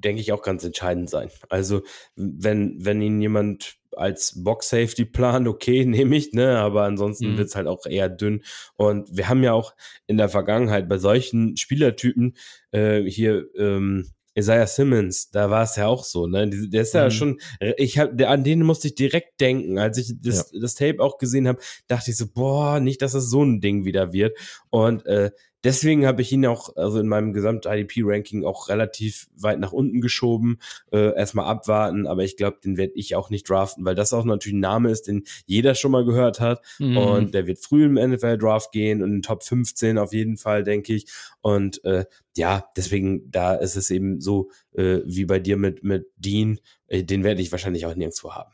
[0.00, 1.30] denke ich, auch ganz entscheidend sein.
[1.48, 1.82] Also
[2.16, 7.38] wenn, wenn ihn jemand als Box Safety plant, okay, nehme ich, ne, aber ansonsten Mhm.
[7.38, 8.42] wird's halt auch eher dünn.
[8.76, 9.74] Und wir haben ja auch
[10.06, 12.36] in der Vergangenheit bei solchen Spielertypen
[12.72, 16.48] äh, hier ähm, Isaiah Simmons, da war es ja auch so, ne?
[16.48, 17.10] Der ist ja Mhm.
[17.10, 17.40] schon,
[17.76, 19.76] ich hab, der, an den musste ich direkt denken.
[19.78, 21.58] Als ich das, das Tape auch gesehen habe,
[21.88, 24.38] dachte ich so, boah, nicht, dass es so ein Ding wieder wird.
[24.70, 25.32] Und äh,
[25.64, 30.58] deswegen habe ich ihn auch, also in meinem Gesamt-IDP-Ranking auch relativ weit nach unten geschoben.
[30.92, 34.24] Äh, erstmal abwarten, aber ich glaube, den werde ich auch nicht draften, weil das auch
[34.24, 36.64] natürlich ein Name ist, den jeder schon mal gehört hat.
[36.78, 36.96] Mhm.
[36.96, 40.94] Und der wird früh im NFL-Draft gehen und in Top 15 auf jeden Fall, denke
[40.94, 41.06] ich.
[41.40, 42.04] Und äh,
[42.36, 46.60] ja, deswegen, da ist es eben so äh, wie bei dir mit, mit Dean.
[46.86, 48.52] Äh, den werde ich wahrscheinlich auch nirgendwo haben.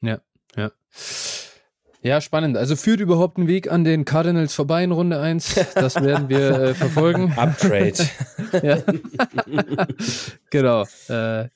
[0.00, 0.20] Ja,
[0.56, 0.72] ja.
[2.02, 2.56] Ja, spannend.
[2.56, 5.54] Also führt überhaupt ein Weg an den Cardinals vorbei in Runde 1.
[5.74, 7.32] Das werden wir äh, verfolgen.
[7.36, 7.94] Uptrade.
[8.62, 8.78] ja.
[10.50, 10.84] genau.
[11.08, 11.48] Äh,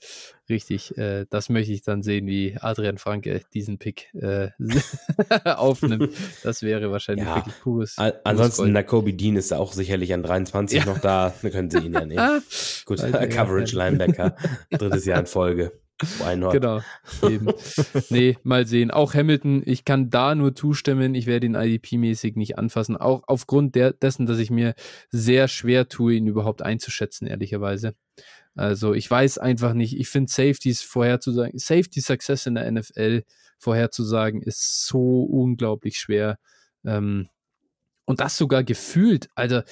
[0.49, 0.97] richtig.
[0.99, 4.49] Äh, das möchte ich dann sehen, wie Adrian Franke diesen Pick äh,
[5.45, 6.11] aufnimmt.
[6.43, 7.37] Das wäre wahrscheinlich Ja.
[7.37, 7.99] wirklich pures.
[7.99, 8.73] An- Ansonsten.
[8.73, 10.87] Nakobe Dean ist auch sicherlich an 23 Ja.
[10.87, 11.33] noch da.
[11.43, 12.43] Dann können sie ihn ja nehmen.
[12.85, 12.99] Gut.
[12.99, 14.37] Coverage Linebacker.
[14.71, 15.73] Drittes Jahr in Folge.
[16.37, 16.53] Not?
[16.53, 16.81] Genau,
[17.23, 17.49] eben.
[18.11, 18.91] Nee, mal sehen.
[18.91, 21.15] Auch Hamilton, ich kann da nur zustimmen.
[21.15, 22.97] Ich werde ihn IDP-mäßig nicht anfassen.
[22.97, 24.75] Auch aufgrund der, dessen, dass ich mir
[25.11, 27.95] sehr schwer tue, ihn überhaupt einzuschätzen, ehrlicherweise.
[28.55, 29.99] Also ich weiß einfach nicht.
[29.99, 33.23] Ich finde Safeties vorherzusagen, Safety Success in der NFL
[33.59, 36.39] vorherzusagen, ist so unglaublich schwer.
[36.85, 37.29] Ähm,
[38.05, 39.29] und das sogar gefühlt.
[39.35, 39.63] Also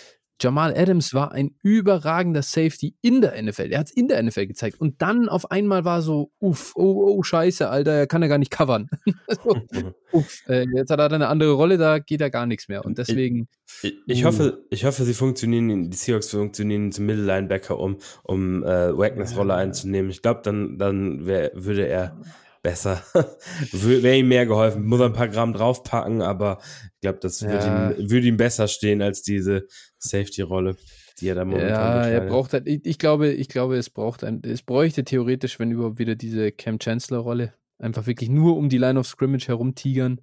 [0.40, 3.70] Jamal Adams war ein überragender Safety in der NFL.
[3.72, 4.80] Er hat es in der NFL gezeigt.
[4.80, 8.38] Und dann auf einmal war so, uff, oh, oh, scheiße, Alter, er kann ja gar
[8.38, 8.88] nicht covern.
[9.44, 9.56] so,
[10.12, 12.84] uff, äh, jetzt hat er eine andere Rolle, da geht ja gar nichts mehr.
[12.84, 13.48] Und deswegen,
[13.82, 14.28] Ich, ich Uh.
[14.28, 19.36] hoffe, ich hoffe, sie funktionieren, die Seahawks funktionieren zum Middle Linebacker, um, um äh, Wagners
[19.36, 20.10] Rolle einzunehmen.
[20.10, 22.16] Ich glaube, dann, dann wär, würde er
[22.62, 23.02] besser,
[23.72, 24.84] wäre ihm mehr geholfen.
[24.84, 26.58] Muss er ein paar Gramm draufpacken, aber
[26.94, 27.50] ich glaube, das Ja.
[27.50, 27.66] würde,
[28.02, 29.66] ihm, würde ihm besser stehen als diese
[30.00, 30.76] Safety-Rolle,
[31.20, 34.24] die er da momentan ja, er braucht halt, ich, ich glaube, ich glaube, es braucht
[34.24, 37.52] ein, es bräuchte theoretisch, wenn überhaupt wieder diese Cam Chancellor-Rolle.
[37.78, 40.20] Einfach wirklich nur um die Line of Scrimmage herumtigern.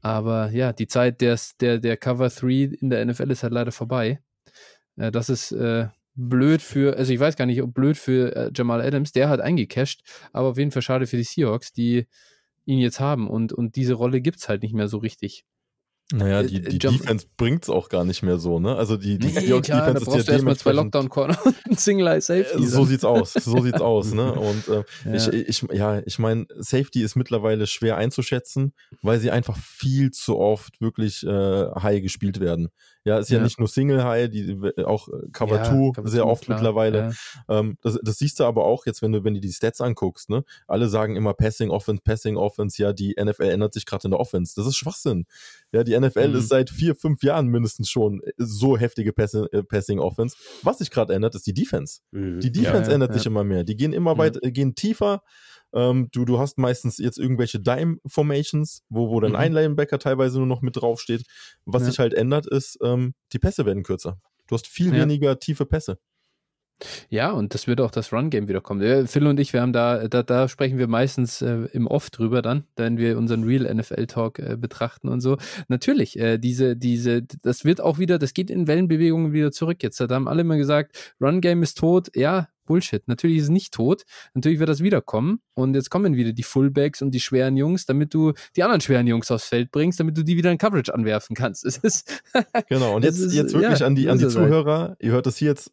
[0.00, 3.72] Aber ja, die Zeit des, der, der Cover 3 in der NFL ist halt leider
[3.72, 4.20] vorbei.
[4.96, 8.50] Äh, das ist äh, blöd für, also ich weiß gar nicht, ob blöd für äh,
[8.54, 12.06] Jamal Adams, der hat eingecasht, aber auf jeden Fall schade für die Seahawks, die
[12.66, 15.44] ihn jetzt haben und, und diese Rolle gibt es halt nicht mehr so richtig.
[16.12, 18.74] Naja, die, die Defense bringt es auch gar nicht mehr so, ne?
[18.74, 21.56] Also die, die nee, Seahawks klar, Defense da brauchst ist ja erstmal zwei Lockdown-Corner und
[21.68, 22.66] ein Single Safety.
[22.66, 24.32] So sieht's aus, so sieht's aus, ne?
[24.40, 25.14] Und äh, ja.
[25.14, 25.28] ich,
[25.62, 28.72] ich, ja, ich meine, Safety ist mittlerweile schwer einzuschätzen,
[29.02, 32.68] weil sie einfach viel zu oft wirklich äh, high gespielt werden.
[33.04, 36.26] Ja, ist ja, ja, nicht nur Single High, die auch äh, Cover 2 ja, sehr
[36.26, 37.14] oft klar, mittlerweile.
[37.48, 37.60] Ja.
[37.60, 40.28] Ähm, das, das, siehst du aber auch jetzt, wenn du, wenn du die Stats anguckst,
[40.28, 40.44] ne?
[40.66, 44.20] Alle sagen immer Passing Offense, Passing Offense, ja, die NFL ändert sich gerade in der
[44.20, 44.52] Offense.
[44.54, 45.24] Das ist Schwachsinn.
[45.72, 46.36] Ja, die NFL mhm.
[46.36, 50.36] ist seit vier, fünf Jahren mindestens schon äh, so heftige Passing, äh, Passing Offense.
[50.62, 52.00] Was sich gerade ändert, ist die Defense.
[52.10, 52.40] Mhm.
[52.40, 53.64] Die Defense ändert sich immer mehr.
[53.64, 54.18] Die gehen immer mhm.
[54.18, 55.22] weit, gehen tiefer.
[55.74, 59.36] Ähm, du, du hast meistens jetzt irgendwelche Dime-Formations, wo, wo dann mhm.
[59.36, 61.24] ein Linebacker teilweise nur noch mit draufsteht.
[61.64, 61.88] Was ja.
[61.88, 64.20] sich halt ändert, ist, ähm, die Pässe werden kürzer.
[64.46, 65.02] Du hast viel ja.
[65.02, 65.98] weniger tiefe Pässe.
[67.08, 69.06] Ja, und das wird auch das Run-Game wiederkommen.
[69.06, 72.42] Phil und ich, wir haben da, da, da sprechen wir meistens äh, im Off drüber
[72.42, 75.36] dann, wenn wir unseren Real NFL-Talk äh, betrachten und so.
[75.68, 80.00] Natürlich, äh, diese, diese, das wird auch wieder, das geht in Wellenbewegungen wieder zurück jetzt.
[80.00, 82.10] Da haben alle immer gesagt, Run-Game ist tot.
[82.14, 83.02] Ja, Bullshit.
[83.08, 84.04] Natürlich ist es nicht tot.
[84.32, 85.40] Natürlich wird das wiederkommen.
[85.54, 89.08] Und jetzt kommen wieder die Fullbacks und die schweren Jungs, damit du die anderen schweren
[89.08, 91.64] Jungs aufs Feld bringst, damit du die wieder in Coverage anwerfen kannst.
[91.70, 92.22] Es ist
[92.68, 92.94] genau.
[92.94, 94.96] Und jetzt, ist, jetzt wirklich ja, an die, an die Zuhörer.
[95.00, 95.72] Ihr hört das hier jetzt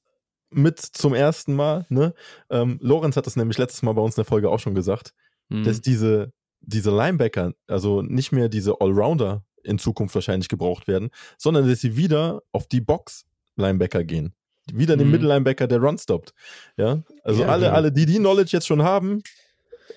[0.50, 1.86] mit zum ersten Mal.
[1.90, 2.16] Ne?
[2.50, 5.14] Ähm, Lorenz hat das nämlich letztes Mal bei uns in der Folge auch schon gesagt,
[5.50, 5.66] mhm.
[5.66, 11.70] dass diese, diese Linebacker, also nicht mehr diese Allrounder in Zukunft wahrscheinlich gebraucht werden, sondern
[11.70, 14.34] dass sie wieder auf die Box-Linebacker gehen
[14.74, 15.00] wieder mhm.
[15.00, 16.34] den Mittellinebacker, der Run stoppt.
[16.78, 17.76] Ja, also ja, alle, genau.
[17.76, 19.22] alle, die die Knowledge jetzt schon haben,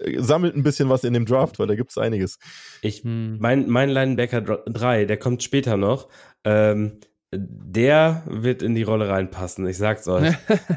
[0.01, 2.39] äh, sammelt ein bisschen was in dem Draft, weil da gibt es einiges.
[2.83, 3.39] Ich, mhm.
[3.41, 6.09] mein, mein Linebacker 3, der kommt später noch.
[6.45, 7.01] Ähm,
[7.33, 10.35] der wird in die Rolle reinpassen, ich sag's euch.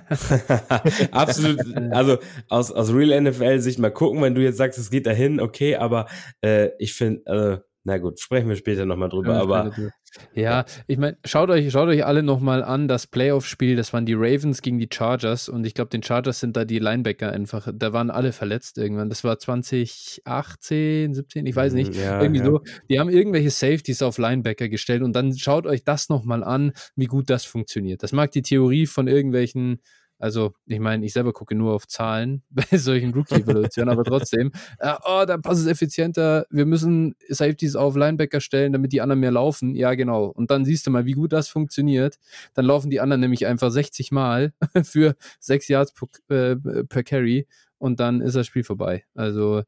[1.12, 1.60] Absolut,
[1.92, 5.78] also aus, aus Real NFL-Sicht mal gucken, wenn du jetzt sagst, es geht dahin, okay,
[5.78, 6.06] aber
[6.42, 9.72] äh, ich finde, äh, na gut, sprechen wir später nochmal drüber, ja, aber.
[10.34, 14.14] Ja, ich meine, schaut euch, schaut euch alle nochmal an, das Playoff-Spiel, das waren die
[14.14, 17.94] Ravens gegen die Chargers und ich glaube, den Chargers sind da die Linebacker einfach, da
[17.94, 19.10] waren alle verletzt irgendwann.
[19.10, 22.46] Das war 2018, 17, ich weiß nicht, ja, irgendwie ja.
[22.46, 22.62] so.
[22.90, 27.08] Die haben irgendwelche Safeties auf Linebacker gestellt und dann schaut euch das nochmal an, wie
[27.08, 28.04] gut das funktioniert.
[28.04, 29.82] Das mag die Theorie von irgendwelchen
[30.24, 34.94] also, ich meine, ich selber gucke nur auf Zahlen bei solchen Rookie-Evaluationen, aber trotzdem, äh,
[35.04, 36.46] oh, da passt es effizienter.
[36.50, 39.76] Wir müssen Safeties auf Linebacker stellen, damit die anderen mehr laufen.
[39.76, 40.28] Ja, genau.
[40.28, 42.20] Und dann siehst du mal, wie gut das funktioniert.
[42.54, 45.94] Dann laufen die anderen nämlich einfach 60 Mal für 6 Yards
[46.30, 46.56] per, äh,
[46.86, 47.46] per Carry
[47.78, 49.04] und dann ist das Spiel vorbei.
[49.16, 49.64] Also,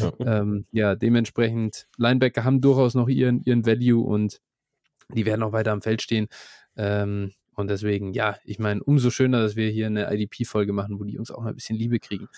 [0.00, 4.40] ja, ähm, ja dementsprechend, Linebacker haben durchaus noch ihren, ihren Value und
[5.14, 6.26] die werden auch weiter am Feld stehen.
[6.76, 11.04] Ähm, und deswegen, ja, ich meine, umso schöner, dass wir hier eine IDP-Folge machen, wo
[11.04, 12.28] die uns auch mal ein bisschen Liebe kriegen.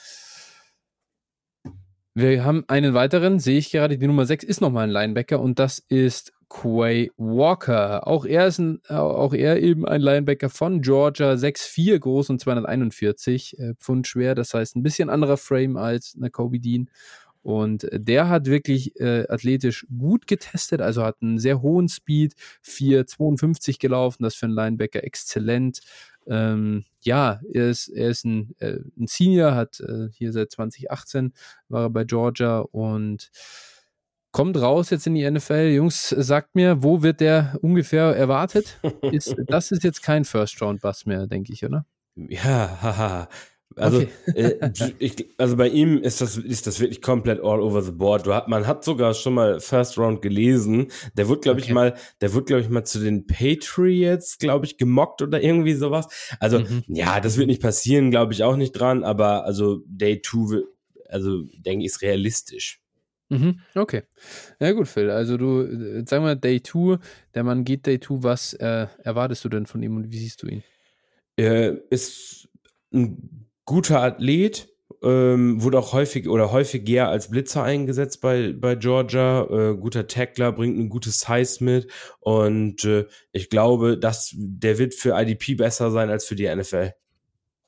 [2.15, 5.59] Wir haben einen weiteren, sehe ich gerade, die Nummer 6 ist nochmal ein Linebacker und
[5.59, 8.07] das ist Quay Walker.
[8.07, 13.59] Auch er ist ein, auch er eben ein Linebacker von Georgia, 6'4 groß und 241
[13.59, 14.35] äh, Pfund schwer.
[14.35, 16.91] Das heißt, ein bisschen anderer Frame als eine Kobe Dean.
[17.43, 23.81] Und der hat wirklich äh, athletisch gut getestet, also hat einen sehr hohen Speed, 4,52
[23.81, 25.81] gelaufen, das für einen Linebacker exzellent.
[26.27, 31.33] Ähm, ja, er ist, er ist ein, äh, ein Senior, hat äh, hier seit 2018
[31.69, 33.31] war er bei Georgia und
[34.31, 35.73] kommt raus jetzt in die NFL.
[35.75, 38.79] Jungs, sagt mir, wo wird der ungefähr erwartet?
[39.03, 41.87] Ist, das ist jetzt kein First-Round-Bus mehr, denke ich, oder?
[42.15, 43.29] Ja, haha.
[43.77, 44.09] Also, okay.
[44.35, 48.27] äh, ich, also bei ihm ist das, ist das wirklich komplett all over the board.
[48.27, 50.89] Du hat, man hat sogar schon mal First Round gelesen.
[51.17, 51.69] Der wird, glaube okay.
[51.69, 55.75] ich, mal, der wird, glaube ich, mal zu den Patriots, glaube ich, gemockt oder irgendwie
[55.75, 56.09] sowas.
[56.41, 56.85] Also, mhm.
[56.89, 60.63] ja, das wird nicht passieren, glaube ich auch nicht dran, aber also Day 2,
[61.09, 62.83] also denke ich, ist realistisch.
[63.33, 64.03] Mhm, okay.
[64.61, 65.09] Ja gut, Phil.
[65.09, 66.99] Also du, äh, sagen wir Day 2,
[67.35, 70.43] der Mann geht Day 2, was äh, erwartest du denn von ihm und wie siehst
[70.43, 70.63] du ihn?
[71.37, 72.49] Er ist
[72.93, 74.69] ein guter Athlet,
[75.03, 79.47] ähm, wurde auch häufig oder häufiger als Blitzer eingesetzt bei, bei Georgia.
[79.51, 81.91] Äh, guter Tackler, bringt ein gutes Size mit
[82.21, 86.93] und äh, ich glaube, dass der wird für IDP besser sein als für die NFL.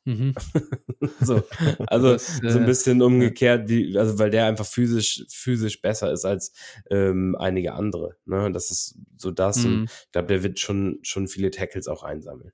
[0.07, 0.35] Mhm.
[1.21, 1.43] so,
[1.87, 6.13] also das, äh, so ein bisschen umgekehrt, wie, also weil der einfach physisch, physisch besser
[6.13, 6.53] ist als
[6.91, 8.17] ähm, einige andere.
[8.27, 8.53] Ne?
[8.53, 9.65] Das ist so das.
[9.65, 9.65] Mhm.
[9.65, 12.53] Und ich glaube, der wird schon, schon viele Tackles auch einsammeln.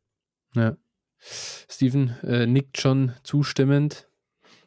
[0.55, 0.77] Ja.
[1.21, 4.09] Steven äh, nickt schon zustimmend.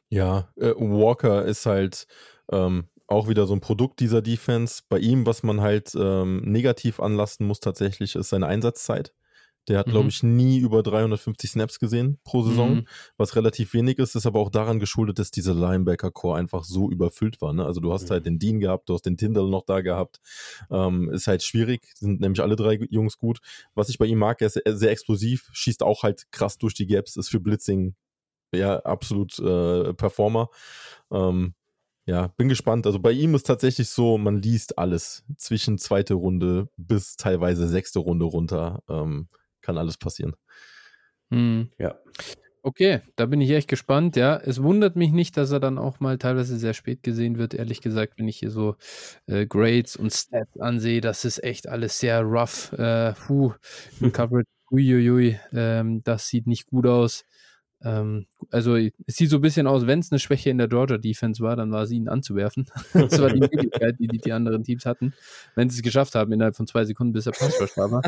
[0.10, 2.08] Ja, äh, Walker ist halt
[2.52, 4.84] ähm, auch wieder so ein Produkt dieser Defense.
[4.90, 9.14] Bei ihm, was man halt ähm, negativ anlasten muss tatsächlich, ist seine Einsatzzeit.
[9.68, 9.92] Der hat, mhm.
[9.92, 12.88] glaube ich, nie über 350 Snaps gesehen pro Saison, mhm.
[13.18, 17.42] was relativ wenig ist, ist aber auch daran geschuldet, dass diese Linebacker-Core einfach so überfüllt
[17.42, 17.54] war.
[17.54, 17.66] Ne?
[17.66, 18.14] Also du hast halt mhm.
[18.14, 20.20] halt den Dean gehabt, du hast den Tyndall noch da gehabt.
[20.70, 23.40] Ähm, ist halt schwierig, sind nämlich alle drei Jungs gut.
[23.74, 26.88] Was ich bei ihm mag, er ist sehr explosiv, schießt auch halt krass durch die
[26.88, 27.96] Gaps, ist für Blitzing
[28.54, 30.50] ja absolut äh, Performer.
[31.12, 31.56] Ähm,
[32.06, 32.86] ja, bin gespannt.
[32.86, 38.00] Also bei ihm ist tatsächlich so, man liest alles zwischen zweite Runde bis teilweise sechste
[38.00, 38.84] Runde runter.
[38.90, 39.30] Ähm,
[39.64, 40.36] kann alles passieren.
[41.32, 41.70] Hm.
[41.80, 41.96] Ja.
[42.66, 44.16] Okay, da bin ich echt gespannt.
[44.16, 47.54] Ja, es wundert mich nicht, dass er dann auch mal teilweise sehr spät gesehen wird.
[47.54, 48.78] Ehrlich gesagt, wenn ich hier so
[49.28, 52.72] äh, Grades und Stats ansehe, das ist echt alles sehr rough.
[52.74, 53.54] Äh, puh,
[54.00, 57.26] im Coverage, uiuiui, ähm, das sieht nicht gut aus.
[57.84, 60.98] Ähm, also es sieht so ein bisschen aus, wenn es eine Schwäche in der Georgia
[60.98, 62.66] Defense war, dann war sie ihn anzuwerfen.
[62.94, 65.14] das war die Möglichkeit, die, die die anderen Teams hatten,
[65.56, 68.02] wenn sie es geschafft haben, innerhalb von zwei Sekunden, bis er Pass war.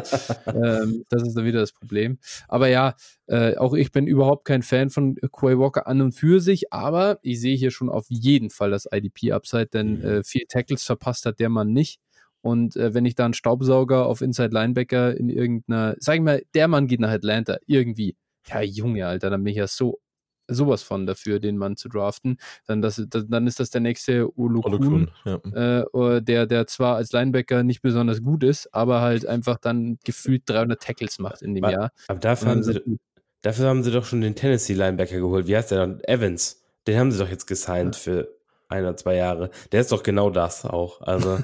[0.48, 2.20] ähm, das ist dann wieder das Problem.
[2.48, 2.96] Aber ja,
[3.28, 7.20] äh, auch ich bin überhaupt kein Fan von Quay Walker an und für sich, aber
[7.22, 10.06] ich sehe hier schon auf jeden Fall das IDP-Upside, denn mhm.
[10.06, 12.00] äh, vier Tackles verpasst hat der Mann nicht.
[12.42, 16.44] Und äh, wenn ich da einen Staubsauger auf Inside Linebacker in irgendeiner, sag ich mal,
[16.54, 18.16] der Mann geht nach Atlanta, irgendwie
[18.48, 20.00] ja, Junge, Alter, dann bin ich ja so
[20.48, 22.38] sowas von dafür, den Mann zu draften.
[22.68, 25.84] Dann, das, dann ist das der nächste Olukun, ja.
[25.84, 30.44] äh, der, der zwar als Linebacker nicht besonders gut ist, aber halt einfach dann gefühlt
[30.46, 31.92] 300 Tackles macht in dem aber, Jahr.
[32.08, 33.00] Aber dafür haben, sie,
[33.42, 35.48] dafür haben sie doch schon den Tennessee-Linebacker geholt.
[35.48, 36.00] Wie heißt der dann?
[36.04, 36.62] Evans.
[36.88, 38.02] Den haben sie doch jetzt gesigned ja.
[38.02, 38.36] für
[38.68, 39.50] ein oder zwei Jahre.
[39.72, 41.02] Der ist doch genau das auch.
[41.02, 41.40] Also,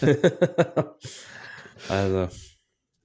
[1.88, 2.28] also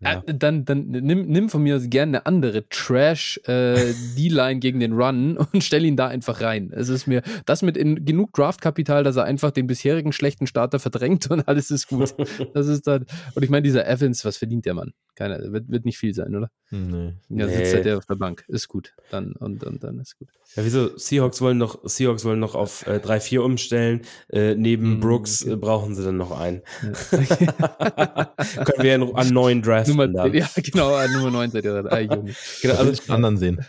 [0.03, 0.23] ja.
[0.25, 4.93] Äh, dann, dann nimm, nimm von mir gerne eine andere Trash äh, D-Line gegen den
[4.93, 6.71] Run und stell ihn da einfach rein.
[6.73, 10.79] Es ist mir das mit in, genug Draftkapital, dass er einfach den bisherigen schlechten Starter
[10.79, 12.13] verdrängt und alles ist gut.
[12.53, 13.05] Das ist dann
[13.35, 14.93] und ich meine dieser Evans, was verdient der Mann?
[15.15, 16.49] Keiner, wird, wird nicht viel sein, oder?
[16.71, 17.13] Nee.
[17.29, 17.73] Ja, sitzt nee.
[17.73, 18.43] halt der auf der Bank.
[18.47, 18.93] Ist gut.
[19.11, 20.29] Dann und, und dann ist gut.
[20.55, 20.97] Ja, wieso?
[20.97, 24.01] Seahawks wollen noch, Seahawks wollen noch auf äh, 3-4 umstellen.
[24.29, 25.55] Äh, neben mm, Brooks okay.
[25.55, 26.61] brauchen sie dann noch einen.
[26.81, 26.93] Ja.
[28.65, 29.92] Können wir ja an neuen draften.
[29.95, 30.33] Nummer.
[30.33, 31.87] Ja, genau, an Nummer 9 seid ihr dann.
[31.87, 32.33] Ah, Junge.
[32.61, 33.65] Genau, also ich anderen sehen.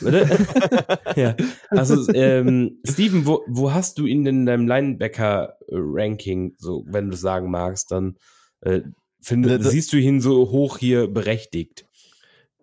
[1.16, 1.36] ja.
[1.70, 7.16] Also, ähm, Steven, wo, wo hast du ihn denn in deinem Linebacker-Ranking, so, wenn du
[7.16, 8.16] sagen magst, dann
[8.62, 8.80] äh,
[9.22, 11.84] Find, äh, siehst du ihn so hoch hier berechtigt?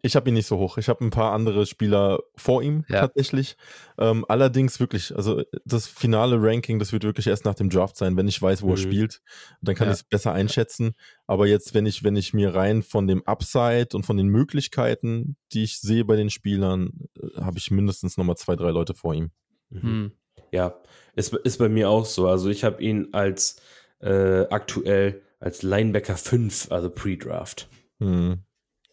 [0.02, 0.78] Ich habe ihn nicht so hoch.
[0.78, 3.02] Ich habe ein paar andere Spieler vor ihm ja.
[3.02, 3.58] tatsächlich.
[3.98, 8.16] Ähm, allerdings wirklich, also das finale Ranking, das wird wirklich erst nach dem Draft sein,
[8.16, 8.74] wenn ich weiß, wo mhm.
[8.74, 9.22] er spielt.
[9.62, 9.94] Dann kann ja.
[9.94, 10.94] ich es besser einschätzen.
[11.26, 15.36] Aber jetzt, wenn ich, wenn ich mir rein von dem Upside und von den Möglichkeiten,
[15.52, 19.14] die ich sehe bei den Spielern, äh, habe ich mindestens nochmal zwei, drei Leute vor
[19.14, 19.32] ihm.
[19.70, 20.12] Mhm.
[20.52, 20.76] Ja,
[21.16, 22.28] ist, ist bei mir auch so.
[22.28, 23.62] Also ich habe ihn als
[24.00, 27.68] äh, aktuell als Linebacker 5, also Pre-Draft.
[28.00, 28.44] Mhm.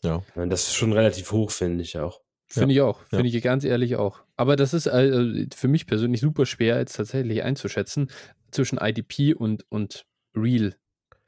[0.05, 0.23] Ja.
[0.35, 2.21] Das ist schon relativ hoch, finde ich auch.
[2.47, 2.83] Finde ja.
[2.83, 3.37] ich auch, finde ja.
[3.37, 4.21] ich ganz ehrlich auch.
[4.37, 8.11] Aber das ist äh, für mich persönlich super schwer, jetzt tatsächlich einzuschätzen
[8.51, 10.07] zwischen IDP und, und
[10.37, 10.77] Real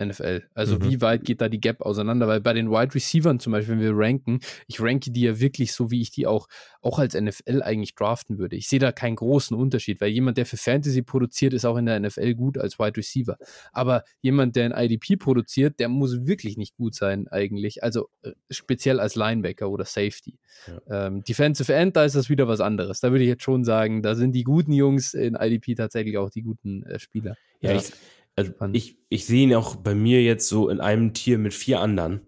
[0.03, 0.45] NFL.
[0.55, 0.91] Also mhm.
[0.91, 2.29] wie weit geht da die Gap auseinander?
[2.29, 5.73] Weil bei den Wide Receivern zum Beispiel, wenn wir ranken, ich ranke die ja wirklich
[5.73, 6.49] so, wie ich die auch,
[6.83, 8.57] auch als NFL eigentlich draften würde.
[8.57, 11.87] Ich sehe da keinen großen Unterschied, weil jemand, der für Fantasy produziert, ist auch in
[11.87, 13.37] der NFL gut als Wide Receiver.
[13.73, 17.83] Aber jemand, der ein IDP produziert, der muss wirklich nicht gut sein eigentlich.
[17.83, 20.39] Also äh, speziell als Linebacker oder Safety.
[20.67, 21.07] Ja.
[21.07, 23.01] Ähm, Defensive End, da ist das wieder was anderes.
[23.01, 26.31] Da würde ich jetzt schon sagen, da sind die guten Jungs in IDP tatsächlich auch
[26.31, 27.37] die guten äh, Spieler.
[27.61, 27.79] Ja, ja.
[27.79, 27.93] Ich,
[28.37, 31.81] also ich, ich sehe ihn auch bei mir jetzt so in einem Tier mit vier
[31.81, 32.21] anderen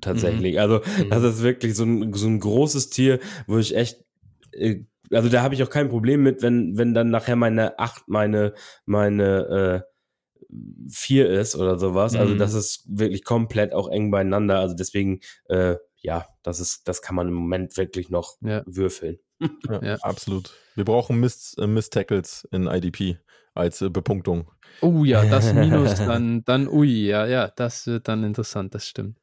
[0.00, 0.54] tatsächlich.
[0.54, 0.60] Mhm.
[0.60, 1.10] Also mhm.
[1.10, 3.18] das ist wirklich so ein, so ein großes Tier,
[3.48, 4.04] wo ich echt,
[4.52, 8.08] äh, also da habe ich auch kein Problem mit, wenn, wenn dann nachher meine acht,
[8.08, 9.84] meine, meine
[10.48, 10.56] äh,
[10.88, 12.14] vier ist oder sowas.
[12.14, 12.40] Also mhm.
[12.40, 14.60] Also das ist wirklich komplett auch eng beieinander.
[14.60, 18.62] Also deswegen, äh, ja, das ist, das kann man im Moment wirklich noch ja.
[18.66, 19.18] würfeln.
[19.68, 20.54] Ja, ja, absolut.
[20.76, 21.66] Wir brauchen Miss, äh,
[22.52, 23.18] in IDP
[23.56, 24.50] als äh, Bepunktung.
[24.80, 29.18] Oh ja, das Minus dann, dann, ui, ja, ja, das wird dann interessant, das stimmt.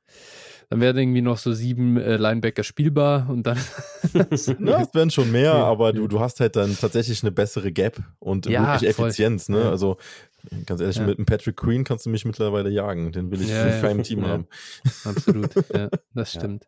[0.69, 3.57] Dann werden irgendwie noch so sieben äh, Linebacker spielbar und dann.
[4.14, 8.01] ja, es werden schon mehr, aber du, du hast halt dann tatsächlich eine bessere Gap
[8.19, 9.64] und ja, wirklich Effizienz, voll.
[9.64, 9.69] ne?
[9.69, 9.97] Also
[10.65, 11.05] ganz ehrlich, ja.
[11.05, 13.11] mit einem Patrick Queen kannst du mich mittlerweile jagen.
[13.11, 14.47] Den will ich ja, in keinem Team haben.
[15.05, 16.68] Absolut, ja, das stimmt.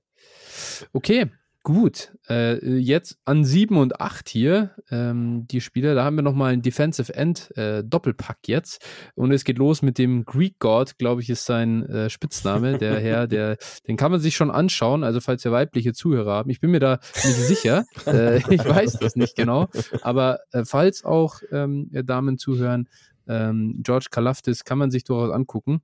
[0.93, 1.31] Okay,
[1.65, 6.53] Gut, äh, jetzt an 7 und 8 hier, ähm, die Spieler, da haben wir nochmal
[6.53, 8.85] einen Defensive End äh, Doppelpack jetzt.
[9.15, 12.99] Und es geht los mit dem Greek God, glaube ich, ist sein äh, Spitzname, der
[12.99, 16.59] Herr, der, den kann man sich schon anschauen, also falls ihr weibliche Zuhörer haben, ich
[16.59, 19.67] bin mir da nicht sicher, äh, ich weiß das nicht genau,
[20.03, 22.89] aber äh, falls auch ähm, Damen zuhören,
[23.27, 25.81] ähm, George Kalafdis kann man sich durchaus angucken,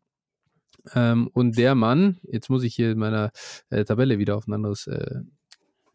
[0.94, 3.32] Ähm, und der Mann, jetzt muss ich hier in meiner
[3.72, 5.22] äh, Tabelle wieder auf ein anderes äh,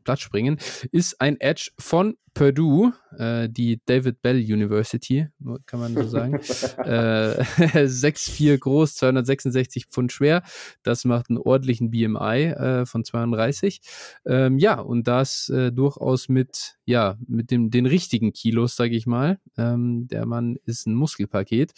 [0.06, 0.58] Blatt springen,
[0.92, 5.26] ist ein Edge von Purdue, äh, die David Bell University,
[5.64, 6.34] kann man so sagen.
[6.84, 10.42] äh, 6,4 groß, 266 Pfund schwer.
[10.82, 13.80] Das macht einen ordentlichen BMI äh, von 32.
[14.26, 19.06] Ähm, ja, und das äh, durchaus mit, ja, mit dem, den richtigen Kilos, sage ich
[19.06, 19.38] mal.
[19.56, 21.72] Ähm, der Mann ist ein Muskelpaket.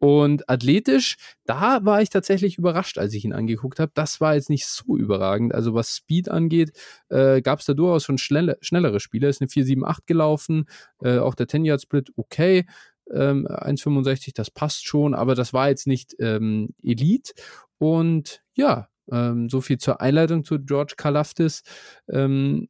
[0.00, 3.92] Und athletisch, da war ich tatsächlich überrascht, als ich ihn angeguckt habe.
[3.94, 5.54] Das war jetzt nicht so überragend.
[5.54, 6.72] Also was Speed angeht,
[7.10, 9.28] äh, gab es da durchaus schon schnelle, schnellere Spieler.
[9.28, 10.66] Ist eine 478 gelaufen.
[11.02, 12.66] Äh, auch der 10-Yard-Split okay.
[13.12, 17.32] Ähm, 1,65, das passt schon, aber das war jetzt nicht ähm, Elite.
[17.78, 21.62] Und ja, ähm, so viel zur Einleitung zu George Kalafdis.
[22.08, 22.68] Ähm,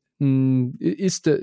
[0.79, 1.41] ist, äh,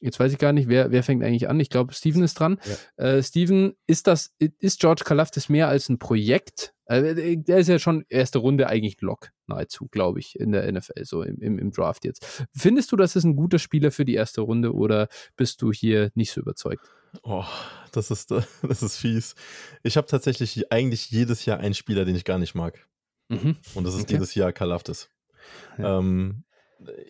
[0.00, 1.58] Jetzt weiß ich gar nicht, wer, wer fängt eigentlich an.
[1.58, 2.60] Ich glaube, Steven ist dran.
[2.98, 3.04] Ja.
[3.04, 6.72] Äh, Steven, ist das, ist George Kalafdis mehr als ein Projekt?
[6.88, 11.04] Äh, der ist ja schon erste Runde eigentlich Lock, nahezu, glaube ich, in der NFL,
[11.04, 12.46] so im, im, im, Draft jetzt.
[12.54, 16.10] Findest du, das ist ein guter Spieler für die erste Runde oder bist du hier
[16.14, 16.88] nicht so überzeugt?
[17.22, 17.44] Oh,
[17.92, 18.30] das ist,
[18.62, 19.34] das ist fies.
[19.82, 22.86] Ich habe tatsächlich eigentlich jedes Jahr einen Spieler, den ich gar nicht mag.
[23.28, 23.56] Mhm.
[23.74, 24.14] Und das ist okay.
[24.14, 25.10] dieses Jahr Kalafdis.
[25.76, 25.98] Ja.
[25.98, 26.44] Ähm,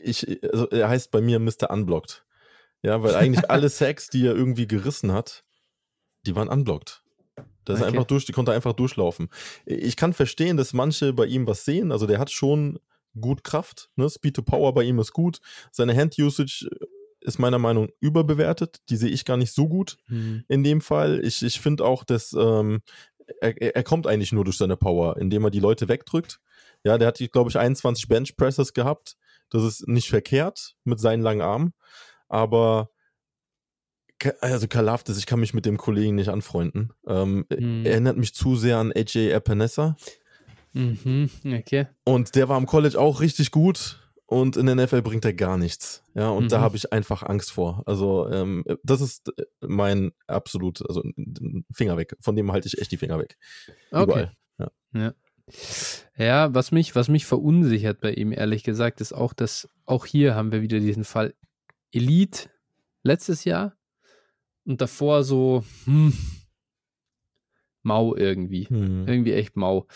[0.03, 1.71] ich, also er heißt bei mir Mr.
[1.71, 2.25] Unblocked.
[2.83, 5.45] Ja, weil eigentlich alle Sacks, die er irgendwie gerissen hat,
[6.27, 7.03] die waren unblocked.
[7.67, 7.91] Der ist okay.
[7.91, 9.29] einfach durch, die konnte einfach durchlaufen.
[9.67, 11.93] Ich kann verstehen, dass manche bei ihm was sehen.
[11.93, 12.79] Also der hat schon
[13.21, 13.91] gut Kraft.
[13.97, 14.09] Ne?
[14.09, 15.41] Speed to Power bei ihm ist gut.
[15.71, 16.69] Seine Hand-Usage
[17.21, 18.79] ist meiner Meinung nach überbewertet.
[18.89, 20.45] Die sehe ich gar nicht so gut mhm.
[20.49, 21.21] in dem Fall.
[21.25, 22.81] Ich, ich finde auch, dass ähm,
[23.41, 26.41] er, er kommt eigentlich nur durch seine Power, indem er die Leute wegdrückt.
[26.85, 29.17] Ja, der hat, glaube ich, 21 Bench Presses gehabt.
[29.51, 31.75] Das ist nicht verkehrt mit seinen langen Armen.
[32.29, 32.91] Aber
[34.41, 36.93] also Kalafdis, ich kann mich mit dem Kollegen nicht anfreunden.
[37.07, 37.87] Ähm, hm.
[37.87, 39.97] Erinnert mich zu sehr an AJ Epinesa.
[40.73, 41.87] Mhm, okay.
[42.05, 45.57] Und der war am College auch richtig gut und in der NFL bringt er gar
[45.57, 46.03] nichts.
[46.15, 46.49] Ja, und mhm.
[46.49, 47.83] da habe ich einfach Angst vor.
[47.87, 51.03] Also, ähm, das ist mein absolut, also
[51.73, 52.15] Finger weg.
[52.21, 53.39] Von dem halte ich echt die Finger weg.
[53.91, 54.03] Okay.
[54.03, 54.33] Überall.
[54.59, 54.71] Ja.
[54.95, 55.15] ja.
[56.19, 60.35] Ja, was mich, was mich verunsichert bei ihm, ehrlich gesagt, ist auch, dass auch hier
[60.35, 61.35] haben wir wieder diesen Fall
[61.93, 62.51] Elite
[63.03, 63.77] letztes Jahr
[64.65, 66.13] und davor so hm,
[67.83, 68.65] mau irgendwie.
[68.69, 69.09] Hm.
[69.09, 69.87] Irgendwie echt mau.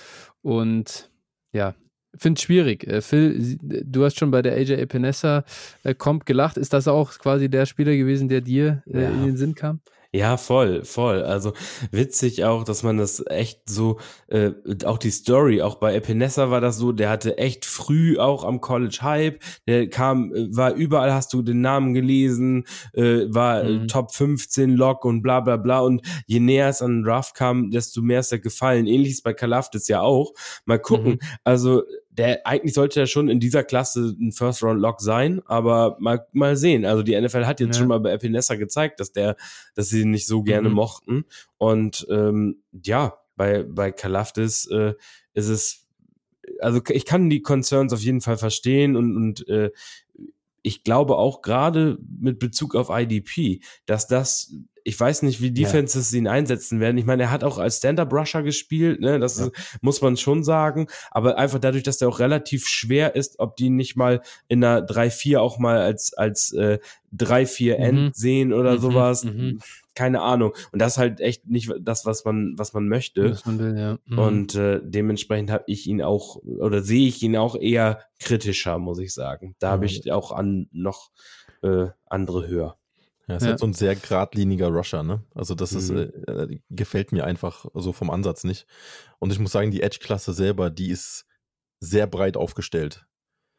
[0.41, 1.11] Und
[1.53, 1.75] ja,
[2.17, 2.87] finde es schwierig.
[2.87, 5.45] Äh, Phil, du hast schon bei der AJ Epinesa
[5.83, 6.57] äh, Comp gelacht.
[6.57, 9.11] Ist das auch quasi der Spieler gewesen, der dir äh, ja.
[9.11, 9.81] in den Sinn kam?
[10.15, 11.23] Ja, voll, voll.
[11.23, 11.55] Also
[11.91, 14.51] witzig auch, dass man das echt so, äh,
[14.85, 18.61] auch die Story, auch bei Epinesa war das so, der hatte echt früh auch am
[18.61, 23.79] College Hype, der kam, äh, war überall, hast du den Namen gelesen, äh, war äh,
[23.79, 23.89] mhm.
[23.89, 27.71] Top 15 Lock und bla bla bla und je näher es an den Draft kam,
[27.71, 28.87] desto mehr ist er gefallen.
[28.87, 30.35] Ähnliches bei Kalafdis ja auch.
[30.67, 31.13] Mal gucken.
[31.13, 31.19] Mhm.
[31.43, 35.97] Also der eigentlich sollte ja schon in dieser Klasse ein First Round Lock sein, aber
[35.99, 36.85] mal mal sehen.
[36.85, 37.81] Also die NFL hat jetzt ja.
[37.81, 39.37] schon mal bei Epinesa gezeigt, dass der,
[39.75, 40.75] dass sie ihn nicht so gerne mhm.
[40.75, 41.25] mochten.
[41.57, 44.93] Und ähm, ja, bei bei Kalafdis äh,
[45.33, 45.89] ist es,
[46.61, 49.71] also ich kann die Concerns auf jeden Fall verstehen und und äh,
[50.63, 56.11] ich glaube auch gerade mit Bezug auf IDP, dass das ich weiß nicht, wie Defenses
[56.11, 56.19] ja.
[56.19, 56.99] ihn einsetzen werden.
[56.99, 59.19] Ich meine, er hat auch als Stand-Up-Rusher gespielt, ne?
[59.19, 59.49] Das ja.
[59.81, 60.89] muss man schon sagen.
[61.11, 64.85] Aber einfach dadurch, dass er auch relativ schwer ist, ob die nicht mal in einer
[64.85, 66.79] 3-4 auch mal als, als äh,
[67.17, 68.11] 3-4 End mhm.
[68.13, 68.79] sehen oder mhm.
[68.79, 69.25] sowas.
[69.25, 69.61] Mhm.
[69.95, 70.55] Keine Ahnung.
[70.73, 73.33] Und das ist halt echt nicht das, was man, was man möchte.
[73.33, 73.99] Was man will, ja.
[74.07, 74.19] Mhm.
[74.19, 78.99] Und äh, dementsprechend habe ich ihn auch, oder sehe ich ihn auch eher kritischer, muss
[78.99, 79.55] ich sagen.
[79.59, 81.11] Da habe ich auch an noch
[81.63, 82.79] äh, andere höher.
[83.29, 83.51] Ja, ist ja.
[83.51, 85.25] halt so ein sehr geradliniger Rusher, ne?
[85.35, 86.11] Also das ist, mhm.
[86.27, 88.67] äh, gefällt mir einfach so vom Ansatz nicht.
[89.19, 91.27] Und ich muss sagen, die Edge-Klasse selber, die ist
[91.81, 93.07] sehr breit aufgestellt.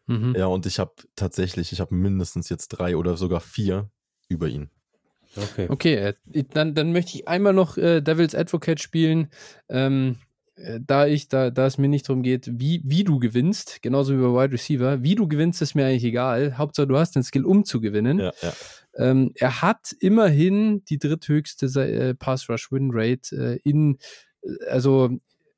[0.07, 0.35] Mhm.
[0.37, 3.89] Ja, und ich habe tatsächlich, ich habe mindestens jetzt drei oder sogar vier
[4.27, 4.69] über ihn.
[5.35, 6.13] Okay, okay äh,
[6.53, 9.29] dann, dann möchte ich einmal noch äh, Devil's Advocate spielen.
[9.69, 10.17] Ähm,
[10.55, 14.13] äh, da ich, da, da es mir nicht darum geht, wie, wie du gewinnst, genauso
[14.13, 16.57] wie bei Wide Receiver, wie du gewinnst, ist mir eigentlich egal.
[16.57, 18.19] Hauptsache, du hast den Skill, um zu gewinnen.
[18.19, 18.53] Ja, ja.
[18.95, 23.97] Ähm, er hat immerhin die dritthöchste äh, Pass-Rush-Win-Rate äh, in,
[24.43, 25.09] äh, also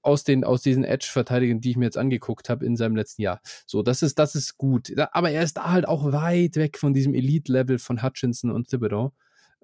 [0.02, 3.42] aus den aus diesen Edge-Verteidigern, die ich mir jetzt angeguckt habe in seinem letzten Jahr.
[3.66, 4.94] So, das ist das ist gut.
[5.12, 9.14] Aber er ist da halt auch weit weg von diesem Elite-Level von Hutchinson und Thibodeau.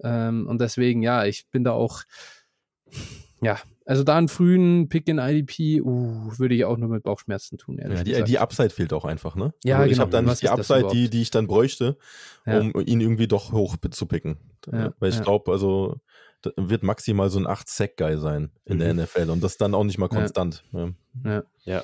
[0.03, 2.03] Ähm, und deswegen, ja, ich bin da auch,
[3.41, 7.57] ja, also da einen frühen Pick in IDP, uh, würde ich auch nur mit Bauchschmerzen
[7.57, 7.77] tun.
[7.77, 9.53] Ja, die, die, Upside fehlt auch einfach, ne?
[9.63, 9.93] Ja, also genau.
[9.93, 11.97] Ich habe dann nicht die Upside, die, die ich dann bräuchte,
[12.45, 12.81] um ja.
[12.81, 14.37] ihn irgendwie doch hoch zu picken.
[14.71, 15.23] Ja, Weil ich ja.
[15.23, 15.99] glaube, also
[16.55, 18.79] wird maximal so ein 8-Sack-Guy sein in mhm.
[18.79, 20.63] der NFL und das dann auch nicht mal konstant.
[20.71, 20.89] Ja.
[21.25, 21.43] ja.
[21.65, 21.83] ja.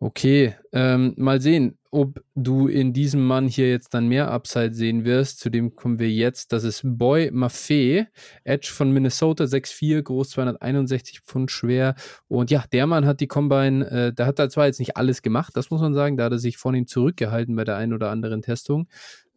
[0.00, 5.04] Okay, ähm, mal sehen, ob du in diesem Mann hier jetzt dann mehr Upside sehen
[5.04, 5.38] wirst.
[5.38, 6.52] Zu dem kommen wir jetzt.
[6.52, 8.08] Das ist Boy Maffei,
[8.42, 11.94] Edge von Minnesota, 6'4, groß, 261 Pfund schwer.
[12.26, 15.22] Und ja, der Mann hat die Combine, äh, der hat da zwar jetzt nicht alles
[15.22, 17.92] gemacht, das muss man sagen, da hat er sich von ihm zurückgehalten bei der einen
[17.92, 18.88] oder anderen Testung.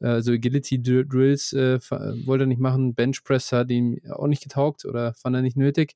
[0.01, 1.79] Äh, also Agility Drills äh,
[2.25, 5.57] wollte er nicht machen, Bench Press hat ihm auch nicht getaugt oder fand er nicht
[5.57, 5.93] nötig.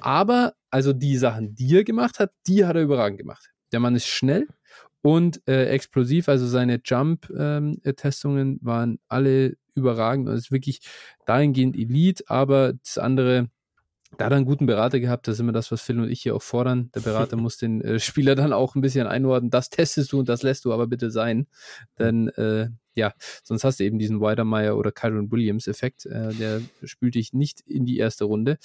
[0.00, 3.54] Aber also die Sachen, die er gemacht hat, die hat er überragend gemacht.
[3.72, 4.46] Der Mann ist schnell
[5.04, 10.80] und äh, explosiv, also seine Jump-Testungen ähm, waren alle überragend und ist wirklich
[11.26, 13.50] dahingehend Elite, aber das andere,
[14.16, 16.22] da hat er einen guten Berater gehabt, das ist immer das, was Phil und ich
[16.22, 16.90] hier auch fordern.
[16.94, 20.28] Der Berater muss den äh, Spieler dann auch ein bisschen einordnen, das testest du und
[20.30, 21.48] das lässt du aber bitte sein.
[21.98, 23.12] Denn äh, ja,
[23.42, 27.60] sonst hast du eben diesen Weidermeier oder Kyron Williams Effekt, äh, der spült dich nicht
[27.60, 28.56] in die erste Runde.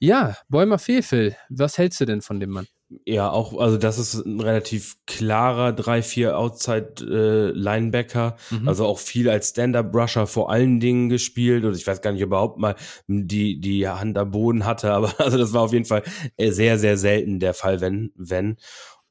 [0.00, 2.66] Ja, Bäumer Fehlfil, was hältst du denn von dem Mann?
[3.06, 8.36] Ja, auch, also das ist ein relativ klarer 3-4 Outside-Linebacker.
[8.50, 8.68] Äh, mhm.
[8.68, 11.64] Also auch viel als Stand-Up-Rusher vor allen Dingen gespielt.
[11.64, 12.74] Und ich weiß gar nicht, überhaupt mal
[13.06, 16.02] die, die Hand am Boden hatte, aber also das war auf jeden Fall
[16.36, 18.56] äh, sehr, sehr selten der Fall, wenn, wenn.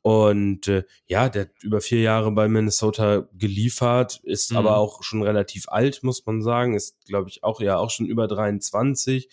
[0.01, 4.57] Und äh, ja, der hat über vier Jahre bei Minnesota geliefert, ist mhm.
[4.57, 6.73] aber auch schon relativ alt, muss man sagen.
[6.73, 9.29] Ist, glaube ich, auch ja auch schon über 23.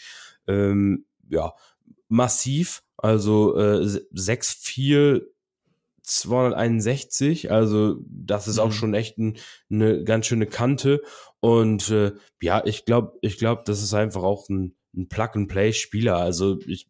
[0.46, 1.54] Ähm, ja,
[2.08, 5.22] massiv, also äh, 6'4,
[6.02, 8.62] 261, also das ist mhm.
[8.62, 9.36] auch schon echt ein,
[9.70, 11.02] eine ganz schöne Kante.
[11.40, 16.16] Und äh, ja, ich glaube, ich glaube, das ist einfach auch ein, ein Plug-and-Play-Spieler.
[16.16, 16.88] Also ich,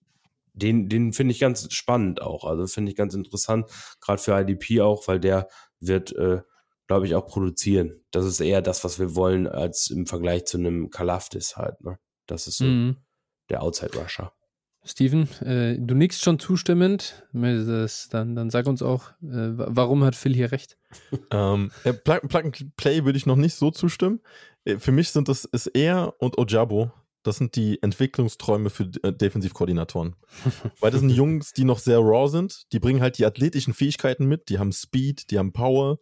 [0.53, 2.45] den, den finde ich ganz spannend auch.
[2.45, 3.69] Also finde ich ganz interessant,
[4.01, 5.49] gerade für IDP auch, weil der
[5.81, 6.43] wird, äh,
[6.86, 8.05] glaube ich, auch produzieren.
[8.12, 11.81] Das ist eher das, was wir wollen, als im Vergleich zu einem Kalafdis halt.
[11.82, 11.99] Ne?
[12.27, 12.65] Das ist so.
[12.65, 12.99] Mhm
[13.49, 14.32] der Outside Rusher.
[14.84, 17.26] Steven, äh, du nickst schon zustimmend.
[17.32, 20.76] Dann, dann sag uns auch, äh, warum hat Phil hier recht?
[21.30, 24.20] Ähm, äh, Plug, Plug and Play würde ich noch nicht so zustimmen.
[24.64, 26.90] Äh, für mich sind das ist er und Ojabo.
[27.22, 30.16] Das sind die Entwicklungsträume für äh, Defensivkoordinatoren.
[30.80, 32.72] Weil das sind Jungs, die noch sehr raw sind.
[32.72, 34.48] Die bringen halt die athletischen Fähigkeiten mit.
[34.48, 35.98] Die haben Speed, die haben Power.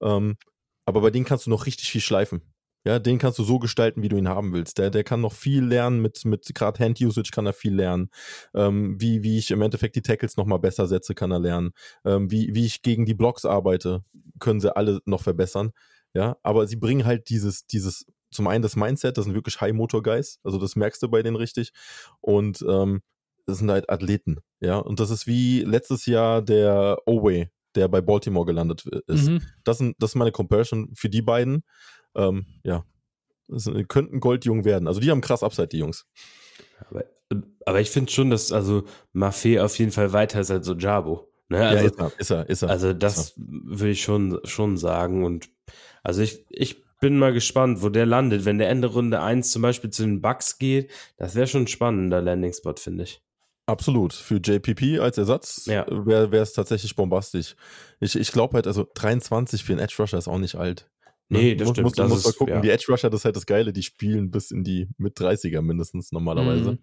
[0.00, 0.36] Ähm,
[0.84, 2.42] aber bei denen kannst du noch richtig viel schleifen.
[2.88, 4.78] Ja, den kannst du so gestalten, wie du ihn haben willst.
[4.78, 8.08] Der, der kann noch viel lernen mit, mit gerade Hand-Usage kann er viel lernen.
[8.54, 11.72] Ähm, wie, wie ich im Endeffekt die Tackles nochmal besser setze, kann er lernen.
[12.06, 14.04] Ähm, wie, wie ich gegen die Blocks arbeite,
[14.38, 15.72] können sie alle noch verbessern.
[16.14, 20.40] Ja, aber sie bringen halt dieses, dieses, zum einen das Mindset, das sind wirklich High-Motor-Guys,
[20.42, 21.72] also das merkst du bei denen richtig.
[22.22, 23.02] Und ähm,
[23.44, 24.78] das sind halt Athleten, ja.
[24.78, 29.28] Und das ist wie letztes Jahr der Oway, der bei Baltimore gelandet ist.
[29.28, 29.42] Mhm.
[29.64, 31.64] Das, sind, das ist meine Comparison für die beiden
[32.18, 32.84] ähm, ja,
[33.88, 34.88] könnten Goldjung werden.
[34.88, 36.06] Also die haben krass Upside, die Jungs.
[36.90, 37.04] Aber,
[37.64, 41.28] aber ich finde schon, dass also Maffei auf jeden Fall weiter ist als so Jabo.
[41.48, 41.66] Ne?
[41.66, 42.70] Also, ja, ist er, ist er, ist er.
[42.70, 45.24] Also das würde ich schon, schon sagen.
[45.24, 45.48] Und
[46.02, 48.44] also ich, ich bin mal gespannt, wo der landet.
[48.44, 51.68] Wenn der Ende Runde 1 zum Beispiel zu den Bucks geht, das wäre schon ein
[51.68, 53.22] spannender Landing-Spot, finde ich.
[53.66, 54.14] Absolut.
[54.14, 55.86] Für JPP als Ersatz ja.
[55.88, 57.54] wäre es tatsächlich bombastisch.
[58.00, 60.88] Ich, ich glaube halt, also 23 für einen Edge Rusher ist auch nicht alt.
[61.28, 61.38] Ne?
[61.38, 61.84] Nee, das muss, stimmt.
[61.84, 62.54] Muss, das muss mal gucken.
[62.54, 62.60] Ja.
[62.60, 65.60] Die Edge Rusher, das ist halt das Geile, die spielen bis in die mit 30er
[65.60, 66.72] mindestens normalerweise.
[66.72, 66.78] Mhm.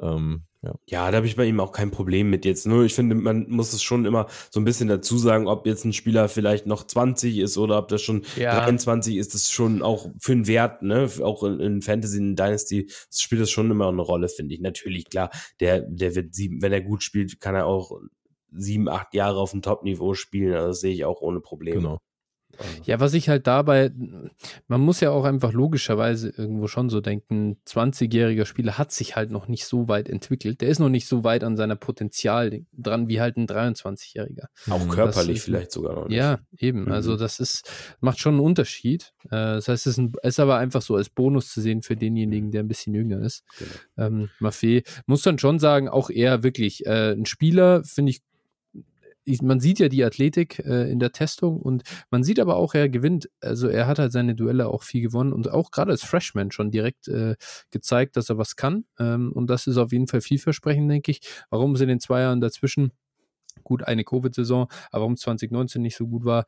[0.00, 0.74] Ähm, ja.
[0.86, 2.66] ja, da habe ich bei ihm auch kein Problem mit jetzt.
[2.66, 5.84] Nur ich finde, man muss es schon immer so ein bisschen dazu sagen, ob jetzt
[5.84, 8.64] ein Spieler vielleicht noch 20 ist oder ob das schon ja.
[8.64, 11.10] 23 ist, das schon auch für einen Wert, ne?
[11.22, 14.60] Auch in, in Fantasy, in Dynasty spielt das schon immer eine Rolle, finde ich.
[14.60, 17.92] Natürlich, klar, der, der wird sieben, wenn er gut spielt, kann er auch
[18.52, 20.54] sieben, acht Jahre auf dem Top-Niveau spielen.
[20.54, 21.76] Also das sehe ich auch ohne Probleme.
[21.76, 21.98] Genau.
[22.84, 23.90] Ja, was ich halt dabei,
[24.68, 29.30] man muss ja auch einfach logischerweise irgendwo schon so denken, 20-jähriger Spieler hat sich halt
[29.30, 30.60] noch nicht so weit entwickelt.
[30.60, 34.46] Der ist noch nicht so weit an seiner Potenzial dran wie halt ein 23-jähriger.
[34.70, 36.16] Auch körperlich das, vielleicht sogar noch nicht.
[36.16, 36.84] Ja, eben.
[36.84, 36.92] Mhm.
[36.92, 37.70] Also das ist,
[38.00, 39.12] macht schon einen Unterschied.
[39.26, 41.96] Äh, das heißt, es ist, ein, ist, aber einfach so als Bonus zu sehen für
[41.96, 43.44] denjenigen, der ein bisschen jünger ist.
[43.58, 44.06] Genau.
[44.06, 48.20] Ähm, Maffei muss dann schon sagen, auch er wirklich äh, ein Spieler, finde ich
[49.42, 52.88] man sieht ja die Athletik äh, in der Testung und man sieht aber auch, er
[52.88, 53.30] gewinnt.
[53.40, 56.70] Also er hat halt seine Duelle auch viel gewonnen und auch gerade als Freshman schon
[56.70, 57.36] direkt äh,
[57.70, 58.84] gezeigt, dass er was kann.
[58.98, 61.20] Ähm, und das ist auf jeden Fall vielversprechend, denke ich.
[61.50, 62.92] Warum es in den zwei Jahren dazwischen
[63.62, 66.46] gut eine Covid-Saison, aber warum 2019 nicht so gut war,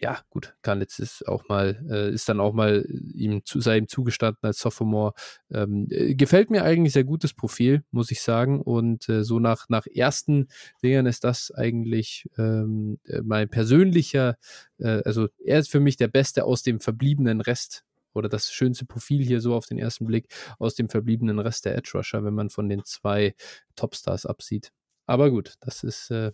[0.00, 3.88] ja, gut, Karnitz ist auch mal, äh, ist dann auch mal ihm zu, sei ihm
[3.88, 5.12] zugestanden als Sophomore.
[5.50, 8.60] Ähm, äh, gefällt mir eigentlich sehr gutes Profil, muss ich sagen.
[8.60, 10.48] Und äh, so nach, nach ersten
[10.82, 14.36] Dingern ist das eigentlich ähm, äh, mein persönlicher,
[14.78, 17.84] äh, also er ist für mich der Beste aus dem verbliebenen Rest
[18.14, 21.76] oder das schönste Profil hier so auf den ersten Blick aus dem verbliebenen Rest der
[21.76, 23.34] Edge Rusher, wenn man von den zwei
[23.74, 24.70] Topstars absieht.
[25.06, 26.32] Aber gut, das ist äh,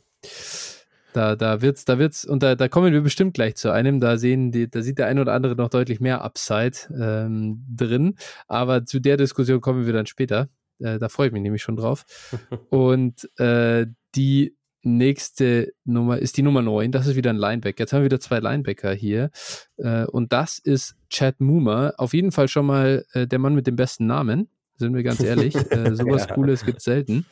[1.14, 4.00] da, da wird's, da wird's, und da, da kommen wir bestimmt gleich zu einem.
[4.00, 8.16] Da sehen die, da sieht der ein oder andere noch deutlich mehr Upside ähm, drin.
[8.48, 10.48] Aber zu der Diskussion kommen wir dann später.
[10.80, 12.04] Äh, da freue ich mich nämlich schon drauf.
[12.70, 13.86] und äh,
[14.16, 16.90] die nächste Nummer ist die Nummer 9.
[16.90, 17.84] Das ist wieder ein Linebacker.
[17.84, 19.30] Jetzt haben wir wieder zwei Linebacker hier.
[19.76, 21.94] Äh, und das ist Chad Moomer.
[21.96, 24.48] Auf jeden Fall schon mal äh, der Mann mit dem besten Namen.
[24.76, 25.54] Sind wir ganz ehrlich.
[25.54, 26.34] äh, sowas ja.
[26.34, 27.26] Cooles gibt es selten.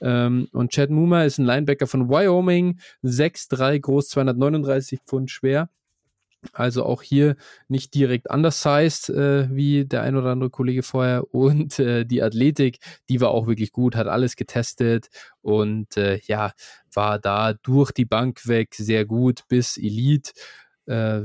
[0.00, 5.68] Ähm, und Chad Moomer ist ein Linebacker von Wyoming, 6'3 groß, 239 Pfund schwer.
[6.52, 7.36] Also auch hier
[7.68, 11.32] nicht direkt undersized, äh, wie der ein oder andere Kollege vorher.
[11.32, 12.78] Und äh, die Athletik,
[13.08, 15.08] die war auch wirklich gut, hat alles getestet
[15.40, 16.52] und äh, ja,
[16.92, 20.32] war da durch die Bank weg sehr gut bis Elite.
[20.86, 21.22] Äh,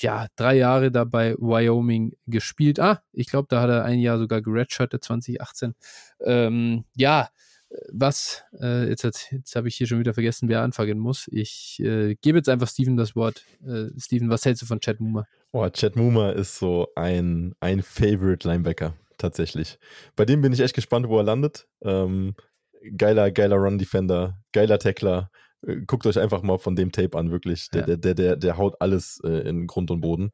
[0.00, 2.80] ja, drei Jahre da bei Wyoming gespielt.
[2.80, 5.74] Ah, ich glaube, da hat er ein Jahr sogar geredshirtet, 2018.
[6.20, 7.28] Ähm, ja,
[7.92, 11.28] was, äh, jetzt, jetzt habe ich hier schon wieder vergessen, wer anfangen muss.
[11.30, 13.44] Ich äh, gebe jetzt einfach Steven das Wort.
[13.66, 15.26] Äh, Steven, was hältst du von Chad Moomer?
[15.52, 19.78] Oh, Chad Moomer ist so ein, ein Favorite Linebacker, tatsächlich.
[20.16, 21.66] Bei dem bin ich echt gespannt, wo er landet.
[21.82, 22.34] Ähm,
[22.96, 25.30] geiler, geiler Run-Defender, geiler Tackler.
[25.66, 27.70] Äh, guckt euch einfach mal von dem Tape an, wirklich.
[27.70, 27.86] Der, ja.
[27.86, 30.30] der, der, der, der haut alles äh, in Grund und Boden.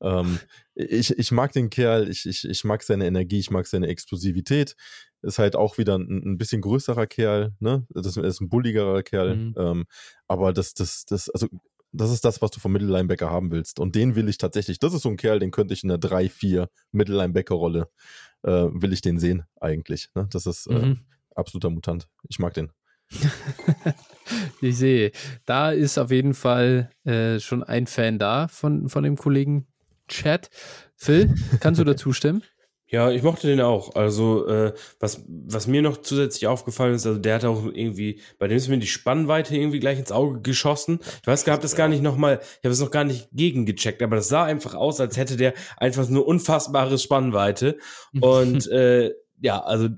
[0.00, 0.38] Ähm,
[0.74, 4.76] ich, ich mag den Kerl, ich, ich, ich mag seine Energie, ich mag seine Explosivität
[5.22, 7.86] ist halt auch wieder ein, ein bisschen größerer Kerl, ne?
[7.90, 9.36] Das ist ein bulligerer Kerl.
[9.36, 9.54] Mhm.
[9.56, 9.86] Ähm,
[10.26, 11.48] aber das, das, das, also
[11.92, 13.80] das ist das, was du vom Mittellinebacker haben willst.
[13.80, 15.98] Und den will ich tatsächlich, das ist so ein Kerl, den könnte ich in der
[15.98, 17.88] 3-4 Mittellinebacker-Rolle,
[18.42, 20.10] äh, will ich den sehen, eigentlich.
[20.14, 20.28] Ne?
[20.30, 21.00] Das ist äh, mhm.
[21.34, 22.08] absoluter Mutant.
[22.28, 22.70] Ich mag den.
[24.60, 25.12] ich sehe,
[25.44, 29.66] da ist auf jeden Fall äh, schon ein Fan da von, von dem Kollegen
[30.08, 30.50] Chat.
[30.96, 32.42] Phil, kannst du dazu stimmen?
[32.90, 33.96] Ja, ich mochte den auch.
[33.96, 38.48] Also, äh, was, was mir noch zusätzlich aufgefallen ist, also der hat auch irgendwie, bei
[38.48, 41.00] dem ist mir die Spannweite irgendwie gleich ins Auge geschossen.
[41.20, 44.02] Ich weiß, ich habe das gar nicht nochmal, ich habe es noch gar nicht gegengecheckt,
[44.02, 47.76] aber das sah einfach aus, als hätte der einfach nur unfassbare Spannweite.
[48.20, 49.88] Und äh, ja, also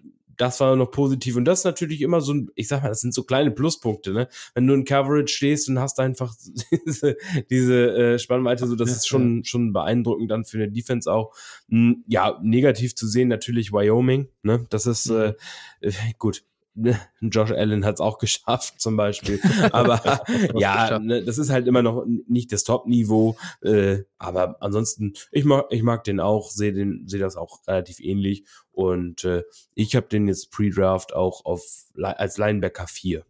[0.40, 1.36] das war noch positiv.
[1.36, 4.12] Und das ist natürlich immer so ein, ich sag mal, das sind so kleine Pluspunkte,
[4.12, 4.28] ne?
[4.54, 6.34] Wenn du in Coverage stehst und hast einfach
[6.86, 7.16] diese,
[7.50, 11.34] diese äh, Spannweite, so das ist schon, schon beeindruckend dann für eine Defense auch.
[11.68, 14.66] Hm, ja, negativ zu sehen natürlich Wyoming, ne?
[14.70, 15.34] Das ist mhm.
[15.80, 16.42] äh, gut.
[17.20, 19.40] Josh Allen hat es auch geschafft, zum Beispiel.
[19.72, 20.22] Aber
[20.54, 23.36] ja, ne, das ist halt immer noch nicht das Top-Niveau.
[23.62, 28.00] Äh, aber ansonsten, ich mag, ich mag den auch, sehe den, sehe das auch relativ
[28.00, 28.44] ähnlich.
[28.72, 29.42] Und äh,
[29.74, 31.62] ich habe den jetzt Pre-Draft auch auf
[31.96, 33.24] als Linebacker 4.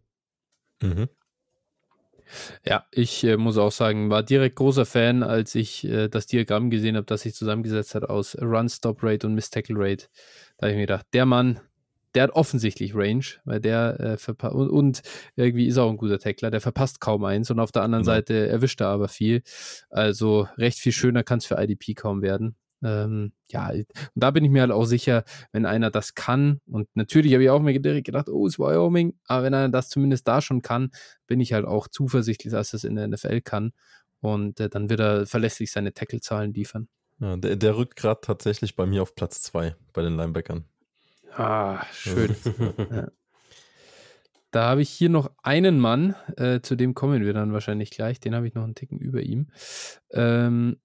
[0.81, 1.09] Mhm.
[2.65, 6.69] Ja, ich äh, muss auch sagen, war direkt großer Fan, als ich äh, das Diagramm
[6.69, 10.07] gesehen habe, das sich zusammengesetzt hat aus Run, Stop Rate und Miss Tackle Rate.
[10.57, 11.59] Da habe ich mir gedacht, der Mann,
[12.15, 15.01] der hat offensichtlich Range, weil der äh, verpasst und, und,
[15.35, 18.15] irgendwie ist auch ein guter Tackler, der verpasst kaum eins und auf der anderen genau.
[18.15, 19.43] Seite erwischt er aber viel.
[19.89, 22.55] Also recht viel schöner kann es für IDP kaum werden.
[22.83, 23.85] Ähm, ja, und
[24.15, 27.49] da bin ich mir halt auch sicher, wenn einer das kann, und natürlich habe ich
[27.49, 30.61] auch mir direkt gedacht, oh, es ist Wyoming, aber wenn einer das zumindest da schon
[30.61, 30.89] kann,
[31.27, 33.71] bin ich halt auch zuversichtlich, dass er es in der NFL kann.
[34.19, 36.87] Und äh, dann wird er verlässlich seine Tackle-Zahlen liefern.
[37.19, 40.65] Ja, der, der rückt gerade tatsächlich bei mir auf Platz zwei bei den Linebackern.
[41.35, 42.35] Ah, schön.
[42.91, 43.07] ja.
[44.51, 48.19] Da habe ich hier noch einen Mann, äh, zu dem kommen wir dann wahrscheinlich gleich.
[48.19, 49.47] Den habe ich noch einen Ticken über ihm.
[50.11, 50.77] Ähm,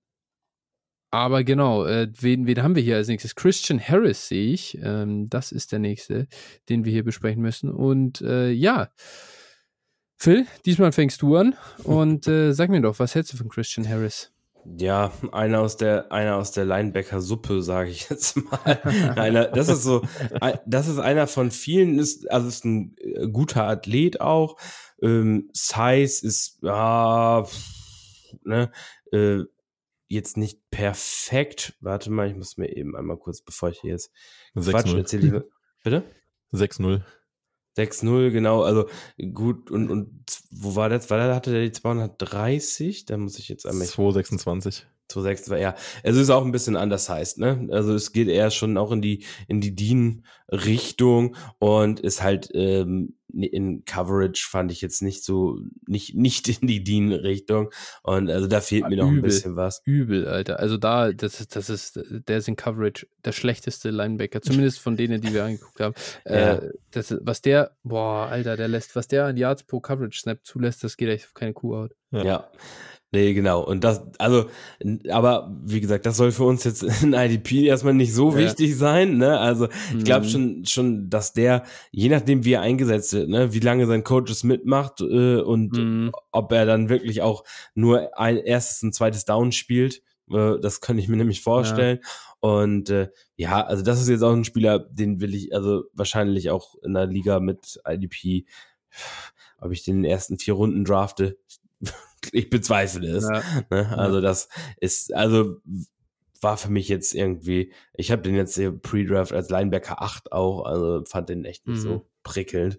[1.10, 3.34] aber genau, äh, wen, wen haben wir hier als nächstes?
[3.34, 4.78] Christian Harris sehe ich.
[4.82, 6.28] Ähm, das ist der nächste,
[6.68, 7.70] den wir hier besprechen müssen.
[7.70, 8.90] Und äh, ja,
[10.18, 11.54] Phil, diesmal fängst du an
[11.84, 14.32] und äh, sag mir doch, was hältst du von Christian Harris?
[14.78, 18.80] Ja, einer aus der, einer aus der Linebacker-Suppe, sage ich jetzt mal.
[19.16, 20.02] einer, das ist so,
[20.66, 24.56] das ist einer von vielen, ist, also ist ein äh, guter Athlet auch.
[25.00, 27.46] Ähm, Size ist, ja,
[28.44, 28.70] ne,
[29.12, 29.44] äh,
[30.08, 31.76] jetzt nicht perfekt.
[31.80, 34.12] Warte mal, ich muss mir eben einmal kurz, bevor ich hier jetzt
[34.54, 35.48] Quatsch erzähle.
[35.84, 36.02] Bitte?
[36.52, 37.02] 6-0.
[37.76, 38.88] 6-0, genau, also
[39.32, 40.08] gut, und, und
[40.50, 41.10] wo war das?
[41.10, 43.04] War da hatte der die 230?
[43.04, 43.86] Da muss ich jetzt einmal.
[43.86, 44.86] 226.
[45.08, 45.74] 226, ja.
[46.02, 47.68] Also ist auch ein bisschen anders heißt, ne?
[47.70, 53.14] Also es geht eher schon auch in die, in die Dean-Richtung und ist halt ähm,
[53.44, 57.70] in Coverage fand ich jetzt nicht so, nicht, nicht in die Dean-Richtung.
[58.02, 59.82] Und also da fehlt mir noch übel, ein bisschen was.
[59.84, 60.58] Übel, Alter.
[60.58, 64.96] Also da, das ist, das ist, der ist in Coverage der schlechteste Linebacker, zumindest von
[64.96, 65.94] denen, die wir angeguckt haben.
[66.26, 66.54] Ja.
[66.54, 70.44] Äh, das, was der, boah, Alter, der lässt, was der an Yards pro Coverage Snap
[70.44, 71.92] zulässt, das geht echt auf keine Kuh out.
[72.10, 72.24] Ja.
[72.24, 72.50] ja.
[73.16, 73.64] Nee, genau.
[73.64, 74.44] Und das, also,
[75.08, 78.36] aber wie gesagt, das soll für uns jetzt in IDP erstmal nicht so ja.
[78.36, 79.16] wichtig sein.
[79.16, 79.40] Ne?
[79.40, 80.30] Also ich glaube mhm.
[80.30, 81.62] schon, schon, dass der,
[81.92, 85.72] je nachdem wie er eingesetzt wird, ne, wie lange sein Coach es mitmacht äh, und
[85.78, 86.12] mhm.
[86.30, 87.42] ob er dann wirklich auch
[87.74, 92.00] nur ein erstes und zweites Down spielt, äh, das könnte ich mir nämlich vorstellen.
[92.02, 92.08] Ja.
[92.40, 96.50] Und äh, ja, also das ist jetzt auch ein Spieler, den will ich also wahrscheinlich
[96.50, 98.44] auch in der Liga mit IDP,
[99.58, 101.38] ob ich den ersten vier Runden drafte,
[102.32, 103.28] ich bezweifle es.
[103.28, 103.42] Ja.
[103.70, 103.98] Ne?
[103.98, 104.48] Also das
[104.80, 105.56] ist, also
[106.40, 111.04] war für mich jetzt irgendwie, ich habe den jetzt Pre-Draft als Linebacker 8 auch, also
[111.04, 111.82] fand den echt nicht mhm.
[111.82, 112.78] so prickelnd.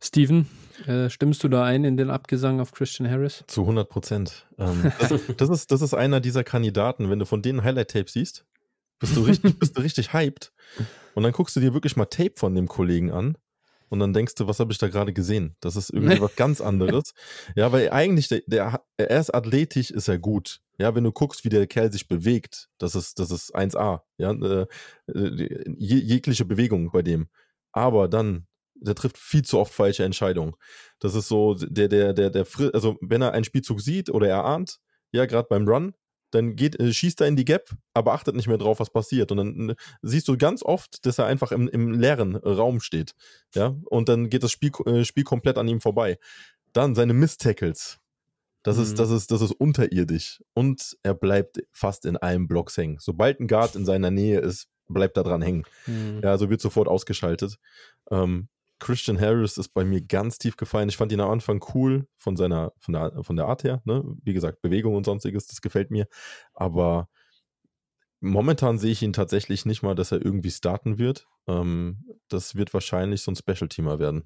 [0.00, 0.48] Steven,
[0.86, 3.44] äh, stimmst du da ein in den Abgesang auf Christian Harris?
[3.46, 4.46] Zu 100 Prozent.
[4.58, 8.44] Ähm, das, das, ist, das ist einer dieser Kandidaten, wenn du von denen Highlight-Tape siehst,
[8.98, 10.52] bist du richtig, bist du richtig hyped.
[11.14, 13.36] Und dann guckst du dir wirklich mal Tape von dem Kollegen an
[13.88, 15.56] und dann denkst du, was habe ich da gerade gesehen?
[15.60, 17.12] Das ist irgendwie was ganz anderes.
[17.54, 20.60] Ja, weil eigentlich, der, der, er ist athletisch, ist er gut.
[20.78, 24.02] Ja, wenn du guckst, wie der Kerl sich bewegt, das ist, das ist 1A.
[24.18, 24.66] Ja, äh,
[25.08, 27.28] äh jegliche Bewegung bei dem.
[27.72, 30.54] Aber dann, der trifft viel zu oft falsche Entscheidungen.
[30.98, 34.44] Das ist so, der, der, der, der, also wenn er einen Spielzug sieht oder er
[34.44, 34.78] ahnt,
[35.12, 35.94] ja, gerade beim Run,
[36.30, 39.30] dann geht, äh, schießt er in die Gap, aber achtet nicht mehr drauf, was passiert.
[39.30, 43.14] Und dann äh, siehst du ganz oft, dass er einfach im, im leeren Raum steht.
[43.54, 46.18] Ja, und dann geht das Spiel, äh, Spiel komplett an ihm vorbei.
[46.72, 47.98] Dann seine Miss-Tackles.
[48.62, 48.82] Das, mhm.
[48.82, 50.42] ist, das, ist, das ist unterirdisch.
[50.52, 52.98] Und er bleibt fast in allen Blocks hängen.
[52.98, 55.64] Sobald ein Guard in seiner Nähe ist, bleibt er dran hängen.
[55.86, 56.20] Mhm.
[56.22, 57.58] Ja, also wird sofort ausgeschaltet.
[58.10, 58.48] Ähm,
[58.78, 60.88] Christian Harris ist bei mir ganz tief gefallen.
[60.88, 63.80] Ich fand ihn am Anfang cool von seiner, von der, von der Art her.
[63.84, 64.04] Ne?
[64.22, 66.06] Wie gesagt, Bewegung und sonstiges, das gefällt mir.
[66.52, 67.08] Aber
[68.20, 71.26] momentan sehe ich ihn tatsächlich nicht mal, dass er irgendwie starten wird.
[71.46, 74.24] Ähm, das wird wahrscheinlich so ein Special-Teamer werden.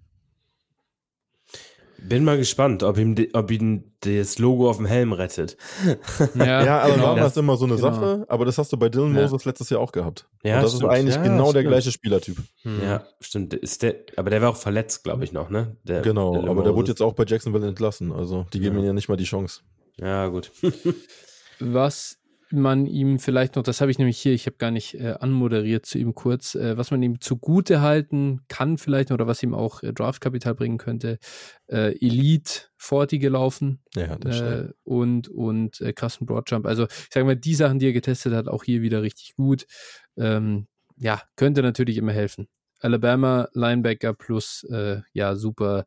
[2.03, 5.57] Bin mal gespannt, ob ihm, ob ihn das Logo auf dem Helm rettet.
[6.35, 7.17] Ja, ja aber genau.
[7.17, 7.91] das ist immer so eine genau.
[7.93, 8.25] Sache.
[8.29, 9.23] Aber das hast du bei Dylan ja.
[9.23, 10.27] Moses letztes Jahr auch gehabt.
[10.43, 10.93] Ja, Und das stimmt.
[10.93, 12.39] ist eigentlich ja, genau der gleiche Spielertyp.
[12.63, 12.83] Hm.
[12.83, 13.55] Ja, stimmt.
[13.55, 15.77] Ist der, aber der war auch verletzt, glaube ich, noch, ne?
[15.85, 16.65] Der, genau, der aber Moses.
[16.65, 18.13] der wurde jetzt auch bei Jacksonville entlassen.
[18.13, 19.61] Also die geben ihm ja nicht mal die Chance.
[19.99, 20.51] Ja, gut.
[21.61, 22.20] Was
[22.53, 25.87] man ihm vielleicht noch, das habe ich nämlich hier, ich habe gar nicht äh, anmoderiert
[25.87, 29.83] zu ihm kurz, äh, was man ihm zugute halten kann vielleicht oder was ihm auch
[29.83, 31.19] äh, Draftkapital bringen könnte,
[31.69, 36.67] äh, Elite 40 gelaufen ja, äh, und, und äh, krassen Broadjump.
[36.67, 39.67] Also ich sage mal, die Sachen, die er getestet hat, auch hier wieder richtig gut.
[40.17, 40.67] Ähm,
[40.97, 42.49] ja, könnte natürlich immer helfen.
[42.81, 45.85] Alabama Linebacker plus äh, ja super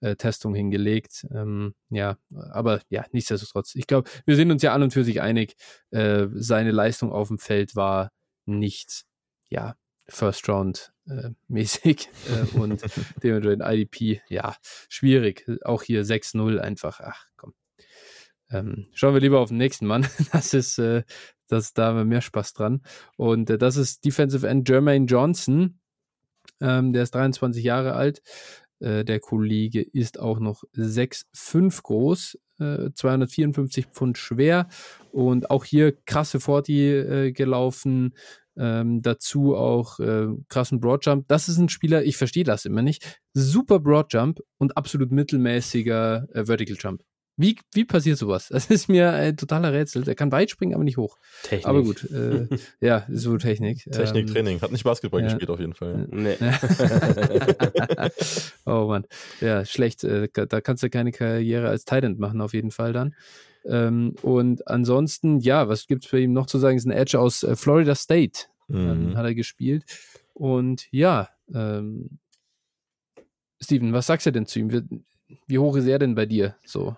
[0.00, 1.26] äh, Testung hingelegt.
[1.30, 2.16] Ähm, ja,
[2.50, 3.74] aber ja, nichtsdestotrotz.
[3.74, 5.56] Ich glaube, wir sind uns ja an und für sich einig,
[5.90, 8.10] äh, seine Leistung auf dem Feld war
[8.44, 9.04] nicht,
[9.48, 9.76] ja,
[10.08, 12.82] First Round äh, mäßig äh, und
[13.22, 14.56] dementsprechend IDP, ja,
[14.88, 15.46] schwierig.
[15.64, 17.54] Auch hier 6-0 einfach, ach komm.
[18.50, 20.06] Ähm, schauen wir lieber auf den nächsten Mann.
[20.32, 21.02] Das ist, äh,
[21.48, 22.82] das, da haben wir mehr Spaß dran.
[23.16, 25.80] Und äh, das ist Defensive End Jermaine Johnson.
[26.60, 28.22] Ähm, der ist 23 Jahre alt.
[28.80, 34.68] Äh, der Kollege ist auch noch 6,5 groß, äh, 254 Pfund schwer
[35.12, 38.14] und auch hier krasse 40 äh, gelaufen.
[38.58, 41.28] Ähm, dazu auch äh, krassen Broadjump.
[41.28, 43.20] Das ist ein Spieler, ich verstehe das immer nicht.
[43.34, 47.02] Super Broadjump und absolut mittelmäßiger äh, Vertical Jump.
[47.36, 48.48] Wie, wie passiert sowas?
[48.56, 50.02] Das ist mir ein totaler Rätsel.
[50.02, 51.18] Der kann weit springen, aber nicht hoch.
[51.42, 51.66] Technik.
[51.66, 52.48] Aber gut, äh,
[52.80, 53.84] ja, so Technik.
[53.90, 54.60] Technik, ähm, Training.
[54.60, 55.28] Hat nicht Basketball ja.
[55.28, 56.08] gespielt auf jeden Fall.
[56.10, 56.36] Nee.
[58.66, 59.04] oh Mann.
[59.40, 60.04] Ja, schlecht.
[60.04, 63.14] Äh, da kannst du keine Karriere als Titan machen, auf jeden Fall dann.
[63.66, 66.78] Ähm, und ansonsten, ja, was gibt es für ihn noch zu sagen?
[66.78, 68.46] Ist ein Edge aus äh, Florida State.
[68.68, 69.16] Mhm.
[69.16, 69.84] hat er gespielt.
[70.34, 72.18] Und ja, ähm,
[73.60, 74.72] Steven, was sagst du denn zu ihm?
[74.72, 75.04] Wie,
[75.46, 76.56] wie hoch ist er denn bei dir?
[76.64, 76.96] So.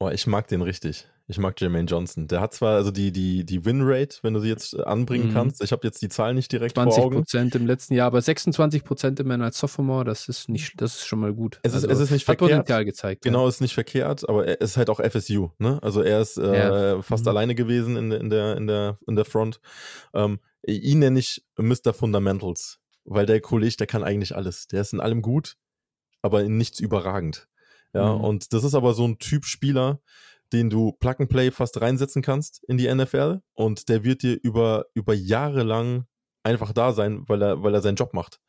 [0.00, 1.06] Oh, ich mag den richtig.
[1.26, 2.28] Ich mag Jermaine Johnson.
[2.28, 5.32] Der hat zwar also die, die, die Win-Rate, wenn du sie jetzt äh, anbringen mhm.
[5.32, 5.62] kannst.
[5.62, 7.16] Ich habe jetzt die Zahl nicht direkt 20 vor Augen.
[7.16, 11.06] Prozent im letzten Jahr, aber 26 Prozent immerhin als Sophomore, das ist nicht, das ist
[11.06, 11.60] schon mal gut.
[11.62, 12.50] Es ist, also, es ist nicht hat verkehrt.
[12.50, 13.22] Potenzial gezeigt.
[13.22, 13.48] Genau, ja.
[13.48, 15.48] ist nicht verkehrt, aber er ist halt auch FSU.
[15.58, 15.78] Ne?
[15.82, 17.02] Also er ist äh, ja.
[17.02, 17.30] fast mhm.
[17.30, 19.60] alleine gewesen in, in, der, in, der, in der Front.
[20.12, 21.94] Ähm, ihn nenne ich Mr.
[21.94, 24.66] Fundamentals, weil der Kollege, der kann eigentlich alles.
[24.66, 25.56] Der ist in allem gut,
[26.20, 27.48] aber in nichts überragend.
[27.94, 28.24] Ja, mhm.
[28.24, 30.00] und das ist aber so ein Typ Spieler,
[30.52, 34.38] den du Plug and Play fast reinsetzen kannst in die NFL und der wird dir
[34.42, 36.06] über, über Jahre lang
[36.42, 38.40] einfach da sein, weil er, weil er seinen Job macht.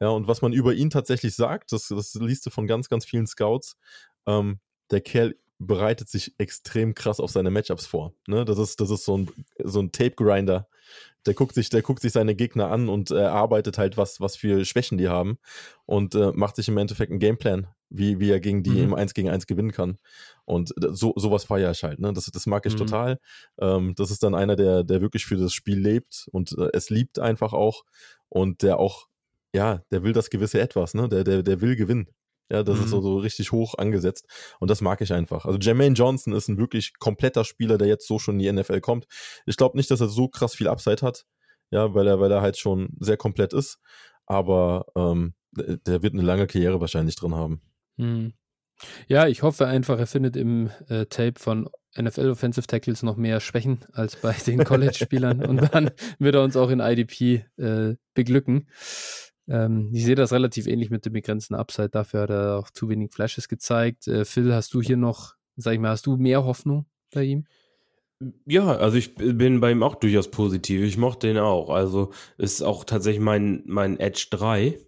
[0.00, 3.04] Ja, und was man über ihn tatsächlich sagt, das, das liest du von ganz, ganz
[3.04, 3.76] vielen Scouts,
[4.26, 4.60] ähm,
[4.90, 8.14] der Kerl bereitet sich extrem krass auf seine Matchups vor.
[8.26, 8.44] Ne?
[8.44, 9.30] Das ist, das ist so ein,
[9.62, 10.68] so ein Tape-Grinder.
[11.24, 14.36] Der guckt sich, der guckt sich seine Gegner an und äh, arbeitet halt was, was
[14.36, 15.38] für Schwächen die haben
[15.86, 18.84] und äh, macht sich im Endeffekt einen Gameplan wie, wie er gegen die mhm.
[18.84, 19.98] im 1 gegen 1 gewinnen kann.
[20.44, 22.12] Und so, sowas feiere ich halt, ne?
[22.12, 22.78] Das, das mag ich mhm.
[22.78, 23.18] total.
[23.60, 26.90] Ähm, das ist dann einer, der, der wirklich für das Spiel lebt und äh, es
[26.90, 27.84] liebt einfach auch
[28.28, 29.06] und der auch,
[29.54, 31.08] ja, der will das gewisse Etwas, ne?
[31.08, 32.08] Der, der, der will gewinnen.
[32.50, 32.84] Ja, das mhm.
[32.84, 34.26] ist so, so richtig hoch angesetzt.
[34.60, 35.46] Und das mag ich einfach.
[35.46, 38.80] Also Jermaine Johnson ist ein wirklich kompletter Spieler, der jetzt so schon in die NFL
[38.80, 39.06] kommt.
[39.46, 41.24] Ich glaube nicht, dass er so krass viel Upside hat.
[41.70, 43.78] Ja, weil er, weil er halt schon sehr komplett ist.
[44.26, 47.62] Aber ähm, der wird eine lange Karriere wahrscheinlich drin haben.
[47.96, 48.32] Mhm.
[49.06, 53.40] Ja, ich hoffe einfach, er findet im äh, Tape von NFL Offensive Tackles noch mehr
[53.40, 58.68] Schwächen als bei den College-Spielern und dann wird er uns auch in IDP äh, beglücken.
[59.48, 61.90] Ähm, ich sehe das relativ ähnlich mit dem begrenzten Upside.
[61.90, 64.08] Dafür hat er auch zu wenig Flashes gezeigt.
[64.08, 67.44] Äh, Phil, hast du hier noch, sag ich mal, hast du mehr Hoffnung bei ihm?
[68.46, 70.82] Ja, also ich bin bei ihm auch durchaus positiv.
[70.82, 71.70] Ich mochte ihn auch.
[71.70, 74.78] Also ist auch tatsächlich mein, mein Edge 3.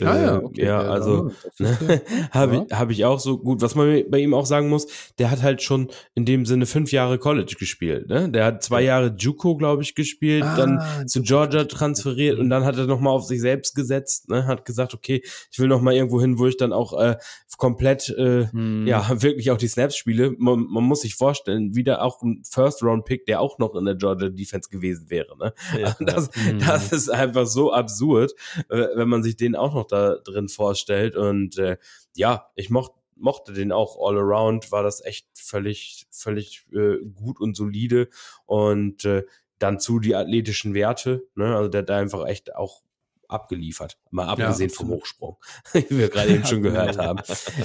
[0.00, 0.64] Ah, ja, ähm, okay.
[0.64, 2.00] ja, also ne,
[2.30, 2.64] habe ja.
[2.66, 3.60] ich, hab ich auch so gut.
[3.60, 4.86] Was man bei ihm auch sagen muss,
[5.18, 8.08] der hat halt schon in dem Sinne fünf Jahre College gespielt.
[8.08, 8.30] Ne?
[8.30, 12.64] Der hat zwei Jahre JUCO, glaube ich, gespielt, ah, dann zu Georgia transferiert und dann
[12.64, 14.30] hat er nochmal auf sich selbst gesetzt.
[14.30, 14.46] Ne?
[14.46, 17.16] Hat gesagt, okay, ich will nochmal irgendwo hin, wo ich dann auch äh,
[17.58, 18.86] komplett, äh, hm.
[18.86, 20.34] ja, wirklich auch die Snaps spiele.
[20.38, 24.30] Man, man muss sich vorstellen, wieder auch ein First-Round-Pick, der auch noch in der Georgia
[24.30, 25.36] Defense gewesen wäre.
[25.38, 25.52] Ne?
[25.78, 26.52] Ja, das, ja.
[26.54, 26.96] das hm.
[26.96, 28.32] ist einfach so absurd,
[28.68, 31.16] äh, wenn man sich den auch noch da drin vorstellt.
[31.16, 31.78] Und äh,
[32.14, 37.40] ja, ich mochte mochte den auch all around, war das echt völlig, völlig äh, gut
[37.40, 38.08] und solide.
[38.46, 39.22] Und äh,
[39.58, 41.56] dann zu die athletischen Werte, ne?
[41.56, 42.82] Also der da einfach echt auch
[43.28, 43.96] abgeliefert.
[44.10, 45.36] Mal abgesehen ja, vom Hochsprung,
[45.72, 47.20] wie wir gerade eben schon gehört haben.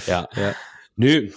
[0.05, 0.29] Ja.
[0.35, 0.55] ja.
[0.95, 1.31] Nö,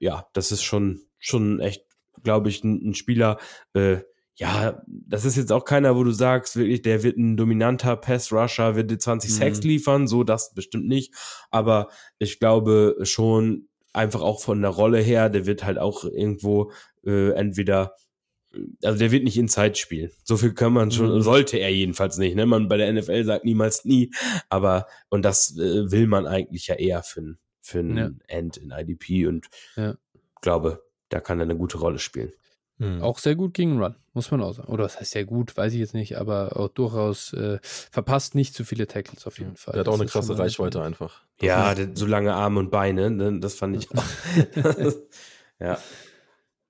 [0.00, 1.84] ja, das ist schon, schon echt,
[2.22, 3.38] glaube ich, ein, ein Spieler,
[3.74, 3.98] äh,
[4.38, 8.76] ja, das ist jetzt auch keiner, wo du sagst, wirklich, der wird ein dominanter Pass-Rusher,
[8.76, 9.34] wird dir 20 mhm.
[9.34, 11.12] Sacks liefern, so das bestimmt nicht.
[11.50, 11.88] Aber
[12.20, 16.70] ich glaube schon einfach auch von der Rolle her, der wird halt auch irgendwo
[17.04, 17.94] äh, entweder
[18.82, 20.10] also der wird nicht Inside spielen.
[20.22, 21.20] So viel kann man schon, mhm.
[21.20, 22.36] sollte er jedenfalls nicht.
[22.36, 22.46] Ne?
[22.46, 24.12] Man bei der NFL sagt niemals nie,
[24.48, 28.10] aber und das äh, will man eigentlich ja eher für, für ein ja.
[28.28, 29.96] End in IDP und ja.
[30.42, 32.32] glaube, da kann er eine gute Rolle spielen.
[32.78, 33.02] Mhm.
[33.02, 34.68] Auch sehr gut gegen Run, muss man auch sagen.
[34.72, 38.54] Oder das heißt sehr gut, weiß ich jetzt nicht, aber auch durchaus äh, verpasst nicht
[38.54, 39.72] zu viele Tackles auf jeden Fall.
[39.72, 41.22] Der hat auch das eine krasse Reichweite einfach.
[41.38, 43.40] Das ja, so lange Arme und Beine, ne?
[43.40, 44.04] das fand ich auch.
[45.60, 45.78] ja.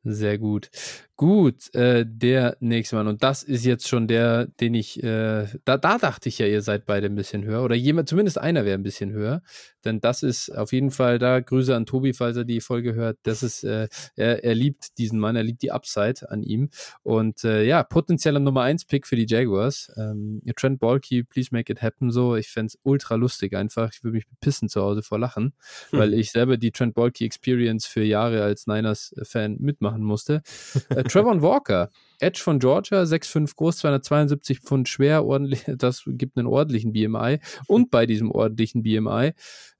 [0.04, 0.70] Sehr gut.
[1.16, 3.08] Gut, äh, der nächste Mann.
[3.08, 6.62] Und das ist jetzt schon der, den ich, äh, da, da dachte ich ja, ihr
[6.62, 7.62] seid beide ein bisschen höher.
[7.62, 9.42] Oder jemand, zumindest einer wäre ein bisschen höher.
[9.88, 13.18] Denn das ist auf jeden Fall da, Grüße an Tobi, falls er die Folge hört.
[13.22, 16.68] Das ist, äh, er, er liebt diesen Mann, er liebt die Upside an ihm.
[17.02, 19.90] Und äh, ja, potenzieller Nummer 1 Pick für die Jaguars.
[19.96, 22.10] Ähm, Trent Balky, please make it happen.
[22.10, 23.90] So, ich fände es ultra lustig einfach.
[23.94, 25.54] Ich würde mich pissen zu Hause vor Lachen,
[25.88, 25.98] hm.
[25.98, 30.42] weil ich selber die Trent Balky Experience für Jahre als Niners-Fan mitmachen musste.
[30.90, 36.46] Äh, Trevor Walker, Edge von Georgia, 6'5 groß, 272 Pfund schwer, ordentlich, das gibt einen
[36.46, 37.38] ordentlichen BMI.
[37.66, 39.32] Und bei diesem ordentlichen BMI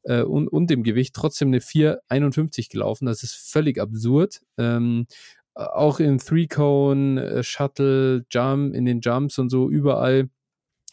[0.04, 3.06] äh, und, und dem Gewicht trotzdem eine 4,51 gelaufen.
[3.06, 4.40] Das ist völlig absurd.
[4.56, 5.06] Ähm,
[5.54, 10.28] auch im Three-Cone, äh, Shuttle, Jump, in den Jumps und so überall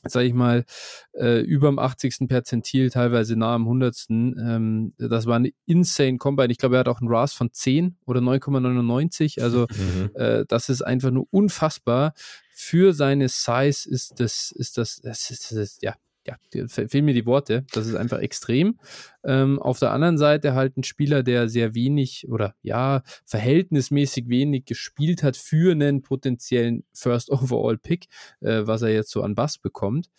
[0.06, 0.65] sage ich mal,
[1.14, 2.27] äh, über dem 80.
[2.27, 4.06] Perzentil, teilweise nah am 100.
[4.10, 6.52] Ähm, das war ein insane Combine.
[6.52, 9.40] Ich glaube, er hat auch einen RAS von 10 oder 9,99.
[9.45, 10.10] Also mhm.
[10.15, 12.14] äh, das ist einfach nur unfassbar.
[12.53, 15.94] Für seine Size ist das, ist das, das ist, das ist ja,
[16.26, 16.38] ja,
[16.68, 17.65] fehlen mir die Worte.
[17.73, 18.80] Das ist einfach extrem.
[19.23, 24.65] Ähm, auf der anderen Seite halt ein Spieler, der sehr wenig oder ja, verhältnismäßig wenig
[24.65, 28.07] gespielt hat für einen potenziellen First Overall Pick,
[28.41, 30.10] äh, was er jetzt so an Bass bekommt.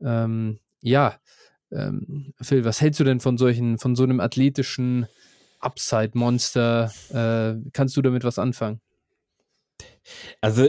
[0.00, 1.18] Ähm, ja,
[1.72, 5.06] ähm, Phil, was hältst du denn von solchen, von so einem athletischen
[5.60, 6.92] Upside-Monster?
[7.10, 8.80] Äh, kannst du damit was anfangen?
[10.40, 10.66] Also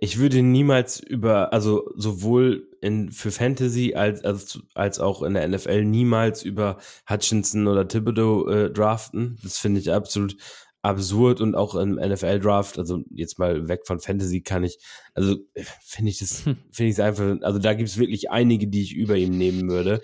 [0.00, 5.46] ich würde niemals über, also sowohl in, für Fantasy als, als, als auch in der
[5.46, 6.78] NFL niemals über
[7.08, 9.38] Hutchinson oder Thibodeau äh, draften.
[9.42, 10.36] Das finde ich absolut
[10.82, 14.78] absurd und auch im NFL-Draft, also jetzt mal weg von Fantasy kann ich,
[15.12, 15.36] also
[15.80, 16.56] finde ich das, hm.
[16.70, 19.68] finde ich es einfach, also da gibt es wirklich einige, die ich über ihm nehmen
[19.68, 20.00] würde.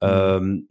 [0.00, 0.08] Mhm.
[0.08, 0.68] Ähm,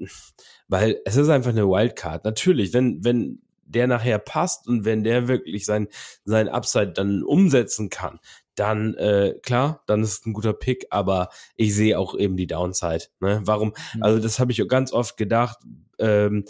[0.67, 2.25] weil es ist einfach eine Wildcard.
[2.25, 3.41] Natürlich, wenn, wenn
[3.73, 5.87] der nachher passt und wenn der wirklich sein,
[6.23, 8.19] sein Upside dann umsetzen kann,
[8.55, 12.47] dann äh, klar, dann ist es ein guter Pick, aber ich sehe auch eben die
[12.47, 13.05] Downside.
[13.19, 13.41] Ne?
[13.43, 13.73] Warum?
[13.95, 14.03] Mhm.
[14.03, 15.57] Also das habe ich ganz oft gedacht.
[15.99, 16.45] Ähm,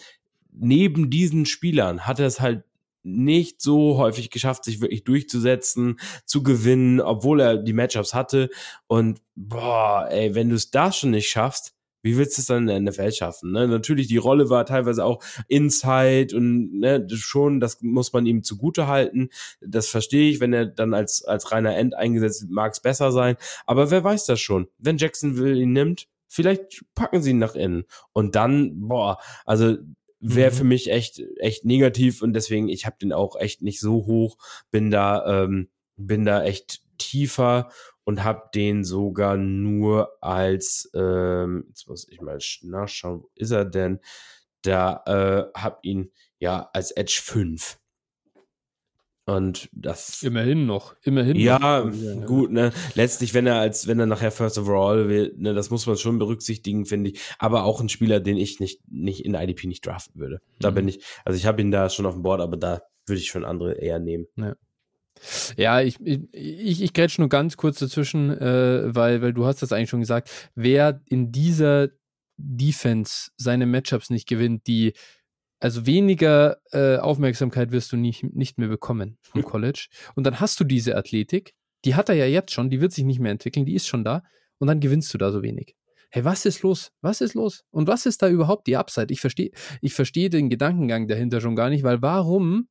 [0.51, 2.63] neben diesen Spielern hat er es halt
[3.03, 8.49] nicht so häufig geschafft, sich wirklich durchzusetzen, zu gewinnen, obwohl er die Matchups hatte.
[8.87, 12.67] Und boah, ey, wenn du es da schon nicht schaffst, Wie willst du es dann
[12.67, 13.53] in der NFL schaffen?
[13.53, 13.67] Ne?
[13.67, 18.87] Natürlich, die Rolle war teilweise auch Inside und ne, schon, das muss man ihm zugute
[18.87, 19.29] halten.
[19.61, 23.11] Das verstehe ich, wenn er dann als, als reiner End eingesetzt wird, mag es besser
[23.11, 23.37] sein.
[23.65, 24.67] Aber wer weiß das schon?
[24.77, 27.85] Wenn Jacksonville ihn nimmt, vielleicht packen sie ihn nach innen.
[28.11, 29.77] Und dann, boah, also
[30.19, 30.55] wäre mhm.
[30.55, 34.37] für mich echt, echt negativ und deswegen, ich habe den auch echt nicht so hoch,
[34.71, 37.69] bin da, ähm, bin da echt tiefer
[38.05, 43.65] und habe den sogar nur als, ähm, jetzt muss ich mal nachschauen, wo ist er
[43.65, 43.99] denn?
[44.61, 47.79] Da äh, habe ihn ja als Edge 5.
[49.25, 50.21] Und das.
[50.21, 50.95] Immerhin noch.
[51.03, 51.37] Immerhin.
[51.37, 52.25] Ja, noch.
[52.25, 52.73] gut, ne.
[52.93, 56.19] Letztlich, wenn er als, wenn er nachher First Overall will, ne, das muss man schon
[56.19, 57.21] berücksichtigen, finde ich.
[57.39, 60.41] Aber auch ein Spieler, den ich nicht, nicht in IDP nicht draften würde.
[60.59, 60.75] Da mhm.
[60.75, 63.27] bin ich, also ich habe ihn da schon auf dem Board, aber da würde ich
[63.27, 64.27] schon andere eher nehmen.
[64.35, 64.55] Ja.
[65.57, 69.71] Ja, ich, ich, ich grätsch nur ganz kurz dazwischen, äh, weil, weil du hast das
[69.71, 70.29] eigentlich schon gesagt.
[70.55, 71.89] Wer in dieser
[72.37, 74.93] Defense seine Matchups nicht gewinnt, die
[75.59, 79.87] also weniger äh, Aufmerksamkeit wirst du nicht, nicht mehr bekommen vom College.
[80.13, 81.53] Und dann hast du diese Athletik,
[81.85, 84.03] die hat er ja jetzt schon, die wird sich nicht mehr entwickeln, die ist schon
[84.03, 84.23] da.
[84.57, 85.75] Und dann gewinnst du da so wenig.
[86.09, 86.91] Hey, was ist los?
[87.01, 87.63] Was ist los?
[87.71, 89.11] Und was ist da überhaupt die Upside?
[89.11, 92.67] Ich verstehe ich verstehe den Gedankengang dahinter schon gar nicht, weil warum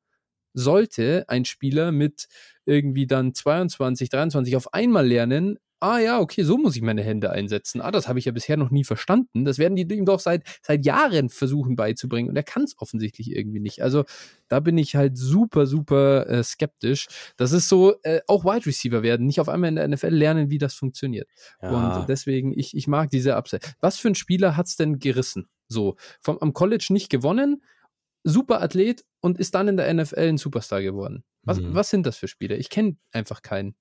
[0.55, 2.29] sollte ein Spieler mit
[2.65, 7.31] irgendwie dann 22, 23 auf einmal lernen, ah ja, okay, so muss ich meine Hände
[7.31, 7.81] einsetzen.
[7.81, 9.45] Ah, das habe ich ja bisher noch nie verstanden.
[9.45, 13.33] Das werden die ihm doch seit, seit Jahren versuchen beizubringen und er kann es offensichtlich
[13.33, 13.83] irgendwie nicht.
[13.83, 14.05] Also
[14.49, 17.09] da bin ich halt super, super äh, skeptisch.
[17.37, 20.51] Das ist so, äh, auch Wide Receiver werden, nicht auf einmal in der NFL lernen,
[20.51, 21.29] wie das funktioniert.
[21.61, 21.99] Ja.
[21.99, 23.67] Und deswegen, ich, ich mag diese Upside.
[23.81, 25.49] Was für ein Spieler hat es denn gerissen?
[25.67, 27.63] So, vom, am College nicht gewonnen,
[28.25, 31.25] super Athlet und ist dann in der NFL ein Superstar geworden.
[31.43, 31.75] Was, mhm.
[31.75, 32.57] was sind das für Spieler?
[32.57, 33.75] Ich kenne einfach keinen.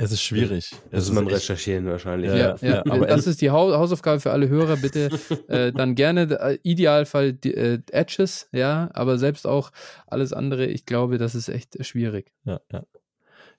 [0.00, 0.70] Es ist schwierig.
[0.92, 2.30] Das muss man recherchieren wahrscheinlich.
[2.30, 2.86] Ja, ja, ja.
[2.86, 4.76] aber das ist die Hausaufgabe für alle Hörer.
[4.76, 5.10] Bitte
[5.48, 9.72] äh, dann gerne, äh, Idealfall die, äh, Edges, ja, aber selbst auch
[10.06, 12.30] alles andere, ich glaube, das ist echt schwierig.
[12.44, 12.84] Ja, ja.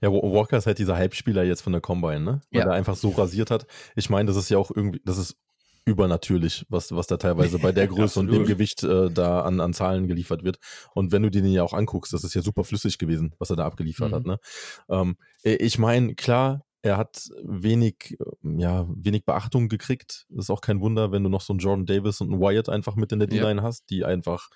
[0.02, 2.42] Ja, Walker ist halt dieser Halbspieler jetzt von der Combine, ne?
[2.52, 2.68] Weil ja.
[2.68, 3.66] er einfach so rasiert hat.
[3.98, 5.36] Ich meine, das ist ja auch irgendwie, das ist
[5.90, 9.74] übernatürlich, was, was da teilweise bei der Größe und dem Gewicht äh, da an, an
[9.74, 10.60] Zahlen geliefert wird.
[10.94, 13.56] Und wenn du den ja auch anguckst, das ist ja super flüssig gewesen, was er
[13.56, 14.16] da abgeliefert mhm.
[14.16, 14.26] hat.
[14.26, 14.40] Ne?
[14.90, 20.26] Ähm, äh, ich meine, klar, er hat wenig, ja, wenig Beachtung gekriegt.
[20.30, 22.70] Das ist auch kein Wunder, wenn du noch so einen Jordan Davis und einen Wyatt
[22.70, 23.64] einfach mit in der D-Line ja.
[23.64, 24.50] hast, die einfach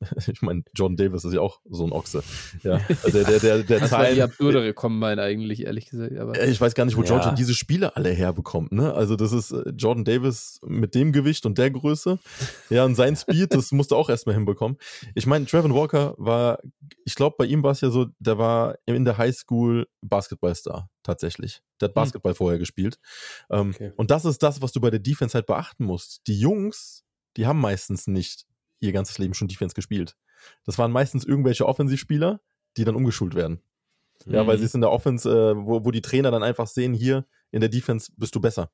[0.26, 2.22] ich meine, John Davis ist ja auch so ein Ochse.
[2.62, 2.78] Ja,
[3.12, 6.16] der, der, der, der das Zahlen, war die absurdere Combine eigentlich, ehrlich gesagt.
[6.16, 7.08] Aber ich weiß gar nicht, wo ja.
[7.08, 8.72] Georgia diese Spiele alle herbekommt.
[8.72, 8.92] Ne?
[8.92, 12.18] Also das ist äh, Jordan Davis mit dem Gewicht und der Größe.
[12.68, 14.76] Ja, und sein Speed, das musst du auch erstmal hinbekommen.
[15.14, 16.58] Ich meine, Trevor Walker war,
[17.04, 21.62] ich glaube, bei ihm war es ja so, der war in der Highschool Basketballstar tatsächlich.
[21.80, 22.02] Der hat hm.
[22.02, 22.36] Basketball hm.
[22.36, 22.98] vorher gespielt.
[23.50, 23.92] Ähm, okay.
[23.96, 26.26] Und das ist das, was du bei der Defense halt beachten musst.
[26.26, 27.04] Die Jungs,
[27.36, 28.46] die haben meistens nicht
[28.80, 30.16] ihr ganzes Leben schon Defense gespielt.
[30.64, 32.40] Das waren meistens irgendwelche Offensivspieler,
[32.76, 33.60] die dann umgeschult werden.
[34.24, 34.34] Mhm.
[34.34, 34.60] Ja, weil mhm.
[34.60, 37.60] sie es in der Offense, äh, wo, wo die Trainer dann einfach sehen, hier in
[37.60, 38.70] der Defense bist du besser.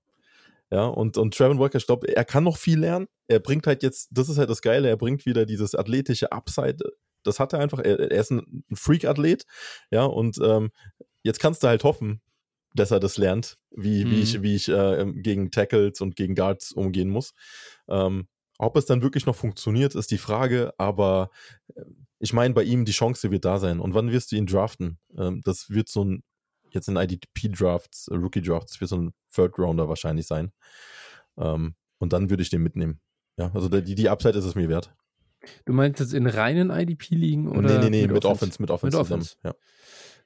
[0.71, 3.07] Ja, und, und Trevor Walker, ich glaube, er kann noch viel lernen.
[3.29, 6.79] Er bringt halt jetzt, das ist halt das Geile, er bringt wieder dieses athletische Upside.
[7.25, 7.79] Das hat er einfach.
[7.79, 9.45] Er, er ist ein Freak-Athlet.
[9.91, 10.71] Ja, und ähm,
[11.23, 12.23] jetzt kannst du halt hoffen,
[12.75, 14.11] dass er das lernt, wie, mhm.
[14.11, 17.35] wie ich, wie ich äh, gegen Tackles und gegen Guards umgehen muss.
[17.89, 18.27] Ähm,
[18.63, 21.31] ob es dann wirklich noch funktioniert, ist die Frage, aber
[21.75, 21.83] äh,
[22.21, 23.81] ich meine, bei ihm die Chance wird da sein.
[23.81, 24.99] Und wann wirst du ihn draften?
[25.19, 26.23] Ähm, das wird so ein,
[26.71, 30.53] jetzt in IDP-Drafts, äh, Rookie-Drafts, wird so ein Third-Rounder wahrscheinlich sein.
[31.37, 33.01] Ähm, und dann würde ich den mitnehmen.
[33.37, 34.95] Ja, also die, die Upside ist es mir wert.
[35.65, 37.63] Du meinst jetzt in reinen IDP-Ligen oder?
[37.63, 39.37] Nee, nee, nee, mit, mit Offense, Offense, mit Offense, mit Offense.
[39.39, 39.55] zusammen.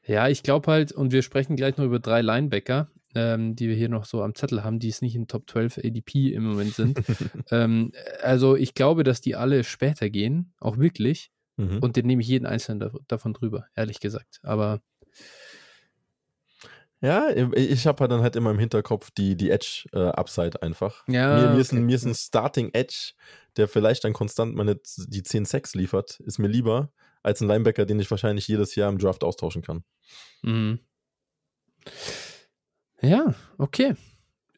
[0.06, 0.14] Ja.
[0.14, 3.74] ja, ich glaube halt, und wir sprechen gleich noch über drei Linebacker ähm, die wir
[3.74, 6.74] hier noch so am Zettel haben, die es nicht in Top 12 ADP im Moment
[6.74, 7.00] sind.
[7.50, 7.90] ähm,
[8.22, 11.30] also ich glaube, dass die alle später gehen, auch wirklich.
[11.56, 11.78] Mhm.
[11.78, 14.40] Und den nehme ich jeden einzelnen da, davon drüber, ehrlich gesagt.
[14.42, 14.82] Aber
[17.00, 21.04] ja, ich habe halt dann halt immer im Hinterkopf die, die Edge-Upside äh, einfach.
[21.08, 23.12] Ja, mir, mir, ist ein, mir ist ein Starting Edge,
[23.56, 24.78] der vielleicht dann konstant meine,
[25.08, 26.90] die 10 Sex liefert, ist mir lieber
[27.22, 29.84] als ein Linebacker, den ich wahrscheinlich jedes Jahr im Draft austauschen kann.
[30.42, 30.80] Mhm.
[33.02, 33.94] Ja, okay.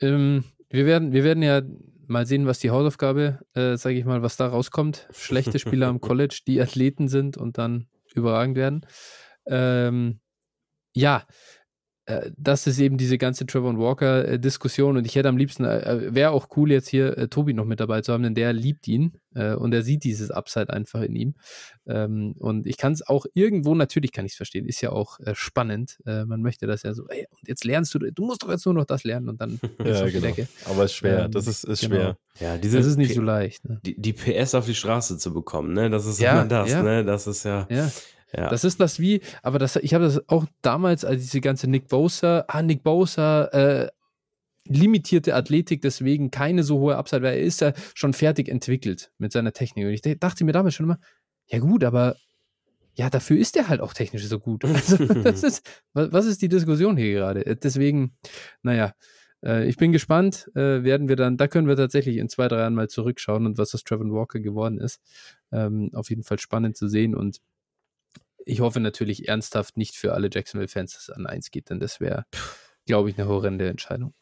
[0.01, 1.63] Ähm, wir, werden, wir werden ja
[2.07, 5.09] mal sehen, was die Hausaufgabe, äh, sage ich mal, was da rauskommt.
[5.13, 8.87] Schlechte Spieler am College, die Athleten sind und dann überragend werden.
[9.47, 10.21] Ähm,
[10.95, 11.25] ja,
[12.37, 16.49] das ist eben diese ganze Trevor Walker-Diskussion und ich hätte am liebsten, äh, wäre auch
[16.57, 19.55] cool, jetzt hier äh, Tobi noch mit dabei zu haben, denn der liebt ihn äh,
[19.55, 21.35] und er sieht dieses Upside einfach in ihm.
[21.87, 25.21] Ähm, und ich kann es auch irgendwo, natürlich kann ich es verstehen, ist ja auch
[25.21, 25.99] äh, spannend.
[26.07, 28.65] Äh, man möchte das ja so, ey, und jetzt lernst du, du musst doch jetzt
[28.65, 30.21] nur noch das lernen und dann ja, genau.
[30.21, 30.49] Decke.
[30.65, 31.95] Aber es ist schwer, ähm, das ist, ist genau.
[31.95, 32.19] schwer.
[32.41, 33.69] Ja, diese, das ist nicht P so leicht.
[33.69, 33.81] Ne?
[33.85, 35.91] Die, die, PS auf die Straße zu bekommen, ne?
[35.91, 36.83] Das ist ja immer das, ja.
[36.83, 37.05] ne?
[37.05, 37.67] Das ist ja.
[37.71, 37.91] ja.
[38.33, 38.49] Ja.
[38.51, 41.89] Das ist das wie, aber das, ich habe das auch damals, als diese ganze Nick
[41.89, 43.89] Bosa, ah, Nick Bosa, äh,
[44.65, 49.33] limitierte Athletik, deswegen keine so hohe Upside, weil er ist ja schon fertig entwickelt mit
[49.33, 49.87] seiner Technik.
[49.87, 50.99] Und ich dachte mir damals schon immer,
[51.47, 52.17] ja gut, aber
[52.95, 54.65] ja, dafür ist er halt auch technisch so gut.
[54.75, 57.57] Also, das ist, was ist die Diskussion hier gerade?
[57.57, 58.17] Deswegen,
[58.63, 58.93] naja,
[59.43, 62.59] äh, ich bin gespannt, äh, werden wir dann, da können wir tatsächlich in zwei, drei
[62.59, 65.01] Jahren mal zurückschauen und was das Trevor Walker geworden ist.
[65.53, 67.41] Ähm, auf jeden Fall spannend zu sehen und
[68.45, 72.01] ich hoffe natürlich ernsthaft nicht für alle Jacksonville-Fans, dass es an 1 geht, denn das
[72.01, 72.27] wäre,
[72.87, 74.15] glaube ich, eine horrende Entscheidung.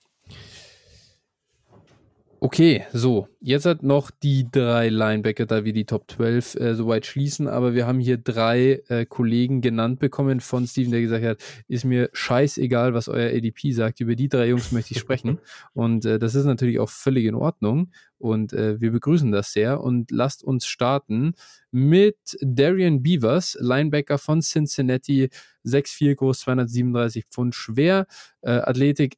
[2.39, 7.07] Okay, so, jetzt hat noch die drei Linebacker, da wir die Top 12 äh, soweit
[7.07, 11.39] schließen, aber wir haben hier drei äh, Kollegen genannt bekommen von Steven, der gesagt hat,
[11.67, 15.39] ist mir scheißegal, was euer ADP sagt, über die drei Jungs möchte ich sprechen.
[15.73, 17.91] Und äh, das ist natürlich auch völlig in Ordnung.
[18.19, 19.81] Und äh, wir begrüßen das sehr.
[19.81, 21.35] Und lasst uns starten
[21.71, 25.31] mit Darian Beavers, Linebacker von Cincinnati,
[25.65, 28.07] 6'4 groß, 237 Pfund schwer,
[28.43, 29.17] äh, Athletik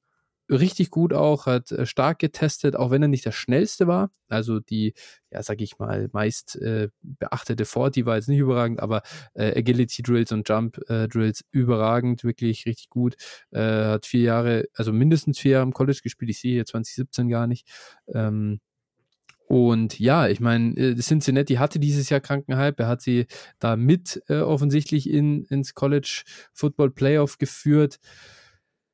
[0.51, 4.11] richtig gut auch, hat äh, stark getestet, auch wenn er nicht der schnellste war.
[4.29, 4.95] Also die,
[5.31, 9.03] ja, sag ich mal, meist äh, beachtete 40 war jetzt nicht überragend, aber
[9.35, 13.17] äh, Agility Drills und Jump äh, Drills überragend, wirklich richtig gut.
[13.51, 16.31] Äh, hat vier Jahre, also mindestens vier Jahre im College gespielt.
[16.31, 17.67] Ich sehe hier 2017 gar nicht.
[18.13, 18.61] Ähm,
[19.47, 22.83] und ja, ich meine, äh, Cincinnati hatte dieses Jahr Krankenhype.
[22.83, 23.27] Er hat sie
[23.59, 26.23] da mit offensichtlich in, ins College
[26.53, 27.99] Football Playoff geführt.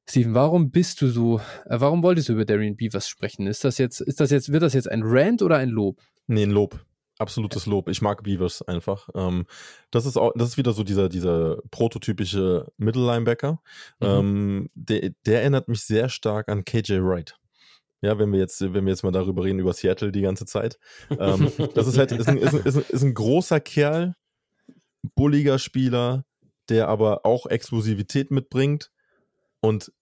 [0.07, 3.47] Steven, warum bist du so, äh, warum wolltest du über Darian Beavers sprechen?
[3.47, 6.01] Ist das jetzt, ist das jetzt, wird das jetzt ein Rant oder ein Lob?
[6.27, 6.85] Nee, ein Lob.
[7.19, 7.89] Absolutes Lob.
[7.89, 9.09] Ich mag Beavers einfach.
[9.15, 9.47] Ähm,
[9.91, 13.61] das ist auch, das ist wieder so dieser, dieser prototypische Mittellinebacker.
[14.01, 14.07] Mhm.
[14.07, 17.39] Ähm, der, der erinnert mich sehr stark an KJ Wright.
[18.03, 20.79] Ja, wenn wir jetzt, wenn wir jetzt mal darüber reden, über Seattle die ganze Zeit.
[21.09, 24.17] Ähm, das ist halt, ist ein, ist, ein, ist, ein, ist ein großer Kerl,
[25.15, 26.27] bulliger Spieler,
[26.69, 28.91] der aber auch Explosivität mitbringt
[29.65, 29.93] und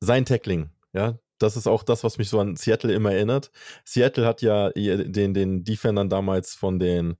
[0.00, 3.50] sein Tackling, ja, das ist auch das, was mich so an Seattle immer erinnert.
[3.84, 7.16] Seattle hat ja den, den Defendern damals von den,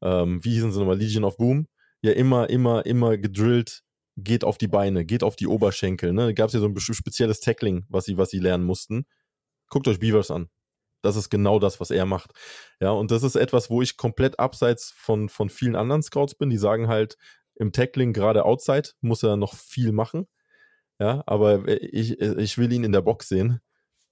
[0.00, 1.68] ähm, wie hießen sie nochmal, Legion of Boom,
[2.00, 3.82] ja immer, immer, immer gedrillt,
[4.16, 6.14] geht auf die Beine, geht auf die Oberschenkel.
[6.14, 6.26] Ne?
[6.26, 9.04] Da gab es ja so ein spezielles Tackling, was sie, was sie lernen mussten.
[9.68, 10.48] Guckt euch Beavers an.
[11.02, 12.30] Das ist genau das, was er macht.
[12.80, 16.48] Ja, und das ist etwas, wo ich komplett abseits von, von vielen anderen Scouts bin.
[16.48, 17.18] Die sagen halt,
[17.56, 20.26] im Tackling, gerade outside, muss er noch viel machen.
[21.02, 23.58] Ja, aber ich, ich will ihn in der Box sehen.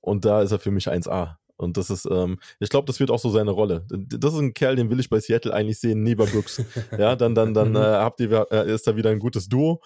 [0.00, 1.36] Und da ist er für mich 1A.
[1.56, 3.86] Und das ist, ähm, ich glaube, das wird auch so seine Rolle.
[3.88, 6.64] Das ist ein Kerl, den will ich bei Seattle eigentlich sehen, neben Brooks.
[6.98, 9.80] ja, dann, dann, dann äh, habt ihr, äh, ist da wieder ein gutes Duo.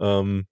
[0.00, 0.48] Ähm,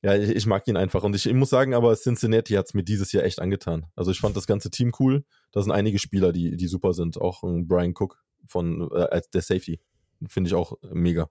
[0.00, 1.02] ja, ich, ich, mag ihn einfach.
[1.02, 3.84] Und ich, ich muss sagen, aber Cincinnati hat es mir dieses Jahr echt angetan.
[3.96, 5.24] Also ich fand das ganze Team cool.
[5.52, 7.20] Da sind einige Spieler, die, die super sind.
[7.20, 9.78] Auch ein Brian Cook von äh, als der Safety.
[10.26, 11.28] Finde ich auch mega.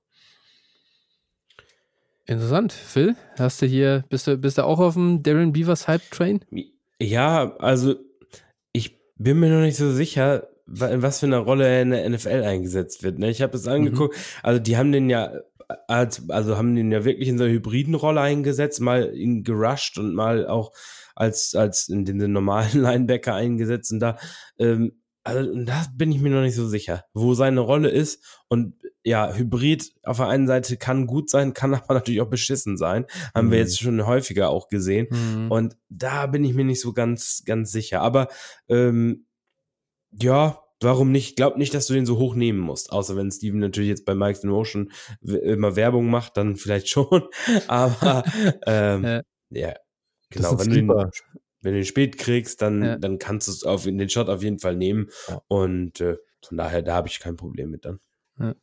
[2.30, 2.72] Interessant.
[2.74, 6.46] Phil, hast du hier, bist du, bist du auch auf dem Darren Beavers Hype Train?
[7.00, 7.96] Ja, also
[8.72, 12.08] ich bin mir noch nicht so sicher, in was für eine Rolle er in der
[12.08, 13.18] NFL eingesetzt wird.
[13.18, 13.32] Ne?
[13.32, 14.22] Ich habe es angeguckt, mhm.
[14.44, 15.34] also die haben den ja
[15.88, 19.98] als, also haben den ja wirklich in so einer hybriden Rolle eingesetzt, mal ihn gerusht
[19.98, 20.72] und mal auch
[21.16, 24.18] als, als in den normalen Linebacker eingesetzt und da,
[24.60, 28.74] ähm, also da bin ich mir noch nicht so sicher, wo seine Rolle ist und
[29.04, 33.06] ja, Hybrid auf der einen Seite kann gut sein, kann aber natürlich auch beschissen sein.
[33.34, 33.52] Haben mhm.
[33.52, 35.08] wir jetzt schon häufiger auch gesehen.
[35.10, 35.52] Mhm.
[35.52, 38.02] Und da bin ich mir nicht so ganz, ganz sicher.
[38.02, 38.28] Aber
[38.68, 39.26] ähm,
[40.12, 41.36] ja, warum nicht?
[41.38, 42.92] Glaub nicht, dass du den so hoch nehmen musst.
[42.92, 44.92] Außer wenn Steven natürlich jetzt bei Mike's in Motion
[45.22, 47.24] immer Werbung macht, dann vielleicht schon.
[47.68, 48.24] aber
[48.66, 49.22] ähm, ja.
[49.50, 49.74] ja,
[50.30, 50.60] genau.
[50.60, 51.12] Wenn du, den,
[51.62, 52.98] wenn du den spät kriegst, dann, ja.
[52.98, 55.10] dann kannst du es auf den Shot auf jeden Fall nehmen.
[55.28, 55.42] Ja.
[55.48, 58.00] Und äh, von daher, da habe ich kein Problem mit dann.
[58.40, 58.56] Ja.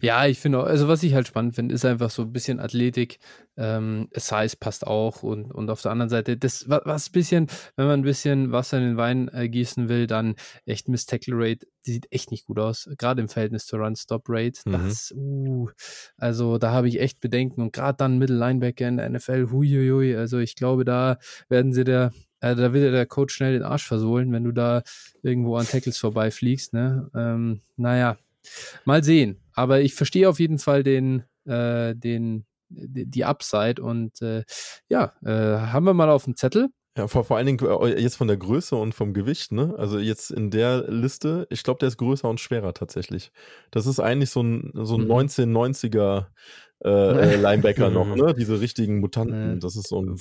[0.00, 2.60] Ja, ich finde auch, also was ich halt spannend finde, ist einfach so ein bisschen
[2.60, 3.18] Athletik.
[3.56, 7.86] Ähm, Size passt auch und, und auf der anderen Seite, das was ein bisschen, wenn
[7.86, 10.36] man ein bisschen Wasser in den Wein äh, gießen will, dann
[10.66, 13.96] echt Miss Tackle Rate, die sieht echt nicht gut aus, gerade im Verhältnis zur Run
[13.96, 14.60] Stop Rate.
[14.66, 14.72] Mhm.
[14.72, 15.68] Das, uh,
[16.16, 20.14] also da habe ich echt Bedenken und gerade dann Middle Linebacker in der NFL, huiuiui,
[20.14, 21.18] also ich glaube, da
[21.48, 24.82] werden sie der, äh, da wird der Coach schnell den Arsch versohlen, wenn du da
[25.22, 27.10] irgendwo an Tackles vorbeifliegst, ne?
[27.14, 28.18] Ähm, naja,
[28.84, 29.40] mal sehen.
[29.52, 34.44] Aber ich verstehe auf jeden Fall den, äh, den die, Upside und äh,
[34.88, 36.68] ja, äh, haben wir mal auf dem Zettel.
[36.96, 39.74] Ja, vor, vor allen Dingen äh, jetzt von der Größe und vom Gewicht, ne?
[39.76, 43.32] Also jetzt in der Liste, ich glaube, der ist größer und schwerer tatsächlich.
[43.70, 45.12] Das ist eigentlich so ein, so ein mhm.
[45.12, 46.26] 1990er
[46.84, 48.34] äh, äh, Linebacker noch, ne?
[48.34, 49.60] Diese richtigen Mutanten.
[49.60, 50.18] Das ist so ein.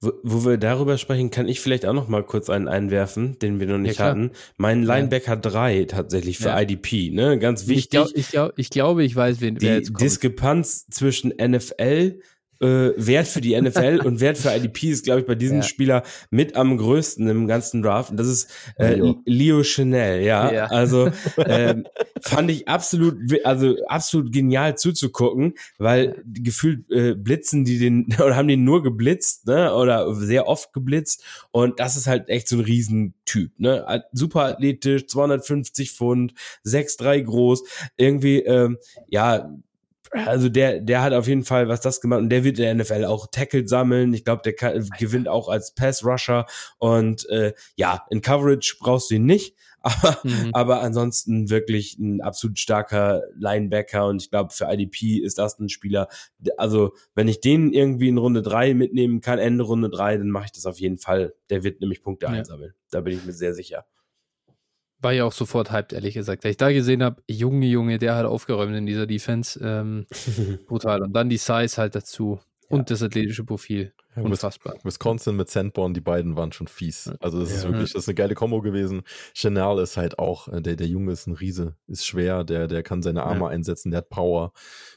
[0.00, 3.60] Wo, wo, wir darüber sprechen, kann ich vielleicht auch noch mal kurz einen einwerfen, den
[3.60, 4.32] wir noch nicht ja, hatten.
[4.58, 5.36] Mein Linebacker ja.
[5.36, 6.60] 3 tatsächlich für ja.
[6.60, 7.38] IDP, ne?
[7.38, 7.84] Ganz wichtig.
[7.84, 12.20] Ich, glaub, ich, glaub, ich glaube, ich weiß, wen Die Diskrepanz zwischen NFL
[12.60, 15.62] äh, Wert für die NFL und Wert für IDP ist, glaube ich, bei diesem ja.
[15.62, 18.10] Spieler mit am größten im ganzen Draft.
[18.10, 19.22] Und das ist äh, Leo.
[19.24, 20.52] Leo Chanel, ja.
[20.52, 20.66] ja.
[20.66, 21.76] Also äh,
[22.20, 28.48] fand ich absolut, also absolut genial zuzugucken, weil gefühlt äh, blitzen die den oder haben
[28.48, 29.74] den nur geblitzt, ne?
[29.74, 31.24] Oder sehr oft geblitzt.
[31.50, 34.04] Und das ist halt echt so ein Riesentyp, ne?
[34.12, 36.34] Super athletisch, 250 Pfund,
[36.64, 37.64] 6'3 groß,
[37.96, 38.78] irgendwie, ähm,
[39.08, 39.50] ja,
[40.10, 42.74] also der, der hat auf jeden Fall was das gemacht und der wird in der
[42.74, 44.14] NFL auch Tackle sammeln.
[44.14, 46.46] Ich glaube, der kann, gewinnt auch als Pass Rusher
[46.78, 50.50] und äh, ja, in Coverage brauchst du ihn nicht, aber, mhm.
[50.52, 55.68] aber ansonsten wirklich ein absolut starker Linebacker und ich glaube, für IDP ist das ein
[55.68, 56.08] Spieler,
[56.56, 60.46] also wenn ich den irgendwie in Runde drei mitnehmen kann, Ende Runde drei, dann mache
[60.46, 61.34] ich das auf jeden Fall.
[61.50, 62.32] Der wird nämlich Punkte ja.
[62.32, 62.74] einsammeln.
[62.90, 63.84] Da bin ich mir sehr sicher
[65.00, 66.44] war ja auch sofort hyped, ehrlich gesagt.
[66.44, 69.60] Da ich da gesehen habe, Junge, Junge, der hat aufgeräumt in dieser Defense.
[69.62, 70.06] Ähm,
[70.66, 71.02] brutal.
[71.02, 72.40] Und dann die Size halt dazu.
[72.68, 72.76] Ja.
[72.76, 73.92] Und das athletische Profil.
[74.16, 74.76] Unfassbar.
[74.82, 77.10] Wisconsin mit Sandborn, die beiden waren schon fies.
[77.20, 77.56] Also das ja.
[77.56, 79.02] ist wirklich, das ist eine geile Kombo gewesen.
[79.34, 82.82] Chanel ist halt auch, äh, der, der Junge ist ein Riese, ist schwer, der, der
[82.82, 83.48] kann seine Arme ja.
[83.48, 84.52] einsetzen, der hat Power,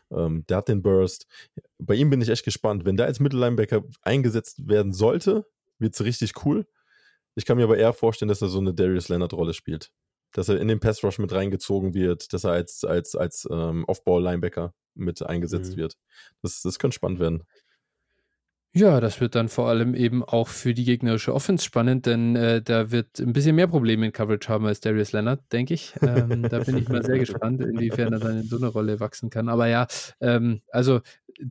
[0.09, 1.27] ähm, der hat den Burst.
[1.77, 2.85] Bei ihm bin ich echt gespannt.
[2.85, 5.45] Wenn der als Mittellinebacker eingesetzt werden sollte,
[5.79, 6.65] wird es richtig cool.
[7.39, 9.91] Ich kann mir aber eher vorstellen, dass er so eine Darius Leonard-Rolle spielt.
[10.33, 13.85] Dass er in den Pass Rush mit reingezogen wird, dass er als, als, als ähm,
[13.85, 15.77] Off-Ball-Linebacker mit eingesetzt mhm.
[15.77, 15.97] wird.
[16.41, 17.43] Das, das könnte spannend werden.
[18.73, 22.61] Ja, das wird dann vor allem eben auch für die gegnerische Offense spannend, denn äh,
[22.61, 25.95] da wird ein bisschen mehr Probleme in Coverage haben als Darius Leonard, denke ich.
[26.01, 29.29] Ähm, da bin ich mal sehr gespannt, inwiefern er dann in so eine Rolle wachsen
[29.29, 29.47] kann.
[29.47, 29.87] Aber ja,
[30.19, 30.99] ähm, also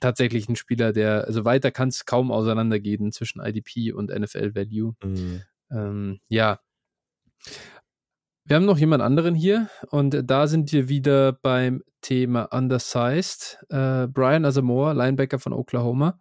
[0.01, 4.95] tatsächlich ein Spieler, der, also weiter kann es kaum auseinandergehen zwischen IDP und NFL Value.
[5.03, 5.43] Mhm.
[5.71, 6.61] Ähm, ja.
[8.45, 13.59] Wir haben noch jemand anderen hier und da sind wir wieder beim Thema Undersized.
[13.69, 16.19] Äh, Brian Asamoah, Linebacker von Oklahoma.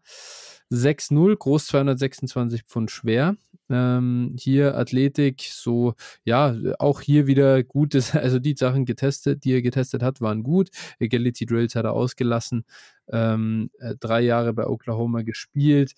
[0.70, 3.38] 6-0, groß 226 Pfund schwer.
[3.70, 5.94] Ähm, hier Athletik, so,
[6.24, 10.70] ja, auch hier wieder gutes, also die Sachen getestet, die er getestet hat, waren gut.
[11.02, 12.66] Agility Drills hat er ausgelassen.
[13.10, 15.94] Ähm, äh, drei Jahre bei Oklahoma gespielt.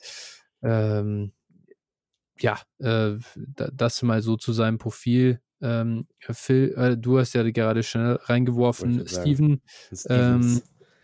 [0.61, 1.31] Ähm,
[2.41, 5.41] ja, äh, das mal so zu seinem Profil.
[5.61, 9.61] Ähm, Phil, äh, du hast ja gerade schnell reingeworfen, Steven.
[10.07, 10.61] Ähm,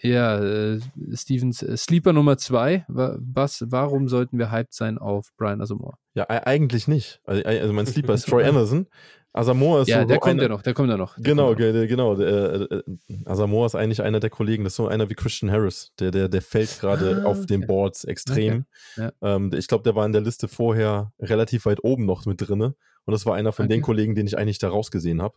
[0.08, 0.80] ja, äh,
[1.14, 2.86] Stevens äh, Sleeper Nummer zwei.
[2.88, 5.98] Was, warum sollten wir hyped sein auf Brian Asamoah?
[6.14, 7.22] Ja, eigentlich nicht.
[7.26, 8.88] Also, also mein Sleeper ist Troy Anderson.
[9.36, 11.18] Asamoah ist ja, so der kommt ja noch, der kommt ja noch.
[11.18, 11.86] Genau, genau.
[11.88, 12.84] genau äh, äh,
[13.26, 16.30] Asamoah ist eigentlich einer der Kollegen, das ist so einer wie Christian Harris, der, der,
[16.30, 18.64] der fällt gerade ah, auf den Boards extrem.
[18.96, 19.12] Okay.
[19.22, 19.36] Ja.
[19.36, 22.76] Ähm, ich glaube, der war in der Liste vorher relativ weit oben noch mit drinne
[23.04, 23.74] und das war einer von okay.
[23.74, 25.36] den Kollegen, den ich eigentlich da rausgesehen habe,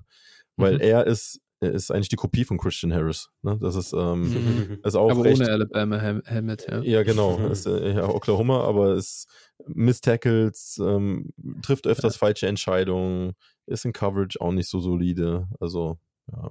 [0.56, 0.80] weil mhm.
[0.80, 3.30] er ist er ist eigentlich die Kopie von Christian Harris.
[3.42, 3.58] Ne?
[3.60, 4.78] Das ist, ähm, mhm.
[4.84, 6.80] ist auch aber recht, ohne Alabama Helmet, ja.
[6.82, 7.38] Ja, genau.
[7.48, 9.26] ist, äh, ja, Oklahoma, aber ist
[9.66, 11.30] Miss Tackles, ähm,
[11.62, 12.18] trifft öfters ja.
[12.18, 13.32] falsche Entscheidungen,
[13.66, 15.48] ist in Coverage auch nicht so solide.
[15.58, 15.98] Also,
[16.30, 16.50] ja.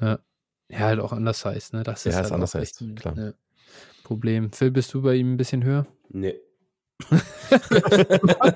[0.00, 0.18] Ja,
[0.70, 1.84] ja halt auch anders heißt, ne?
[1.84, 3.14] Das ist, ja, halt ist anders heißt, klar.
[3.14, 3.34] Ne,
[4.02, 4.52] Problem.
[4.52, 5.86] Phil, bist du bei ihm ein bisschen höher?
[6.08, 6.34] Nee.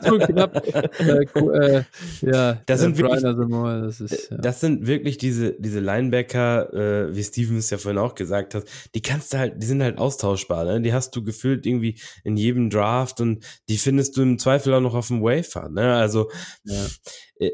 [0.02, 0.56] so knapp.
[0.66, 1.82] Äh, äh,
[2.22, 4.36] ja, das sind, wirklich, das, ist, ja.
[4.38, 8.64] das sind wirklich diese, diese Linebacker, äh, wie Stevens ja vorhin auch gesagt hat,
[8.94, 10.80] die kannst du halt, die sind halt austauschbar, ne?
[10.80, 14.80] Die hast du gefühlt irgendwie in jedem Draft und die findest du im Zweifel auch
[14.80, 15.94] noch auf dem Wafer, ne?
[15.94, 16.30] Also,
[16.64, 16.86] ja.
[17.38, 17.50] Äh,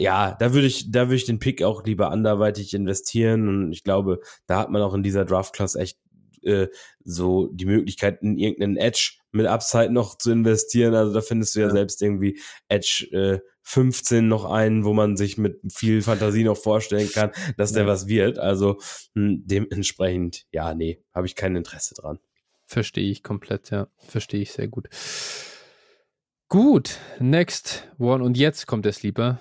[0.00, 3.82] ja, da würde ich, da würde ich den Pick auch lieber anderweitig investieren und ich
[3.82, 5.98] glaube, da hat man auch in dieser Draft-Class echt
[6.42, 6.68] äh,
[7.04, 10.94] so die Möglichkeit, in irgendeinen Edge mit Upside noch zu investieren.
[10.94, 11.72] Also da findest du ja, ja.
[11.72, 17.10] selbst irgendwie Edge äh, 15 noch einen, wo man sich mit viel Fantasie noch vorstellen
[17.10, 17.78] kann, dass ja.
[17.78, 18.38] der was wird.
[18.38, 18.78] Also
[19.14, 22.18] mh, hm, dementsprechend, ja, nee, habe ich kein Interesse dran.
[22.64, 23.88] Verstehe ich komplett, ja.
[23.96, 24.88] Verstehe ich sehr gut.
[26.48, 28.24] Gut, next one.
[28.24, 29.38] Und jetzt kommt der Sleeper.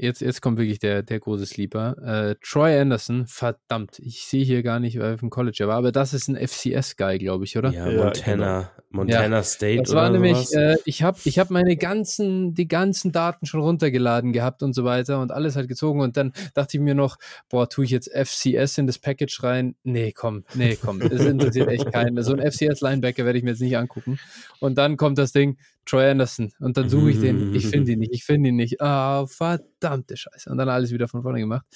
[0.00, 1.96] Jetzt, jetzt kommt wirklich der, der große Sleeper.
[2.30, 5.92] Äh, Troy Anderson, verdammt, ich sehe hier gar nicht, weil er vom College war, aber
[5.92, 7.70] das ist ein FCS-Guy, glaube ich, oder?
[7.70, 8.79] Ja, ja Montana, genau.
[8.90, 9.82] Montana ja, State.
[9.82, 14.32] Das war nämlich, äh, ich habe ich hab meine ganzen, die ganzen Daten schon runtergeladen
[14.32, 17.16] gehabt und so weiter und alles halt gezogen und dann dachte ich mir noch,
[17.48, 19.76] boah, tue ich jetzt FCS in das Package rein?
[19.84, 22.20] Nee, komm, nee, komm, das interessiert echt keinen.
[22.22, 24.18] So ein FCS-Linebacker werde ich mir jetzt nicht angucken.
[24.58, 25.56] Und dann kommt das Ding,
[25.86, 26.52] Troy Anderson.
[26.58, 27.54] Und dann suche ich den.
[27.54, 28.12] Ich finde ihn nicht.
[28.12, 28.80] Ich finde ihn nicht.
[28.80, 30.50] Ah, oh, verdammte Scheiße.
[30.50, 31.66] Und dann alles wieder von vorne gemacht.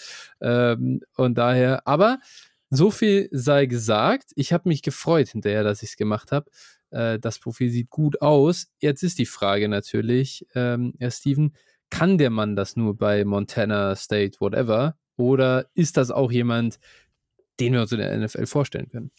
[0.41, 2.19] Ähm, und daher, aber
[2.71, 4.31] so viel sei gesagt.
[4.35, 6.51] Ich habe mich gefreut hinterher, dass ich es gemacht habe.
[6.95, 8.69] Äh, das Profil sieht gut aus.
[8.79, 11.55] Jetzt ist die Frage natürlich, ähm, Herr Steven,
[11.91, 14.97] kann der Mann das nur bei Montana State, whatever?
[15.17, 16.79] Oder ist das auch jemand,
[17.61, 19.11] den wir uns in der NFL vorstellen können?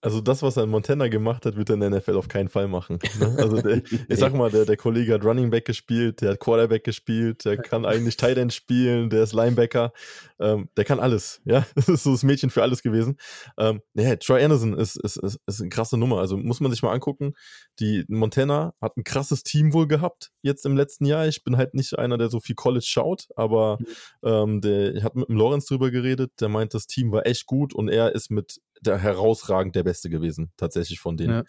[0.00, 2.48] Also das, was er in Montana gemacht hat, wird er in der NFL auf keinen
[2.48, 2.98] Fall machen.
[3.18, 3.36] Ne?
[3.38, 6.84] Also der, ich sag mal, der, der Kollege hat Running Back gespielt, der hat Quarterback
[6.84, 9.92] gespielt, der kann eigentlich Tight End spielen, der ist Linebacker,
[10.38, 11.40] ähm, der kann alles.
[11.44, 13.16] Ja, das ist so das Mädchen für alles gewesen.
[13.58, 16.18] Ähm, nee, Troy Anderson ist, ist, ist, ist eine krasse Nummer.
[16.18, 17.34] Also muss man sich mal angucken.
[17.80, 21.26] Die Montana hat ein krasses Team wohl gehabt jetzt im letzten Jahr.
[21.26, 23.86] Ich bin halt nicht einer, der so viel College schaut, aber mhm.
[24.28, 26.32] ähm, der ich hat mit dem Lorenz drüber geredet.
[26.40, 30.10] Der meint, das Team war echt gut und er ist mit der herausragend der Beste
[30.10, 31.44] gewesen, tatsächlich von denen.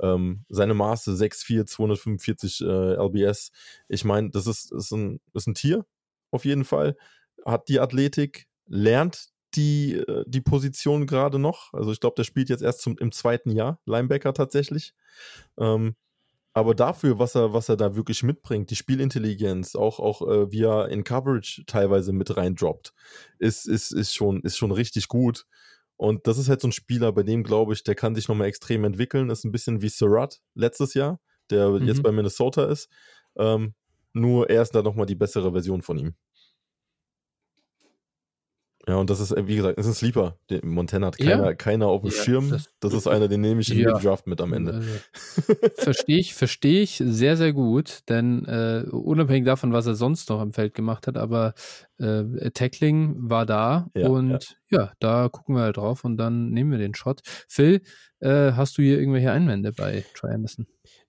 [0.00, 0.14] Ja.
[0.14, 3.50] Ähm, seine Maße 6'4, 245 äh, LBS.
[3.88, 5.84] Ich meine, das ist, ist, ein, ist ein Tier,
[6.30, 6.96] auf jeden Fall.
[7.44, 11.72] Hat die Athletik, lernt die, äh, die Position gerade noch.
[11.72, 14.94] Also ich glaube, der spielt jetzt erst zum, im zweiten Jahr, Linebacker tatsächlich.
[15.58, 15.96] Ähm,
[16.56, 20.62] aber dafür, was er, was er da wirklich mitbringt, die Spielintelligenz, auch, auch äh, wie
[20.62, 22.94] er in Coverage teilweise mit reindroppt,
[23.40, 25.46] ist, ist, ist, schon, ist schon richtig gut.
[25.96, 28.48] Und das ist halt so ein Spieler, bei dem glaube ich, der kann sich nochmal
[28.48, 29.30] extrem entwickeln.
[29.30, 31.86] Ist ein bisschen wie Surratt letztes Jahr, der mhm.
[31.86, 32.88] jetzt bei Minnesota ist.
[33.36, 33.74] Ähm,
[34.12, 36.14] nur er ist da nochmal die bessere Version von ihm.
[38.86, 40.36] Ja, und das ist, wie gesagt, das ist ein Sleeper.
[40.50, 41.54] Den Montana hat keiner, ja.
[41.54, 42.50] keiner auf dem ja, Schirm.
[42.50, 43.92] Das, das, ist einer, den nehme ich in ja.
[43.92, 44.74] den Draft mit am Ende.
[44.74, 50.28] Also, verstehe ich, verstehe ich sehr, sehr gut, denn äh, unabhängig davon, was er sonst
[50.28, 51.54] noch am Feld gemacht hat, aber
[51.98, 54.92] äh, Tackling war da und ja.
[55.00, 57.22] da gucken wir halt drauf und dann nehmen wir den Shot.
[57.48, 57.80] Phil,
[58.20, 60.66] äh, hast du hier irgendwelche Einwände bei Try Anderson?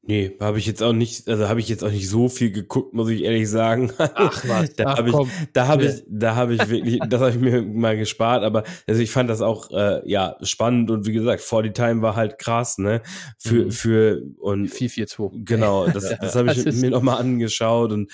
[0.07, 2.93] Nee, habe ich jetzt auch nicht, also habe ich jetzt auch nicht so viel geguckt,
[2.93, 3.91] muss ich ehrlich sagen.
[3.97, 5.15] Ach was, da habe ich,
[5.53, 9.01] da habe ich, da habe ich wirklich, das habe ich mir mal gespart, aber also
[9.01, 12.77] ich fand das auch äh, ja spannend und wie gesagt, 40 Time war halt krass,
[12.77, 13.01] ne?
[13.39, 13.71] Für mhm.
[13.71, 15.43] für und 442.
[15.43, 18.11] Genau, das, das habe ich das mir nochmal angeschaut und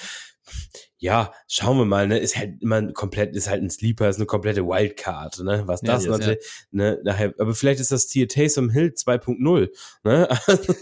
[1.01, 4.27] ja, schauen wir mal, ne, ist halt immer komplett, ist halt ein Sleeper, ist eine
[4.27, 6.37] komplette Wildcard, ne, was das ja, natürlich,
[6.71, 6.77] ja.
[6.77, 9.69] ne, nachher, aber vielleicht ist das Tier Taysom Hill 2.0,
[10.03, 10.73] ne, also,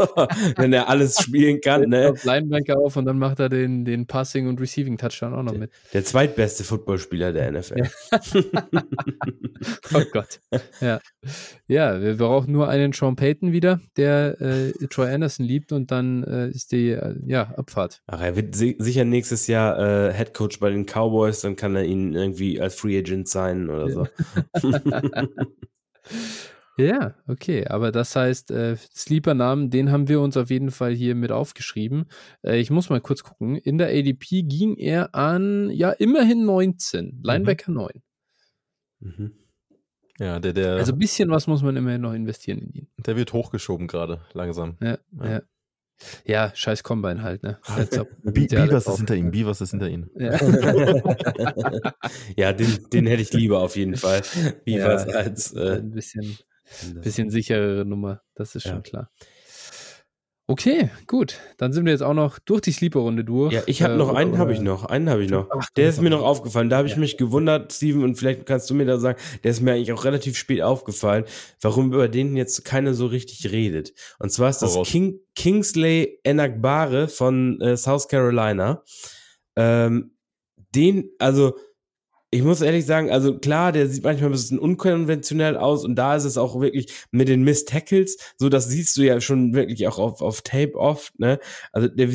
[0.58, 2.14] wenn er alles spielen kann, ne.
[2.22, 5.72] Linebanker auf und dann macht er den, den Passing und Receiving Touchdown auch noch mit.
[5.94, 7.90] Der zweitbeste Footballspieler der NFL.
[9.94, 10.42] oh Gott.
[10.82, 11.00] Ja.
[11.68, 16.24] Ja, wir brauchen nur einen Sean Payton wieder, der äh, Troy Anderson liebt und dann
[16.26, 18.02] äh, ist die, äh, ja, Abfahrt.
[18.08, 21.76] Ach, er wird si sicher nächstes Jahr, äh, Head Coach bei den Cowboys, dann kann
[21.76, 24.08] er ihn irgendwie als Free Agent sein oder so.
[26.78, 27.66] ja, okay.
[27.68, 32.06] Aber das heißt, äh, Sleeper-Namen, den haben wir uns auf jeden Fall hier mit aufgeschrieben.
[32.42, 33.56] Äh, ich muss mal kurz gucken.
[33.56, 37.22] In der ADP ging er an, ja, immerhin 19.
[37.24, 37.78] Linebacker mhm.
[37.78, 37.90] 9.
[39.00, 39.32] Mhm.
[40.20, 40.74] Ja, der, der.
[40.74, 42.88] Also ein bisschen was muss man immerhin noch investieren in ihn.
[42.98, 44.78] Der wird hochgeschoben gerade, langsam.
[44.82, 45.30] Ja, ja.
[45.30, 45.42] ja.
[46.26, 47.60] Ja, scheiß Combine halt, ne?
[48.24, 50.10] Beavers ist hinter ihm, Beavers ist hinter ihm.
[50.16, 50.40] Ja,
[52.38, 54.22] ja den, den hätte ich lieber auf jeden Fall.
[54.66, 56.38] Beavers ja, als äh, ein bisschen,
[57.02, 59.12] bisschen sicherere Nummer, das ist schon klar.
[60.50, 61.38] Okay, gut.
[61.58, 63.54] Dann sind wir jetzt auch noch durch die Sleeper-Runde durch.
[63.54, 65.48] Ja, ich habe äh, noch einen, habe ich noch, einen habe ich noch.
[65.56, 66.72] Ach, der ist mir noch aufgefallen.
[66.72, 67.00] Da habe ich ja.
[67.00, 70.06] mich gewundert, Steven, und vielleicht kannst du mir da sagen, der ist mir eigentlich auch
[70.06, 71.26] relativ spät aufgefallen,
[71.62, 73.94] warum über den jetzt keiner so richtig redet.
[74.18, 78.82] Und zwar ist das King, Kingsley Enagbare von äh, South Carolina.
[79.56, 80.16] Ähm,
[80.74, 81.58] den, also
[82.32, 86.16] ich muss ehrlich sagen, also klar, der sieht manchmal ein bisschen unkonventionell aus und da
[86.16, 89.88] ist es auch wirklich mit den Miss Tackles, so das siehst du ja schon wirklich
[89.88, 91.40] auch auf, auf Tape oft, ne?
[91.72, 92.10] Also der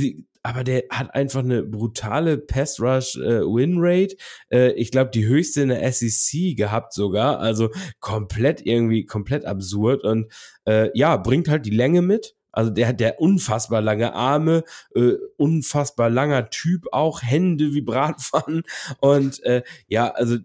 [0.47, 4.15] aber der hat einfach eine brutale Pass Rush äh, Win Rate.
[4.53, 7.41] Äh, ich glaube, die höchste in der SEC gehabt sogar.
[7.41, 10.31] Also komplett irgendwie komplett absurd und
[10.67, 12.35] äh, ja, bringt halt die Länge mit.
[12.55, 14.65] Also der hat der unfassbar lange Arme,
[14.95, 18.63] äh, unfassbar langer Typ, auch Hände wie Bratpfannen
[19.01, 20.39] und äh, ja, also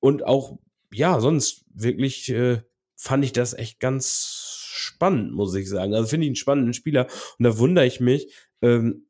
[0.00, 0.58] und auch
[0.92, 2.62] ja, sonst wirklich äh,
[2.96, 5.94] fand ich das echt ganz spannend, muss ich sagen.
[5.94, 7.06] Also finde ich einen spannenden Spieler
[7.38, 9.06] und da wundere ich mich, ähm,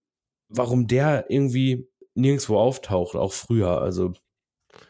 [0.49, 3.81] warum der irgendwie nirgendwo auftaucht, auch früher.
[3.81, 4.15] Also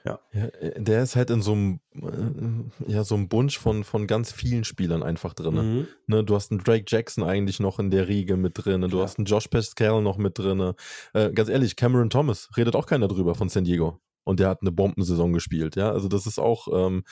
[0.04, 0.20] ja.
[0.32, 0.44] ja.
[0.46, 4.32] Äh, der ist halt in so einem, äh, ja, so einem Bunch von, von ganz
[4.32, 5.54] vielen Spielern einfach drin.
[5.54, 5.86] Mhm.
[6.06, 8.82] Ne, du hast einen Drake Jackson eigentlich noch in der Riege mit drin.
[8.82, 9.04] Du ja.
[9.04, 10.74] hast einen Josh Pascal noch mit drin.
[11.14, 14.00] Äh, ganz ehrlich, Cameron Thomas redet auch keiner drüber von San Diego.
[14.24, 15.76] Und der hat eine Bombensaison gespielt.
[15.76, 17.04] Ja, also das ist auch, ähm,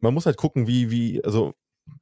[0.00, 1.54] man muss halt gucken, wie, wie, also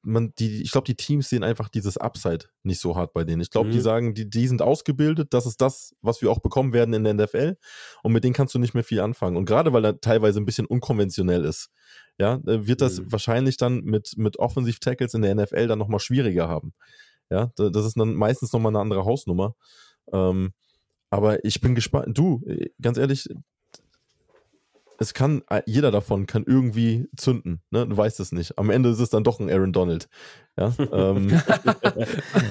[0.02, 3.40] man, die, ich glaube, die Teams sehen einfach dieses Upside nicht so hart bei denen.
[3.40, 3.72] Ich glaube, mhm.
[3.72, 7.04] die sagen, die, die sind ausgebildet, das ist das, was wir auch bekommen werden in
[7.04, 7.56] der NFL
[8.02, 9.36] und mit denen kannst du nicht mehr viel anfangen.
[9.36, 11.70] Und gerade weil er teilweise ein bisschen unkonventionell ist,
[12.18, 13.12] ja, äh, wird das mhm.
[13.12, 16.72] wahrscheinlich dann mit, mit Offensive Tackles in der NFL dann nochmal schwieriger haben.
[17.30, 19.56] Ja, das ist dann meistens nochmal eine andere Hausnummer.
[20.12, 20.52] Ähm,
[21.10, 22.16] aber ich bin gespannt.
[22.16, 23.28] Du, äh, ganz ehrlich,
[24.98, 27.62] es kann, äh, jeder davon kann irgendwie zünden.
[27.70, 27.86] Ne?
[27.86, 28.58] Du weißt es nicht.
[28.58, 30.08] Am Ende ist es dann doch ein Aaron Donald.
[30.58, 31.28] Ja, ähm,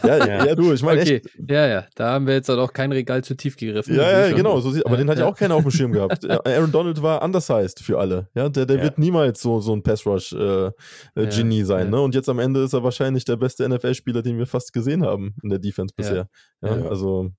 [0.04, 1.22] ja, ja, ja, du, ich meine okay.
[1.50, 3.96] Ja, ja, da haben wir jetzt halt auch kein Regal zu tief gegriffen.
[3.96, 4.60] Ja, ja, genau.
[4.60, 6.30] So sieht, aber den hat ja auch keiner auf dem Schirm gehabt.
[6.46, 8.30] Aaron Donald war undersized für alle.
[8.36, 11.90] Ja, der, der wird niemals so, so ein Pass-Rush-Genie äh, äh sein.
[11.90, 12.00] Ne?
[12.00, 15.36] Und jetzt am Ende ist er wahrscheinlich der beste NFL-Spieler, den wir fast gesehen haben
[15.42, 16.28] in der Defense bisher.
[16.62, 17.32] Ja, also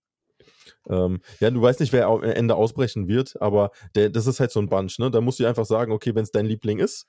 [0.88, 4.50] ähm, ja, du weißt nicht, wer am Ende ausbrechen wird, aber der, das ist halt
[4.50, 5.10] so ein Bunch, ne?
[5.10, 7.06] Da musst du einfach sagen, okay, wenn es dein Liebling ist,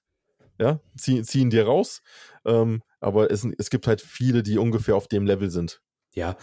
[0.60, 2.02] ja, zieh, zieh ihn dir raus.
[2.46, 5.82] Ähm, aber es, es gibt halt viele, die ungefähr auf dem Level sind.
[6.16, 6.36] Ja,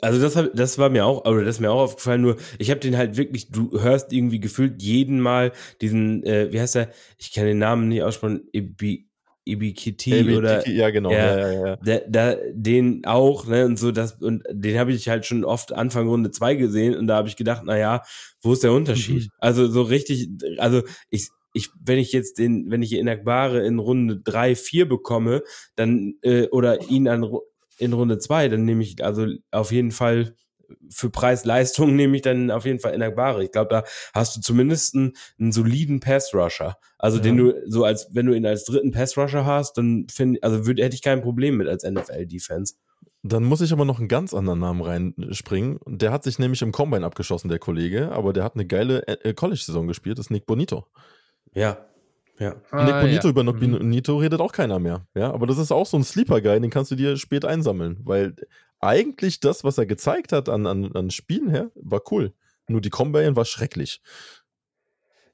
[0.00, 2.80] also das, das war mir auch, oder das ist mir auch aufgefallen, nur ich habe
[2.80, 7.32] den halt wirklich, du hörst irgendwie gefühlt jeden Mal diesen, äh, wie heißt der, ich
[7.32, 9.08] kann den Namen nicht aussprechen, Ibi,
[9.44, 11.76] Ibikiti Ibikiti oder ja genau ja, ja, ja, ja.
[11.76, 15.72] Da, da, den auch ne und so das und den habe ich halt schon oft
[15.72, 18.02] Anfang Runde 2 gesehen und da habe ich gedacht na ja
[18.40, 19.30] wo ist der Unterschied mhm.
[19.38, 24.20] also so richtig also ich ich wenn ich jetzt den wenn ich Inagbare in Runde
[24.24, 25.42] 3 4 bekomme
[25.76, 27.30] dann äh, oder ihn an
[27.78, 30.34] in Runde 2 dann nehme ich also auf jeden Fall
[30.90, 33.44] für Preis-Leistung nehme ich dann auf jeden Fall Enagbare.
[33.44, 36.76] Ich glaube, da hast du zumindest einen, einen soliden Pass-Rusher.
[36.98, 37.24] Also ja.
[37.24, 40.82] den du so als, wenn du ihn als dritten Pass-Rusher hast, dann finde also würde,
[40.82, 42.74] hätte ich kein Problem mit als NFL-Defense.
[43.22, 45.78] Dann muss ich aber noch einen ganz anderen Namen reinspringen.
[45.86, 49.32] Der hat sich nämlich im Combine abgeschossen, der Kollege, aber der hat eine geile äh,
[49.32, 50.86] College-Saison gespielt, das ist Nick Bonito.
[51.54, 51.86] Ja,
[52.38, 52.56] ja.
[52.70, 53.30] Ah, Nick Bonito ja.
[53.30, 53.78] über Nick mhm.
[53.78, 55.06] Bonito redet auch keiner mehr.
[55.14, 58.34] Ja, aber das ist auch so ein Sleeper-Guy, den kannst du dir spät einsammeln, weil
[58.84, 62.32] eigentlich das, was er gezeigt hat an, an, an Spielen her, war cool.
[62.68, 64.00] Nur die Combine war schrecklich.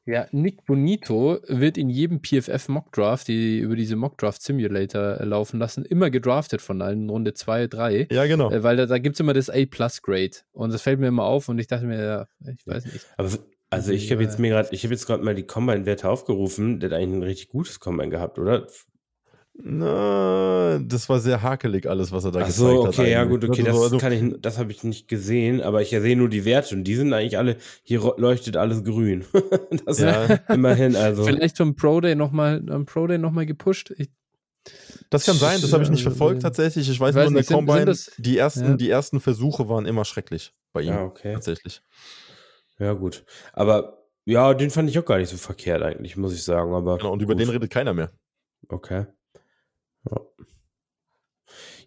[0.06, 5.84] Ja, Nick Bonito wird in jedem PFF Mockdraft, die über diese Mockdraft Simulator laufen lassen,
[5.84, 8.08] immer gedraftet von allen Runde 2, 3.
[8.10, 8.50] Ja, genau.
[8.50, 10.38] Äh, weil da, da gibt es immer das A-Plus-Grade.
[10.52, 13.06] Und das fällt mir immer auf und ich dachte mir, ja, ich weiß nicht.
[13.18, 13.30] Aber
[13.68, 16.80] also ich habe jetzt mir gerade, ich habe jetzt gerade mal die Combine-Werte aufgerufen.
[16.80, 18.66] Der hat eigentlich ein richtig gutes Combine gehabt, oder?
[19.62, 22.98] Na, das war sehr hakelig alles, was er da Ach so, gezeigt okay, hat.
[22.98, 25.90] okay, ja gut, okay, das, das kann ich, das habe ich nicht gesehen, aber ich
[25.90, 29.24] sehe nur die Werte und die sind eigentlich alle, hier leuchtet alles grün.
[29.86, 30.24] das ja.
[30.48, 31.24] immerhin, also.
[31.24, 33.92] Vielleicht vom Pro Day nochmal, am Pro Day nochmal gepusht.
[33.98, 34.08] Ich,
[35.10, 36.88] das kann sein, das habe ich nicht verfolgt tatsächlich.
[36.88, 38.76] Ich weiß, ich weiß nur in der nicht, Combine, sind, sind das, die, ersten, ja.
[38.76, 40.88] die ersten Versuche waren immer schrecklich bei ihm.
[40.88, 41.34] Ja, okay.
[41.34, 41.82] Tatsächlich.
[42.78, 43.24] Ja, gut.
[43.52, 46.72] Aber ja, den fand ich auch gar nicht so verkehrt eigentlich, muss ich sagen.
[46.72, 47.42] Aber genau, und über gut.
[47.42, 48.10] den redet keiner mehr.
[48.68, 49.06] Okay.
[50.08, 50.20] Ja.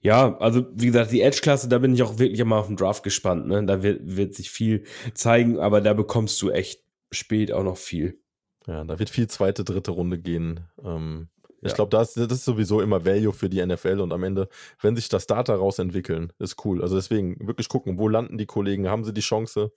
[0.02, 3.04] Ja, also wie gesagt, die Edge-Klasse, da bin ich auch wirklich immer auf den Draft
[3.04, 3.48] gespannt.
[3.48, 3.66] Ne?
[3.66, 4.84] Da wird, wird sich viel
[5.14, 8.20] zeigen, aber da bekommst du echt spät auch noch viel.
[8.68, 10.60] Ja, da wird viel zweite, dritte Runde gehen.
[10.84, 11.30] Ähm,
[11.62, 11.70] ja.
[11.70, 14.50] Ich glaube, das, das ist sowieso immer Value für die NFL und am Ende,
[14.82, 16.82] wenn sich das Data rausentwickeln, ist cool.
[16.82, 19.72] Also deswegen wirklich gucken, wo landen die Kollegen, haben sie die Chance,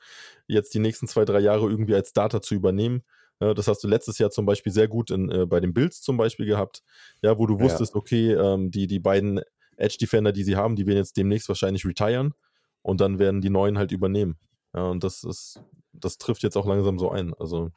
[0.48, 3.04] jetzt die nächsten zwei, drei Jahre irgendwie als Data zu übernehmen
[3.38, 6.16] das hast du letztes Jahr zum Beispiel sehr gut in, äh, bei den Bills zum
[6.16, 6.82] Beispiel gehabt,
[7.22, 8.00] ja, wo du wusstest, ja.
[8.00, 9.40] okay, ähm, die, die beiden
[9.76, 12.32] Edge-Defender, die sie haben, die werden jetzt demnächst wahrscheinlich retiren
[12.82, 14.38] und dann werden die neuen halt übernehmen.
[14.74, 15.60] Ja, und das ist,
[15.92, 17.34] das trifft jetzt auch langsam so ein.
[17.34, 17.70] Also.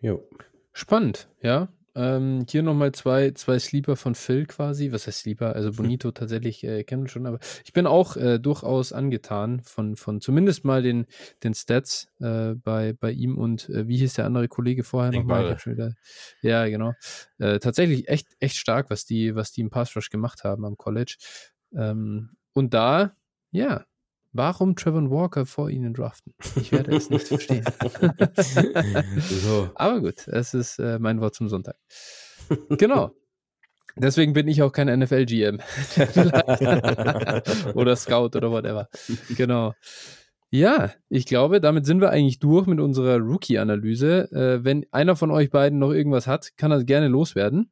[0.00, 0.26] Jo.
[0.72, 1.68] Spannend, ja.
[1.94, 4.92] Ähm, hier nochmal zwei, zwei Sleeper von Phil quasi.
[4.92, 5.54] Was heißt Sleeper?
[5.54, 9.96] Also Bonito tatsächlich äh, kennen wir schon, aber ich bin auch äh, durchaus angetan von,
[9.96, 11.06] von zumindest mal den,
[11.42, 15.42] den Stats äh, bei, bei ihm und äh, wie hieß der andere Kollege vorher nochmal?
[16.42, 16.92] Ja, genau.
[17.38, 20.76] Äh, tatsächlich echt, echt stark, was die, was die im Pass Rush gemacht haben am
[20.76, 21.16] College.
[21.74, 23.16] Ähm, und da,
[23.50, 23.84] ja,
[24.32, 26.34] Warum Trevor Walker vor ihnen draften?
[26.56, 27.64] Ich werde es nicht verstehen.
[29.18, 29.70] so.
[29.74, 31.76] Aber gut, es ist äh, mein Wort zum Sonntag.
[32.68, 33.12] Genau.
[33.96, 35.58] Deswegen bin ich auch kein NFL-GM.
[37.74, 38.88] oder Scout oder whatever.
[39.36, 39.74] Genau.
[40.50, 44.32] Ja, ich glaube, damit sind wir eigentlich durch mit unserer Rookie-Analyse.
[44.32, 47.70] Äh, wenn einer von euch beiden noch irgendwas hat, kann er gerne loswerden.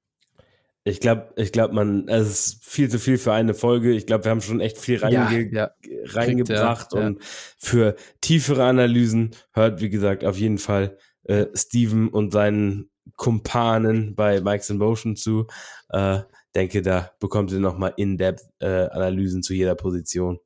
[0.88, 3.92] Ich glaube, ich glaube, man, es ist viel zu viel für eine Folge.
[3.92, 5.70] Ich glaube, wir haben schon echt viel reinge ja, ja.
[6.06, 12.08] reingebracht Kriegt, ja, und für tiefere Analysen hört, wie gesagt, auf jeden Fall äh, Steven
[12.08, 15.46] und seinen Kumpanen bei Mike's in Motion zu.
[15.90, 16.20] Äh,
[16.54, 20.38] denke, da bekommt ihr nochmal In-Depth-Analysen äh, zu jeder Position.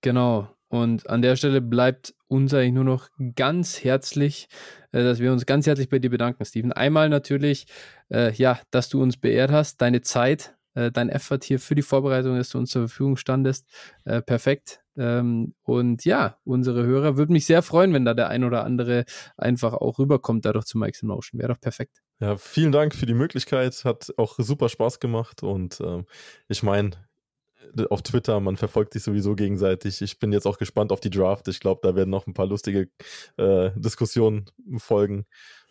[0.00, 0.48] Genau.
[0.72, 4.48] Und an der Stelle bleibt uns eigentlich nur noch ganz herzlich,
[4.92, 6.72] äh, dass wir uns ganz herzlich bei dir bedanken, Steven.
[6.72, 7.66] Einmal natürlich,
[8.10, 11.82] äh, ja, dass du uns beehrt hast, deine Zeit, äh, dein Effort hier für die
[11.82, 13.66] Vorbereitung, dass du uns zur Verfügung standest.
[14.06, 14.80] Äh, perfekt.
[14.96, 19.04] Ähm, und ja, unsere Hörer würden mich sehr freuen, wenn da der ein oder andere
[19.36, 21.38] einfach auch rüberkommt, dadurch zu Mike's Motion.
[21.38, 22.00] Wäre doch perfekt.
[22.18, 23.84] Ja, vielen Dank für die Möglichkeit.
[23.84, 25.42] Hat auch super Spaß gemacht.
[25.42, 26.06] Und ähm,
[26.48, 26.92] ich meine,
[27.90, 30.02] auf Twitter, man verfolgt sich sowieso gegenseitig.
[30.02, 31.48] Ich bin jetzt auch gespannt auf die Draft.
[31.48, 32.88] Ich glaube, da werden noch ein paar lustige
[33.36, 34.46] äh, Diskussionen
[34.78, 35.26] folgen.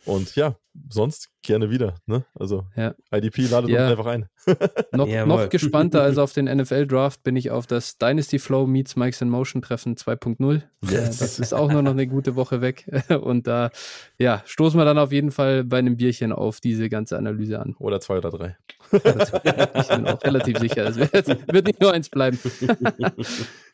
[0.06, 0.56] Und ja,
[0.90, 1.96] sonst gerne wieder.
[2.06, 2.26] Ne?
[2.34, 2.96] Also ja.
[3.12, 3.84] IDP ladet ja.
[3.84, 4.28] uns einfach ein.
[4.94, 9.22] noch, noch gespannter als auf den NFL-Draft bin ich auf das Dynasty Flow Meets Mikes
[9.22, 10.62] in Motion Treffen 2.0.
[10.90, 11.20] Yes.
[11.20, 12.90] Das ist auch nur noch eine gute Woche weg.
[13.22, 13.70] Und da
[14.18, 17.76] ja, stoßen wir dann auf jeden Fall bei einem Bierchen auf diese ganze Analyse an.
[17.80, 18.58] Oder zwei oder drei.
[18.92, 20.86] ich bin auch relativ sicher.
[20.86, 22.40] Es wird, wird nicht nur eins bleiben.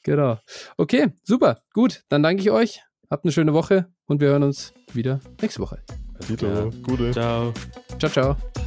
[0.03, 0.39] genau.
[0.75, 1.61] Okay, super.
[1.73, 2.81] Gut, dann danke ich euch.
[3.09, 5.81] Habt eine schöne Woche und wir hören uns wieder nächste Woche.
[6.27, 6.69] Dito, ja.
[6.81, 7.11] Gute.
[7.13, 7.51] Ciao.
[7.97, 8.66] Ciao, ciao.